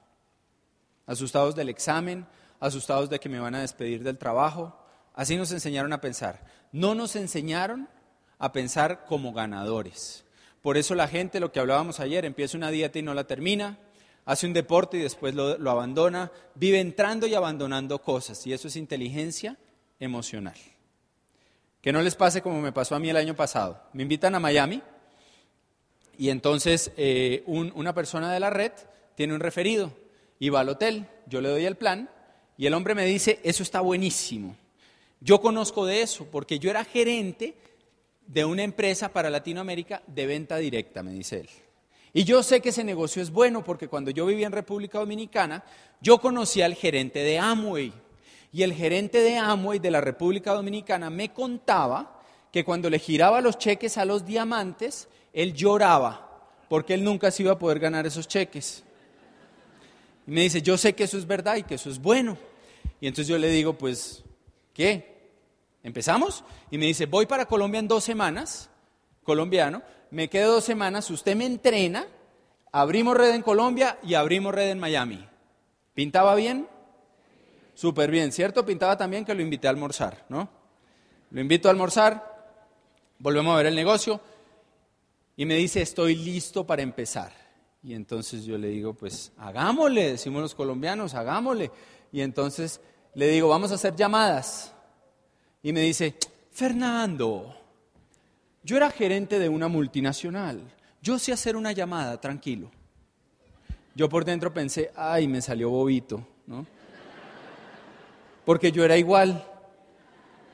Asustados 1.07 1.55
del 1.55 1.69
examen, 1.69 2.27
asustados 2.61 3.11
de 3.11 3.21
que 3.21 3.29
me 3.29 3.41
van 3.41 3.55
a 3.55 3.61
despedir 3.61 4.03
del 4.03 4.19
trabajo. 4.19 4.80
Así 5.21 5.37
nos 5.37 5.53
enseñaron 5.53 5.93
a 5.93 6.01
pensar. 6.01 6.41
No 6.73 6.95
nos 6.95 7.15
enseñaron 7.15 7.91
a 8.39 8.53
pensar 8.53 9.05
como 9.05 9.35
ganadores. 9.35 10.25
Por 10.63 10.79
eso 10.79 10.95
la 10.95 11.09
gente, 11.09 11.41
lo 11.41 11.53
que 11.53 11.61
hablábamos 11.61 12.01
ayer, 12.01 12.25
empieza 12.25 12.57
una 12.57 12.71
dieta 12.71 12.99
y 12.99 13.03
no 13.03 13.13
la 13.13 13.25
termina, 13.25 13.79
hace 14.25 14.47
un 14.47 14.55
deporte 14.55 14.97
y 14.97 15.03
después 15.03 15.35
lo, 15.35 15.71
abandona, 15.71 16.33
vive 16.55 16.81
entrando 16.81 17.27
y 17.27 17.35
abandonando 17.35 18.01
cosas. 18.01 18.47
Y 18.47 18.55
eso 18.55 18.69
es 18.69 18.77
inteligencia 18.77 19.59
emocional. 19.99 20.57
Que 21.83 21.93
no 21.93 22.01
les 22.01 22.15
pase 22.15 22.41
como 22.41 22.63
me 22.63 22.73
pasó 22.73 22.95
a 22.95 22.99
mí 22.99 23.11
el 23.11 23.19
año 23.19 23.37
pasado. 23.37 23.79
Me 23.93 24.05
invitan 24.05 24.35
a 24.37 24.41
Miami 24.41 24.83
y 26.17 26.31
entonces 26.31 26.93
eh, 26.97 27.45
una 27.47 27.95
persona 27.95 28.33
de 28.33 28.41
la 28.41 28.49
red 28.49 28.73
tiene 29.17 29.35
un 29.35 29.41
referido 29.41 29.93
y 30.39 30.49
va 30.49 30.61
al 30.61 30.71
hotel, 30.71 31.07
yo 31.27 31.43
le 31.43 31.51
doy 31.51 31.67
el 31.67 31.77
plan 31.77 32.09
y 32.57 32.65
el 32.65 32.73
hombre 32.73 32.95
me 32.95 33.05
dice, 33.05 33.39
eso 33.45 33.63
está 33.63 33.83
buenísimo. 33.83 34.57
Yo 35.21 35.41
conozco 35.41 35.87
de 35.87 36.03
eso 36.03 36.27
porque 36.31 36.59
yo 36.59 36.71
era 36.71 36.85
gerente 36.85 37.55
de 38.27 38.45
una 38.45 38.63
empresa 38.63 39.13
para 39.13 39.31
Latinoamérica 39.31 40.03
de 40.07 40.27
venta 40.27 40.57
directa, 40.57 41.03
me 41.03 41.13
dice 41.13 41.41
él. 41.41 41.49
Y 42.13 42.25
yo 42.25 42.43
sé 42.43 42.61
que 42.61 42.71
ese 42.71 42.85
negocio 42.85 43.23
es 43.23 43.31
bueno 43.31 43.63
porque 43.63 43.89
cuando 43.89 44.11
yo 44.11 44.27
vivía 44.27 44.47
en 44.47 44.53
República 44.53 44.99
Dominicana, 44.99 45.65
yo 46.01 46.19
conocí 46.19 46.63
al 46.63 46.75
gerente 46.75 47.21
de 47.21 47.39
Amway. 47.39 47.93
Y 48.53 48.63
el 48.63 48.73
gerente 48.73 49.21
de 49.21 49.37
Amway 49.37 49.79
de 49.79 49.93
la 49.93 50.01
República 50.01 50.53
Dominicana 50.53 51.09
me 51.09 51.33
contaba 51.33 52.21
que 52.51 52.65
cuando 52.65 52.91
le 52.91 52.99
giraba 52.99 53.41
los 53.41 53.59
cheques 53.59 53.97
a 53.97 54.05
los 54.05 54.27
diamantes, 54.27 55.09
él 55.33 55.55
lloraba 55.55 56.31
porque 56.71 56.95
él 56.95 57.03
nunca 57.03 57.33
se 57.33 57.43
iba 57.43 57.51
a 57.51 57.59
poder 57.59 57.81
ganar 57.81 58.07
esos 58.07 58.29
cheques. 58.29 58.85
Y 60.25 60.31
me 60.31 60.43
dice, 60.43 60.63
yo 60.63 60.79
sé 60.79 60.95
que 60.95 61.03
eso 61.03 61.19
es 61.19 61.27
verdad 61.27 61.57
y 61.57 61.65
que 61.65 61.75
eso 61.75 61.91
es 61.91 61.99
bueno. 61.99 62.39
Y 63.01 63.09
entonces 63.09 63.27
yo 63.27 63.39
le 63.39 63.49
digo, 63.49 63.73
pues, 63.73 64.23
¿qué? 64.73 65.33
¿Empezamos? 65.83 66.45
Y 66.71 66.79
me 66.79 66.87
dice, 66.87 67.07
voy 67.07 67.27
para 67.27 67.47
Colombia 67.47 67.79
en 67.79 67.89
dos 67.89 68.05
semanas, 68.05 68.71
colombiano, 69.25 69.83
me 70.11 70.29
quedo 70.29 70.55
dos 70.55 70.65
semanas, 70.65 71.11
usted 71.11 71.37
me 71.37 71.47
entrena, 71.47 72.07
abrimos 72.73 73.17
red 73.17 73.35
en 73.35 73.43
Colombia 73.43 73.99
y 74.03 74.15
abrimos 74.15 74.55
red 74.55 74.71
en 74.71 74.79
Miami. 74.79 75.27
¿Pintaba 75.95 76.35
bien? 76.35 76.69
Súper 77.75 78.11
bien, 78.11 78.33
¿cierto? 78.33 78.67
Pintaba 78.67 78.97
también 78.97 79.25
que 79.25 79.35
lo 79.35 79.43
invité 79.43 79.67
a 79.67 79.71
almorzar, 79.71 80.27
¿no? 80.29 80.49
Lo 81.31 81.41
invito 81.41 81.69
a 81.69 81.71
almorzar, 81.71 82.55
volvemos 83.19 83.55
a 83.55 83.57
ver 83.57 83.67
el 83.67 83.75
negocio 83.75 84.21
y 85.37 85.47
me 85.47 85.55
dice, 85.55 85.81
estoy 85.81 86.17
listo 86.17 86.67
para 86.67 86.83
empezar. 86.83 87.33
Y 87.83 87.95
entonces 87.95 88.45
yo 88.45 88.59
le 88.59 88.69
digo, 88.69 88.93
pues 88.93 89.33
hagámosle, 89.39 90.11
decimos 90.13 90.43
los 90.43 90.55
colombianos, 90.55 91.15
hagámosle. 91.15 91.71
Y 92.13 92.21
entonces 92.21 92.81
le 93.15 93.29
digo, 93.29 93.49
vamos 93.49 93.73
a 93.73 93.75
hacer 93.75 93.95
llamadas. 93.97 94.73
Y 95.63 95.73
me 95.73 95.81
dice, 95.81 96.17
Fernando, 96.51 97.55
yo 98.63 98.77
era 98.77 98.91
gerente 98.91 99.39
de 99.39 99.49
una 99.49 99.69
multinacional, 99.69 100.61
yo 101.03 101.19
sé 101.19 101.33
hacer 101.33 101.57
una 101.57 101.73
llamada, 101.73 102.21
tranquilo. 102.21 102.71
Yo 103.95 104.09
por 104.09 104.25
dentro 104.25 104.53
pensé, 104.53 104.91
ay, 104.95 105.27
me 105.29 105.43
salió 105.43 105.71
bobito, 105.71 106.27
¿no? 106.47 106.67
porque 108.45 108.73
yo 108.73 108.85
era 108.85 108.97
igual. 108.97 109.45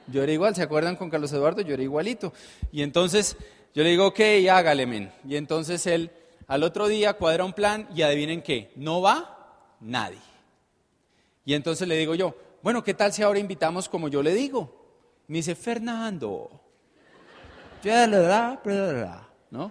Yo 0.09 0.23
era 0.23 0.33
igual, 0.33 0.55
¿se 0.55 0.63
acuerdan 0.63 0.97
con 0.97 1.11
Carlos 1.11 1.33
Eduardo? 1.33 1.63
Yo 1.63 1.75
era 1.75 1.83
igualito. 1.83 2.33
Y 2.71 2.83
entonces 2.83 3.37
yo 3.75 3.83
le 3.83 3.91
digo, 3.91 4.07
ok, 4.07 4.21
hágale, 4.51 4.87
men. 4.87 5.11
Y 5.27 5.37
entonces 5.37 5.87
él 5.87 6.11
al 6.47 6.63
otro 6.63 6.89
día 6.89 7.15
cuadra 7.15 7.45
un 7.45 7.53
plan 7.53 7.89
y 7.95 8.03
adivinen 8.03 8.43
qué, 8.43 8.71
no 8.77 9.01
va 9.01 9.75
nadie. 9.81 10.19
Y 11.45 11.55
entonces 11.55 11.89
le 11.89 11.97
digo 11.97 12.15
yo, 12.15 12.37
bueno, 12.67 12.83
¿qué 12.83 12.95
tal 12.95 13.13
si 13.13 13.23
ahora 13.23 13.39
invitamos 13.39 13.89
como 13.89 14.09
yo 14.09 14.25
le 14.25 14.35
digo? 14.35 14.75
Me 15.29 15.37
dice, 15.37 15.55
Fernando. 15.55 16.51
¿No? 19.53 19.71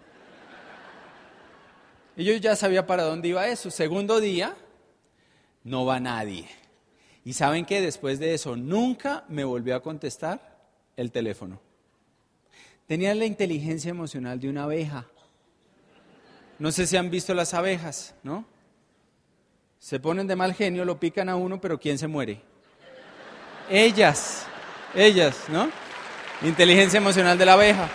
Y 2.16 2.24
yo 2.24 2.34
ya 2.36 2.56
sabía 2.56 2.88
para 2.88 3.04
dónde 3.04 3.28
iba 3.28 3.46
eso. 3.50 3.70
Segundo 3.70 4.22
día, 4.22 4.56
no 5.66 5.84
va 5.84 6.00
nadie. 6.00 6.48
Y 7.26 7.34
saben 7.34 7.66
que 7.66 7.82
después 7.82 8.18
de 8.18 8.34
eso 8.34 8.56
nunca 8.56 9.26
me 9.28 9.43
volvió 9.43 9.76
a 9.76 9.84
contestar 9.84 10.58
el 10.96 11.12
teléfono. 11.12 11.60
Tenía 12.88 13.14
la 13.14 13.26
inteligencia 13.26 13.89
emocional 13.89 14.39
de 14.39 14.48
una 14.48 14.64
abeja. 14.64 15.06
No 16.60 16.72
sé 16.72 16.88
si 16.88 16.96
han 16.96 17.10
visto 17.10 17.34
las 17.34 17.54
abejas, 17.54 18.16
¿no? 18.24 18.46
Se 19.80 20.00
ponen 20.00 20.28
de 20.28 20.38
mal 20.38 20.54
genio, 20.54 20.86
lo 20.86 20.98
pican 20.98 21.28
a 21.28 21.36
uno, 21.36 21.60
pero 21.60 21.78
¿quién 21.78 21.98
se 21.98 22.08
muere? 22.08 22.55
Ellas, 23.70 24.45
ellas, 24.93 25.36
¿no? 25.47 25.70
Inteligencia 26.41 26.97
emocional 26.97 27.38
de 27.38 27.45
la 27.45 27.53
abeja. 27.53 27.89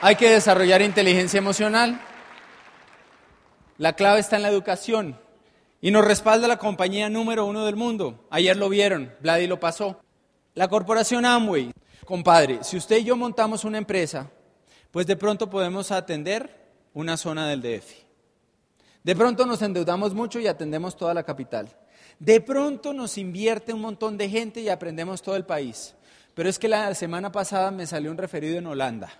Hay 0.00 0.16
que 0.16 0.30
desarrollar 0.30 0.82
inteligencia 0.82 1.38
emocional. 1.38 2.00
La 3.78 3.94
clave 3.94 4.20
está 4.20 4.36
en 4.36 4.42
la 4.42 4.48
educación. 4.48 5.18
Y 5.80 5.90
nos 5.90 6.04
respalda 6.04 6.48
la 6.48 6.58
compañía 6.58 7.10
número 7.10 7.44
uno 7.44 7.64
del 7.66 7.76
mundo. 7.76 8.26
Ayer 8.30 8.56
lo 8.56 8.68
vieron, 8.68 9.12
Vladi 9.20 9.46
lo 9.46 9.60
pasó. 9.60 10.00
La 10.54 10.68
corporación 10.68 11.24
Amway. 11.24 11.72
Compadre, 12.04 12.62
si 12.62 12.76
usted 12.76 12.98
y 12.98 13.04
yo 13.04 13.16
montamos 13.16 13.64
una 13.64 13.78
empresa, 13.78 14.30
pues 14.90 15.06
de 15.06 15.16
pronto 15.16 15.50
podemos 15.50 15.90
atender 15.90 16.62
una 16.94 17.16
zona 17.16 17.48
del 17.48 17.62
DF. 17.62 17.92
De 19.02 19.16
pronto 19.16 19.46
nos 19.46 19.62
endeudamos 19.62 20.14
mucho 20.14 20.38
y 20.38 20.46
atendemos 20.46 20.96
toda 20.96 21.14
la 21.14 21.24
capital. 21.24 21.68
De 22.18 22.40
pronto 22.40 22.92
nos 22.92 23.18
invierte 23.18 23.72
un 23.72 23.80
montón 23.80 24.16
de 24.16 24.28
gente 24.28 24.60
y 24.60 24.68
aprendemos 24.68 25.22
todo 25.22 25.36
el 25.36 25.44
país. 25.44 25.94
Pero 26.34 26.48
es 26.48 26.58
que 26.58 26.68
la 26.68 26.94
semana 26.94 27.30
pasada 27.32 27.70
me 27.70 27.86
salió 27.86 28.10
un 28.10 28.18
referido 28.18 28.58
en 28.58 28.66
Holanda. 28.66 29.10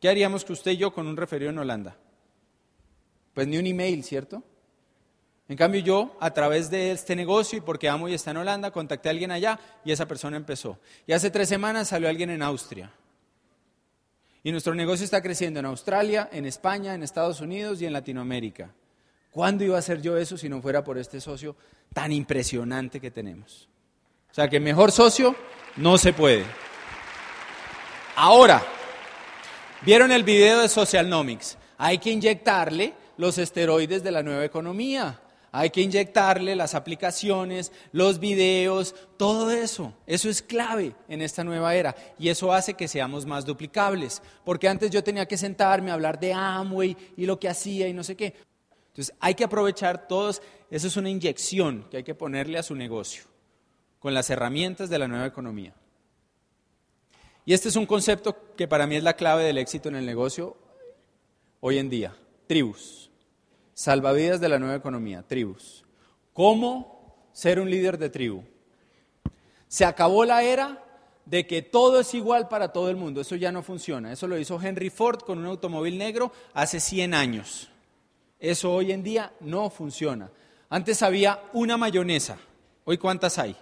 ¿Qué 0.00 0.08
haríamos 0.08 0.44
que 0.44 0.52
usted 0.52 0.72
y 0.72 0.76
yo 0.76 0.92
con 0.92 1.06
un 1.06 1.16
referido 1.16 1.50
en 1.50 1.58
Holanda? 1.58 1.96
Pues 3.32 3.46
ni 3.46 3.58
un 3.58 3.66
email, 3.66 4.02
¿cierto? 4.04 4.42
En 5.48 5.56
cambio 5.56 5.80
yo, 5.82 6.16
a 6.20 6.32
través 6.32 6.70
de 6.70 6.92
este 6.92 7.14
negocio 7.14 7.58
y 7.58 7.60
porque 7.60 7.88
amo 7.88 8.08
y 8.08 8.14
está 8.14 8.30
en 8.30 8.38
Holanda, 8.38 8.70
contacté 8.70 9.08
a 9.08 9.12
alguien 9.12 9.30
allá 9.30 9.58
y 9.84 9.92
esa 9.92 10.06
persona 10.06 10.36
empezó. 10.36 10.78
Y 11.06 11.12
hace 11.12 11.30
tres 11.30 11.48
semanas 11.48 11.88
salió 11.88 12.08
alguien 12.08 12.30
en 12.30 12.42
Austria. 12.42 12.90
Y 14.42 14.52
nuestro 14.52 14.74
negocio 14.74 15.04
está 15.04 15.22
creciendo 15.22 15.60
en 15.60 15.66
Australia, 15.66 16.28
en 16.32 16.46
España, 16.46 16.94
en 16.94 17.02
Estados 17.02 17.40
Unidos 17.40 17.80
y 17.80 17.86
en 17.86 17.92
Latinoamérica. 17.92 18.74
¿Cuándo 19.34 19.64
iba 19.64 19.74
a 19.74 19.80
hacer 19.80 20.00
yo 20.00 20.16
eso 20.16 20.38
si 20.38 20.48
no 20.48 20.62
fuera 20.62 20.84
por 20.84 20.96
este 20.96 21.20
socio 21.20 21.56
tan 21.92 22.12
impresionante 22.12 23.00
que 23.00 23.10
tenemos? 23.10 23.68
O 24.30 24.34
sea 24.34 24.48
que 24.48 24.60
mejor 24.60 24.92
socio 24.92 25.34
no 25.76 25.98
se 25.98 26.12
puede. 26.12 26.44
Ahora, 28.14 28.62
¿vieron 29.82 30.12
el 30.12 30.22
video 30.22 30.60
de 30.60 30.68
Socialnomics? 30.68 31.58
Hay 31.78 31.98
que 31.98 32.12
inyectarle 32.12 32.94
los 33.16 33.36
esteroides 33.38 34.04
de 34.04 34.12
la 34.12 34.22
nueva 34.22 34.44
economía. 34.44 35.20
Hay 35.50 35.70
que 35.70 35.80
inyectarle 35.80 36.54
las 36.54 36.76
aplicaciones, 36.76 37.72
los 37.90 38.20
videos, 38.20 38.94
todo 39.16 39.50
eso. 39.50 39.92
Eso 40.06 40.28
es 40.30 40.42
clave 40.42 40.94
en 41.08 41.22
esta 41.22 41.42
nueva 41.42 41.74
era 41.74 41.96
y 42.20 42.28
eso 42.28 42.52
hace 42.52 42.74
que 42.74 42.86
seamos 42.86 43.26
más 43.26 43.44
duplicables. 43.44 44.22
Porque 44.44 44.68
antes 44.68 44.92
yo 44.92 45.02
tenía 45.02 45.26
que 45.26 45.36
sentarme 45.36 45.90
a 45.90 45.94
hablar 45.94 46.20
de 46.20 46.32
Amway 46.32 46.96
y 47.16 47.26
lo 47.26 47.40
que 47.40 47.48
hacía 47.48 47.88
y 47.88 47.92
no 47.92 48.04
sé 48.04 48.16
qué. 48.16 48.53
Entonces 48.94 49.12
hay 49.18 49.34
que 49.34 49.42
aprovechar 49.42 50.06
todos, 50.06 50.40
eso 50.70 50.86
es 50.86 50.96
una 50.96 51.10
inyección 51.10 51.84
que 51.90 51.96
hay 51.96 52.04
que 52.04 52.14
ponerle 52.14 52.58
a 52.58 52.62
su 52.62 52.76
negocio 52.76 53.24
con 53.98 54.14
las 54.14 54.30
herramientas 54.30 54.88
de 54.88 55.00
la 55.00 55.08
nueva 55.08 55.26
economía. 55.26 55.74
Y 57.44 57.54
este 57.54 57.70
es 57.70 57.74
un 57.74 57.86
concepto 57.86 58.54
que 58.56 58.68
para 58.68 58.86
mí 58.86 58.94
es 58.94 59.02
la 59.02 59.16
clave 59.16 59.42
del 59.42 59.58
éxito 59.58 59.88
en 59.88 59.96
el 59.96 60.06
negocio 60.06 60.56
hoy 61.58 61.78
en 61.78 61.90
día, 61.90 62.16
tribus. 62.46 63.10
Salvavidas 63.72 64.40
de 64.40 64.48
la 64.48 64.60
nueva 64.60 64.76
economía, 64.76 65.24
tribus. 65.26 65.84
¿Cómo 66.32 67.28
ser 67.32 67.58
un 67.58 67.68
líder 67.68 67.98
de 67.98 68.10
tribu? 68.10 68.44
Se 69.66 69.84
acabó 69.84 70.24
la 70.24 70.44
era 70.44 70.84
de 71.26 71.48
que 71.48 71.62
todo 71.62 71.98
es 71.98 72.14
igual 72.14 72.46
para 72.46 72.72
todo 72.72 72.90
el 72.90 72.96
mundo. 72.96 73.20
Eso 73.20 73.34
ya 73.34 73.50
no 73.50 73.64
funciona. 73.64 74.12
Eso 74.12 74.28
lo 74.28 74.38
hizo 74.38 74.62
Henry 74.62 74.88
Ford 74.88 75.22
con 75.22 75.38
un 75.38 75.46
automóvil 75.46 75.98
negro 75.98 76.30
hace 76.52 76.78
100 76.78 77.12
años. 77.12 77.70
Eso 78.44 78.74
hoy 78.74 78.92
en 78.92 79.02
día 79.02 79.32
no 79.40 79.70
funciona. 79.70 80.30
Antes 80.68 81.02
había 81.02 81.44
una 81.54 81.78
mayonesa. 81.78 82.36
Hoy 82.84 82.98
cuántas 82.98 83.38
hay? 83.38 83.56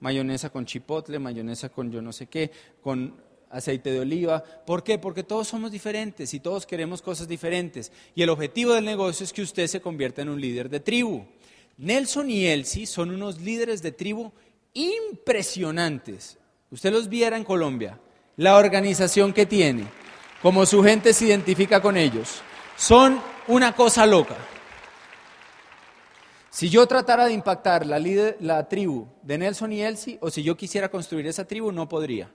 Mayonesa 0.00 0.50
con 0.50 0.66
chipotle, 0.66 1.18
mayonesa 1.18 1.70
con 1.70 1.90
yo 1.90 2.02
no 2.02 2.12
sé 2.12 2.26
qué, 2.26 2.50
con 2.82 3.14
aceite 3.48 3.90
de 3.90 4.00
oliva. 4.00 4.44
¿Por 4.44 4.84
qué? 4.84 4.98
Porque 4.98 5.22
todos 5.22 5.48
somos 5.48 5.72
diferentes 5.72 6.34
y 6.34 6.40
todos 6.40 6.66
queremos 6.66 7.00
cosas 7.00 7.26
diferentes. 7.28 7.90
Y 8.14 8.22
el 8.22 8.28
objetivo 8.28 8.74
del 8.74 8.84
negocio 8.84 9.24
es 9.24 9.32
que 9.32 9.40
usted 9.40 9.66
se 9.66 9.80
convierta 9.80 10.20
en 10.20 10.28
un 10.28 10.38
líder 10.38 10.68
de 10.68 10.80
tribu. 10.80 11.24
Nelson 11.78 12.30
y 12.30 12.44
Elsie 12.44 12.86
son 12.86 13.10
unos 13.10 13.40
líderes 13.40 13.80
de 13.80 13.92
tribu 13.92 14.32
impresionantes. 14.74 16.36
Usted 16.70 16.92
los 16.92 17.08
viera 17.08 17.38
en 17.38 17.44
Colombia, 17.44 17.98
la 18.36 18.58
organización 18.58 19.32
que 19.32 19.46
tiene, 19.46 19.84
cómo 20.42 20.66
su 20.66 20.84
gente 20.84 21.14
se 21.14 21.24
identifica 21.24 21.80
con 21.80 21.96
ellos. 21.96 22.42
Son 22.76 23.18
una 23.48 23.74
cosa 23.74 24.06
loca. 24.06 24.36
Si 26.50 26.68
yo 26.68 26.86
tratara 26.86 27.26
de 27.26 27.32
impactar 27.32 27.86
la, 27.86 28.68
tribu 28.68 29.06
de 29.22 29.38
Nelson 29.38 29.72
y 29.72 29.82
Elsie, 29.82 30.18
o 30.20 30.30
si 30.30 30.42
yo 30.42 30.56
quisiera 30.56 30.90
construir 30.90 31.26
esa 31.26 31.46
tribu, 31.46 31.72
no 31.72 31.88
podría. 31.88 32.32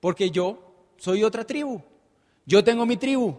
Porque 0.00 0.30
yo 0.30 0.92
soy 0.96 1.22
otra 1.22 1.46
tribu. 1.46 1.80
Yo 2.46 2.64
tengo 2.64 2.84
mi 2.84 2.96
tribu. 2.96 3.38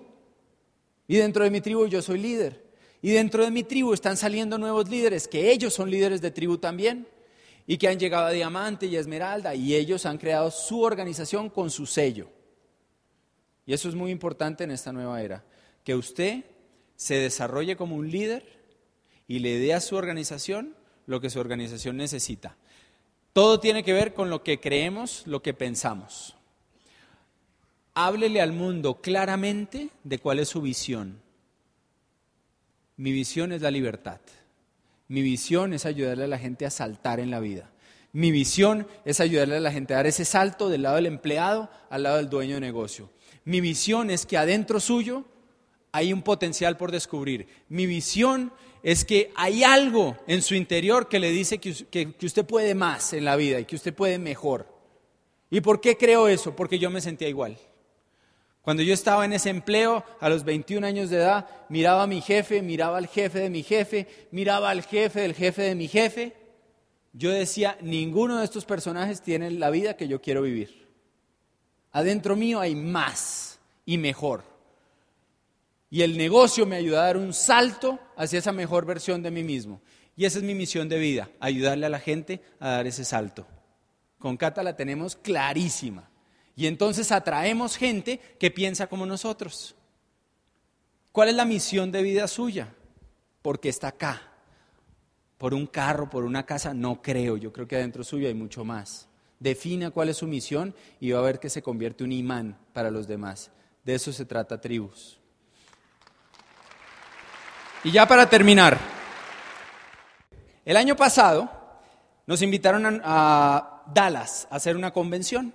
Y 1.08 1.18
dentro 1.18 1.44
de 1.44 1.50
mi 1.50 1.60
tribu 1.60 1.88
yo 1.88 2.02
soy 2.02 2.20
líder. 2.20 2.64
Y 3.02 3.12
dentro 3.12 3.44
de 3.44 3.52
mi 3.52 3.64
tribu 3.64 3.94
están 3.94 4.16
saliendo 4.16 4.58
nuevos 4.58 4.88
líderes, 4.88 5.28
que 5.28 5.52
ellos 5.52 5.74
son 5.74 5.90
líderes 5.90 6.22
de 6.22 6.32
tribu 6.32 6.58
también. 6.58 7.08
Y 7.68 7.78
que 7.78 7.88
han 7.88 8.00
llegado 8.00 8.28
a 8.28 8.32
Diamante 8.32 8.86
y 8.86 8.96
Esmeralda. 8.96 9.54
Y 9.54 9.76
ellos 9.76 10.06
han 10.06 10.18
creado 10.18 10.50
su 10.50 10.82
organización 10.82 11.50
con 11.50 11.70
su 11.70 11.86
sello. 11.86 12.30
Y 13.66 13.74
eso 13.74 13.90
es 13.90 13.96
muy 13.96 14.12
importante 14.12 14.64
en 14.64 14.72
esta 14.72 14.94
nueva 14.94 15.22
era. 15.22 15.44
Que 15.84 15.96
usted 15.96 16.46
se 17.02 17.16
desarrolle 17.16 17.76
como 17.76 17.96
un 17.96 18.12
líder 18.12 18.46
y 19.28 19.40
le 19.40 19.58
dé 19.58 19.74
a 19.74 19.82
su 19.82 19.96
organización 19.96 20.76
lo 21.08 21.20
que 21.20 21.32
su 21.32 21.40
organización 21.40 21.98
necesita. 21.98 22.58
Todo 23.34 23.60
tiene 23.60 23.84
que 23.84 23.92
ver 23.92 24.14
con 24.14 24.30
lo 24.30 24.44
que 24.44 24.60
creemos, 24.60 25.24
lo 25.26 25.42
que 25.42 25.56
pensamos. 25.56 26.36
Háblele 27.96 28.40
al 28.40 28.52
mundo 28.52 29.02
claramente 29.02 29.90
de 30.04 30.20
cuál 30.20 30.38
es 30.38 30.50
su 30.50 30.62
visión. 30.62 31.20
Mi 32.98 33.12
visión 33.12 33.52
es 33.52 33.64
la 33.64 33.72
libertad. 33.72 34.22
Mi 35.08 35.24
visión 35.24 35.74
es 35.74 35.88
ayudarle 35.88 36.26
a 36.26 36.28
la 36.28 36.38
gente 36.38 36.68
a 36.68 36.70
saltar 36.70 37.20
en 37.20 37.32
la 37.32 37.40
vida. 37.40 37.72
Mi 38.14 38.30
visión 38.30 38.86
es 39.06 39.20
ayudarle 39.22 39.56
a 39.56 39.60
la 39.60 39.72
gente 39.72 39.96
a 39.96 39.98
dar 39.98 40.06
ese 40.06 40.24
salto 40.24 40.70
del 40.70 40.84
lado 40.84 40.98
del 40.98 41.08
empleado 41.08 41.68
al 41.90 42.04
lado 42.04 42.18
del 42.18 42.30
dueño 42.30 42.56
de 42.56 42.62
negocio. 42.62 43.10
Mi 43.44 43.60
visión 43.60 44.12
es 44.12 44.28
que 44.28 44.38
adentro 44.38 44.80
suyo 44.80 45.26
hay 45.92 46.14
un 46.14 46.22
potencial 46.22 46.78
por 46.78 46.92
descubrir. 46.92 47.48
Mi 47.70 47.86
visión 47.86 48.54
es 48.84 49.06
que 49.06 49.32
hay 49.36 49.64
algo 49.64 50.18
en 50.28 50.42
su 50.42 50.56
interior 50.56 51.10
que 51.10 51.20
le 51.20 51.30
dice 51.32 51.60
que, 51.60 52.16
usted 52.24 52.46
puede 52.46 52.76
más 52.76 53.14
en 53.14 53.26
la 53.26 53.36
vida 53.36 53.60
y 53.60 53.66
que 53.66 53.76
usted 53.76 53.94
puede 53.94 54.18
mejor. 54.18 54.68
¿Y 55.50 55.62
por 55.62 55.82
qué 55.82 55.98
creo 55.98 56.28
eso? 56.28 56.56
Porque 56.56 56.80
yo 56.80 56.90
me 56.90 57.02
sentía 57.02 57.28
igual. 57.28 57.58
Cuando 58.62 58.84
yo 58.84 58.94
estaba 58.94 59.26
en 59.26 59.34
ese 59.34 59.50
empleo, 59.50 60.06
a 60.20 60.30
los 60.30 60.44
21 60.44 60.86
años 60.86 61.10
de 61.10 61.18
edad, 61.18 61.48
miraba 61.68 62.04
a 62.04 62.08
mi 62.08 62.22
jefe, 62.22 62.62
miraba 62.62 62.98
al 62.98 63.08
jefe 63.08 63.40
de 63.40 63.50
mi 63.50 63.64
jefe, 63.64 64.08
miraba 64.32 64.70
al 64.70 64.84
jefe 64.84 65.22
del 65.22 65.34
jefe 65.34 65.64
de 65.64 65.76
mi 65.76 65.88
jefe. 65.88 66.36
Yo 67.12 67.32
decía, 67.32 67.78
ninguno 67.82 68.38
de 68.38 68.46
estos 68.46 68.66
personajes 68.66 69.22
tiene 69.22 69.52
la 69.52 69.72
vida 69.72 69.98
que 69.98 70.08
yo 70.08 70.22
quiero 70.22 70.44
vivir. 70.44 70.88
Adentro 71.92 72.36
mío 72.36 72.60
hay 72.60 72.76
más 72.76 73.60
y 73.86 73.98
mejor. 73.98 74.51
Y 75.92 76.02
el 76.02 76.18
negocio 76.18 76.66
me 76.66 76.78
ayuda 76.78 77.04
a 77.04 77.06
dar 77.08 77.18
un 77.18 77.34
salto 77.34 78.00
hacia 78.16 78.40
esa 78.40 78.54
mejor 78.54 78.86
versión 78.86 79.22
de 79.22 79.30
mí 79.30 79.44
mismo. 79.44 79.82
Y 80.16 80.24
esa 80.24 80.38
es 80.38 80.44
mi 80.44 80.56
misión 80.56 80.88
de 80.88 80.98
vida, 80.98 81.30
ayudarle 81.42 81.86
a 81.86 81.90
la 81.90 82.00
gente 82.00 82.42
a 82.60 82.70
dar 82.70 82.88
ese 82.88 83.04
salto. 83.04 83.46
Con 84.18 84.38
Cata 84.38 84.64
la 84.64 84.78
tenemos 84.78 85.18
clarísima. 85.18 86.10
Y 86.56 86.68
entonces 86.68 87.12
atraemos 87.12 87.76
gente 87.76 88.22
que 88.40 88.52
piensa 88.52 88.88
como 88.88 89.06
nosotros. 89.06 89.76
¿Cuál 91.12 91.30
es 91.30 91.36
la 91.36 91.44
misión 91.44 91.92
de 91.92 92.04
vida 92.04 92.28
suya? 92.28 92.74
Porque 93.42 93.68
está 93.68 93.90
acá. 93.90 94.32
Por 95.38 95.54
un 95.54 95.68
carro, 95.68 96.10
por 96.10 96.24
una 96.24 96.46
casa, 96.46 96.74
no 96.74 97.02
creo. 97.02 97.36
Yo 97.36 97.52
creo 97.52 97.68
que 97.68 97.76
adentro 97.76 98.04
suyo 98.04 98.28
hay 98.28 98.34
mucho 98.34 98.64
más. 98.64 99.10
defina 99.40 99.90
cuál 99.90 100.10
es 100.10 100.18
su 100.18 100.28
misión 100.28 100.76
y 101.00 101.12
va 101.12 101.20
a 101.20 101.24
ver 101.24 101.40
que 101.40 101.50
se 101.50 101.64
convierte 101.64 102.04
un 102.04 102.12
imán 102.12 102.58
para 102.74 102.92
los 102.92 103.08
demás. 103.08 103.52
De 103.84 103.96
eso 103.96 104.14
se 104.14 104.26
trata 104.26 104.62
tribus. 104.62 105.21
Y 107.84 107.92
ya 107.92 108.08
para 108.08 108.30
terminar, 108.30 108.78
el 110.66 110.78
año 110.78 110.96
pasado 110.96 111.50
nos 112.28 112.44
invitaron 112.44 113.02
a, 113.04 113.84
Dallas 113.92 114.48
a 114.52 114.58
hacer 114.58 114.76
una 114.76 114.92
convención 114.92 115.54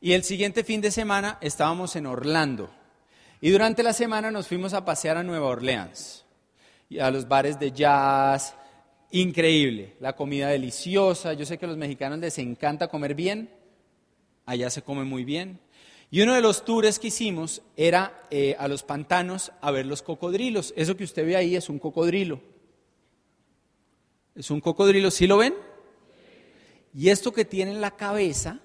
y 0.00 0.12
el 0.12 0.24
siguiente 0.24 0.64
fin 0.64 0.80
de 0.80 0.90
semana 0.90 1.38
estábamos 1.40 1.94
en 1.94 2.06
Orlando. 2.06 2.70
Y 3.40 3.50
durante 3.50 3.84
la 3.84 3.92
semana 3.92 4.32
nos 4.32 4.48
fuimos 4.48 4.74
a 4.74 4.84
pasear 4.84 5.16
a 5.16 5.22
Nueva 5.22 5.46
Orleans, 5.46 6.24
y 6.88 6.98
a 6.98 7.10
los 7.10 7.28
bares 7.28 7.58
de 7.58 7.70
jazz, 7.70 8.54
increíble, 9.12 9.94
la 10.00 10.14
comida 10.14 10.48
deliciosa, 10.48 11.32
yo 11.34 11.46
sé 11.46 11.56
que 11.56 11.66
a 11.66 11.68
los 11.68 11.78
mexicanos 11.78 12.18
les 12.18 12.36
encanta 12.38 12.88
comer 12.88 13.14
bien, 13.14 13.48
allá 14.44 14.68
se 14.70 14.82
come 14.82 15.04
muy 15.04 15.24
bien. 15.24 15.60
Y 16.10 16.22
uno 16.22 16.34
de 16.34 16.40
los 16.40 16.64
tours 16.64 16.98
que 16.98 17.08
hicimos 17.08 17.62
era 17.76 18.26
eh, 18.30 18.56
a 18.58 18.66
los 18.66 18.82
pantanos 18.82 19.52
a 19.60 19.70
ver 19.70 19.86
los 19.86 20.02
cocodrilos. 20.02 20.74
Eso 20.76 20.96
que 20.96 21.04
usted 21.04 21.24
ve 21.24 21.36
ahí 21.36 21.54
es 21.54 21.68
un 21.68 21.78
cocodrilo. 21.78 22.40
Es 24.34 24.50
un 24.50 24.60
cocodrilo, 24.60 25.10
¿sí 25.10 25.28
lo 25.28 25.38
ven? 25.38 25.54
Y 26.92 27.10
esto 27.10 27.32
que 27.32 27.44
tiene 27.44 27.70
en 27.70 27.80
la 27.80 27.92
cabeza 27.92 28.58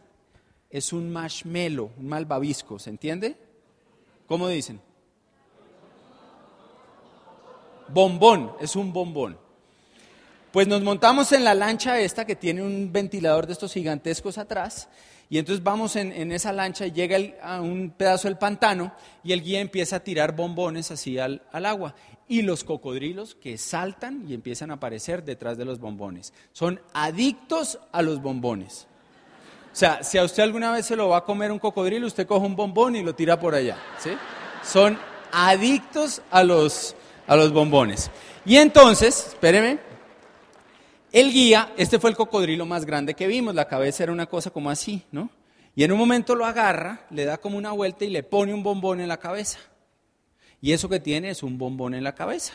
es 0.71 0.91
un 0.91 1.11
marshmallow, 1.11 1.91
un 1.97 2.07
malvavisco, 2.07 2.79
¿se 2.79 2.89
entiende? 2.89 3.37
¿Cómo 4.25 4.47
dicen? 4.47 4.81
Bombón, 7.87 8.53
es 8.59 8.75
un 8.75 8.91
bombón. 8.91 9.37
Pues 10.51 10.67
nos 10.67 10.81
montamos 10.81 11.31
en 11.31 11.43
la 11.43 11.53
lancha 11.53 11.99
esta 11.99 12.25
que 12.25 12.35
tiene 12.35 12.63
un 12.63 12.91
ventilador 12.91 13.45
de 13.45 13.53
estos 13.53 13.73
gigantescos 13.73 14.39
atrás 14.39 14.89
y 15.29 15.37
entonces 15.37 15.63
vamos 15.63 15.95
en, 15.95 16.31
esa 16.31 16.53
lancha 16.53 16.85
y 16.85 16.91
llega 16.91 17.17
a 17.41 17.61
un 17.61 17.91
pedazo 17.91 18.27
del 18.27 18.37
pantano 18.37 18.93
y 19.23 19.33
el 19.33 19.41
guía 19.41 19.59
empieza 19.59 19.97
a 19.97 19.99
tirar 20.01 20.35
bombones 20.35 20.91
así 20.91 21.17
al, 21.17 21.41
al 21.51 21.65
agua 21.65 21.95
y 22.27 22.41
los 22.41 22.63
cocodrilos 22.63 23.35
que 23.35 23.57
saltan 23.57 24.25
y 24.27 24.33
empiezan 24.33 24.71
a 24.71 24.75
aparecer 24.75 25.23
detrás 25.23 25.57
de 25.57 25.65
los 25.65 25.79
bombones. 25.79 26.33
Son 26.53 26.79
adictos 26.93 27.79
a 27.91 28.01
los 28.01 28.21
bombones. 28.21 28.87
O 29.71 29.75
sea, 29.77 30.03
si 30.03 30.17
a 30.17 30.23
usted 30.23 30.43
alguna 30.43 30.71
vez 30.71 30.85
se 30.85 30.95
lo 30.95 31.09
va 31.09 31.17
a 31.17 31.23
comer 31.25 31.51
un 31.51 31.59
cocodrilo, 31.59 32.07
usted 32.07 32.25
coge 32.25 32.45
un 32.45 32.55
bombón 32.55 32.95
y 32.95 33.03
lo 33.03 33.13
tira 33.13 33.39
por 33.39 33.53
allá. 33.53 33.77
¿sí? 33.99 34.11
Son 34.63 34.97
adictos 35.31 36.21
a 36.31 36.43
los, 36.43 36.95
a 37.27 37.35
los 37.35 37.51
bombones. 37.51 38.09
Y 38.45 38.57
entonces, 38.57 39.27
espéreme, 39.29 39.79
el 41.15 41.31
guía, 41.31 41.71
este 41.77 41.97
fue 41.97 42.09
el 42.09 42.17
cocodrilo 42.17 42.65
más 42.65 42.83
grande 42.83 43.13
que 43.13 43.25
vimos, 43.25 43.55
la 43.55 43.69
cabeza 43.69 44.03
era 44.03 44.11
una 44.11 44.25
cosa 44.25 44.51
como 44.51 44.69
así, 44.69 45.05
¿no? 45.13 45.29
Y 45.73 45.85
en 45.85 45.93
un 45.93 45.97
momento 45.97 46.35
lo 46.35 46.45
agarra, 46.45 47.07
le 47.09 47.23
da 47.23 47.37
como 47.37 47.57
una 47.57 47.71
vuelta 47.71 48.03
y 48.03 48.09
le 48.09 48.21
pone 48.21 48.53
un 48.53 48.63
bombón 48.63 48.99
en 48.99 49.07
la 49.07 49.15
cabeza. 49.15 49.59
Y 50.59 50.73
eso 50.73 50.89
que 50.89 50.99
tiene 50.99 51.29
es 51.29 51.41
un 51.41 51.57
bombón 51.57 51.93
en 51.93 52.03
la 52.03 52.13
cabeza. 52.13 52.51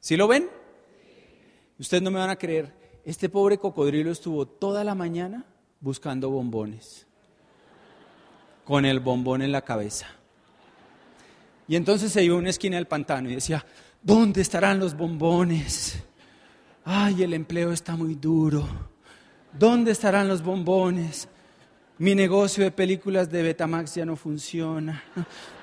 ¿Sí 0.00 0.16
lo 0.16 0.26
ven? 0.26 0.50
Ustedes 1.78 2.02
no 2.02 2.10
me 2.10 2.18
van 2.18 2.30
a 2.30 2.36
creer, 2.36 2.74
este 3.04 3.28
pobre 3.28 3.58
cocodrilo 3.58 4.10
estuvo 4.10 4.44
toda 4.44 4.82
la 4.82 4.96
mañana 4.96 5.44
buscando 5.78 6.30
bombones, 6.30 7.06
con 8.64 8.86
el 8.86 8.98
bombón 8.98 9.40
en 9.40 9.52
la 9.52 9.62
cabeza. 9.62 10.08
Y 11.68 11.76
entonces 11.76 12.10
se 12.10 12.24
iba 12.24 12.34
a 12.34 12.38
una 12.38 12.50
esquina 12.50 12.74
del 12.74 12.88
pantano 12.88 13.30
y 13.30 13.36
decía, 13.36 13.64
¿dónde 14.02 14.40
estarán 14.40 14.80
los 14.80 14.96
bombones? 14.96 16.02
Ay, 16.84 17.22
el 17.22 17.34
empleo 17.34 17.72
está 17.72 17.96
muy 17.96 18.14
duro. 18.14 18.66
¿Dónde 19.52 19.92
estarán 19.92 20.28
los 20.28 20.42
bombones? 20.42 21.28
Mi 21.98 22.14
negocio 22.14 22.64
de 22.64 22.70
películas 22.70 23.30
de 23.30 23.42
Betamax 23.42 23.94
ya 23.94 24.06
no 24.06 24.16
funciona. 24.16 25.02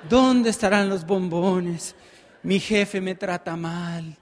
¿Dónde 0.08 0.50
estarán 0.50 0.88
los 0.88 1.04
bombones? 1.04 1.96
Mi 2.42 2.60
jefe 2.60 3.00
me 3.00 3.14
trata 3.14 3.56
mal. 3.56 4.16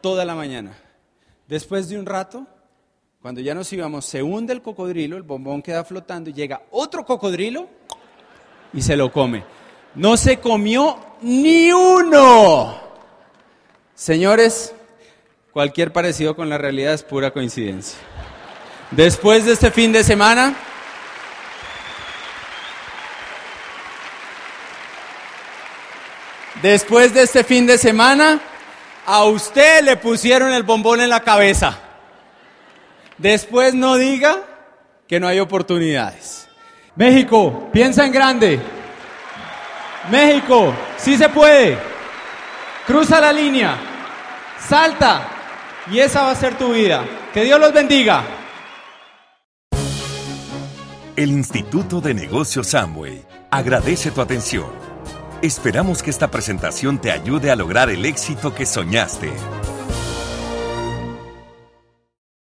Toda 0.00 0.24
la 0.24 0.34
mañana. 0.34 0.76
Después 1.48 1.88
de 1.88 1.98
un 1.98 2.04
rato, 2.04 2.46
cuando 3.22 3.40
ya 3.40 3.54
nos 3.54 3.72
íbamos, 3.72 4.04
se 4.04 4.22
hunde 4.22 4.52
el 4.52 4.60
cocodrilo, 4.60 5.16
el 5.16 5.22
bombón 5.22 5.62
queda 5.62 5.82
flotando 5.84 6.28
y 6.28 6.34
llega 6.34 6.62
otro 6.70 7.06
cocodrilo 7.06 7.68
y 8.74 8.82
se 8.82 8.96
lo 8.96 9.10
come. 9.10 9.44
No 9.94 10.18
se 10.18 10.40
comió 10.40 10.98
ni 11.22 11.72
uno. 11.72 12.76
Señores, 13.94 14.74
cualquier 15.54 15.92
parecido 15.92 16.34
con 16.34 16.48
la 16.48 16.58
realidad 16.58 16.94
es 16.94 17.04
pura 17.04 17.30
coincidencia. 17.30 17.96
Después 18.90 19.44
de 19.44 19.52
este 19.52 19.70
fin 19.70 19.92
de 19.92 20.02
semana, 20.02 20.52
después 26.60 27.14
de 27.14 27.22
este 27.22 27.44
fin 27.44 27.68
de 27.68 27.78
semana, 27.78 28.40
a 29.06 29.22
usted 29.24 29.84
le 29.84 29.96
pusieron 29.96 30.52
el 30.52 30.64
bombón 30.64 31.00
en 31.00 31.08
la 31.08 31.20
cabeza. 31.20 31.78
Después 33.16 33.74
no 33.74 33.94
diga 33.94 34.38
que 35.06 35.20
no 35.20 35.28
hay 35.28 35.38
oportunidades. 35.38 36.48
México, 36.96 37.70
piensa 37.72 38.04
en 38.04 38.10
grande. 38.10 38.60
México, 40.10 40.74
sí 40.96 41.16
se 41.16 41.28
puede. 41.28 41.78
Cruza 42.88 43.20
la 43.20 43.32
línea, 43.32 43.76
salta 44.58 45.33
y 45.90 45.98
esa 45.98 46.22
va 46.22 46.30
a 46.30 46.34
ser 46.36 46.56
tu 46.56 46.72
vida. 46.72 47.04
Que 47.32 47.44
Dios 47.44 47.60
los 47.60 47.72
bendiga. 47.72 48.24
El 51.16 51.30
Instituto 51.30 52.00
de 52.00 52.12
Negocios 52.12 52.74
Amway 52.74 53.22
agradece 53.50 54.10
tu 54.10 54.20
atención. 54.20 54.66
Esperamos 55.42 56.02
que 56.02 56.10
esta 56.10 56.30
presentación 56.30 56.98
te 57.00 57.12
ayude 57.12 57.50
a 57.50 57.56
lograr 57.56 57.90
el 57.90 58.04
éxito 58.04 58.54
que 58.54 58.66
soñaste. 58.66 59.30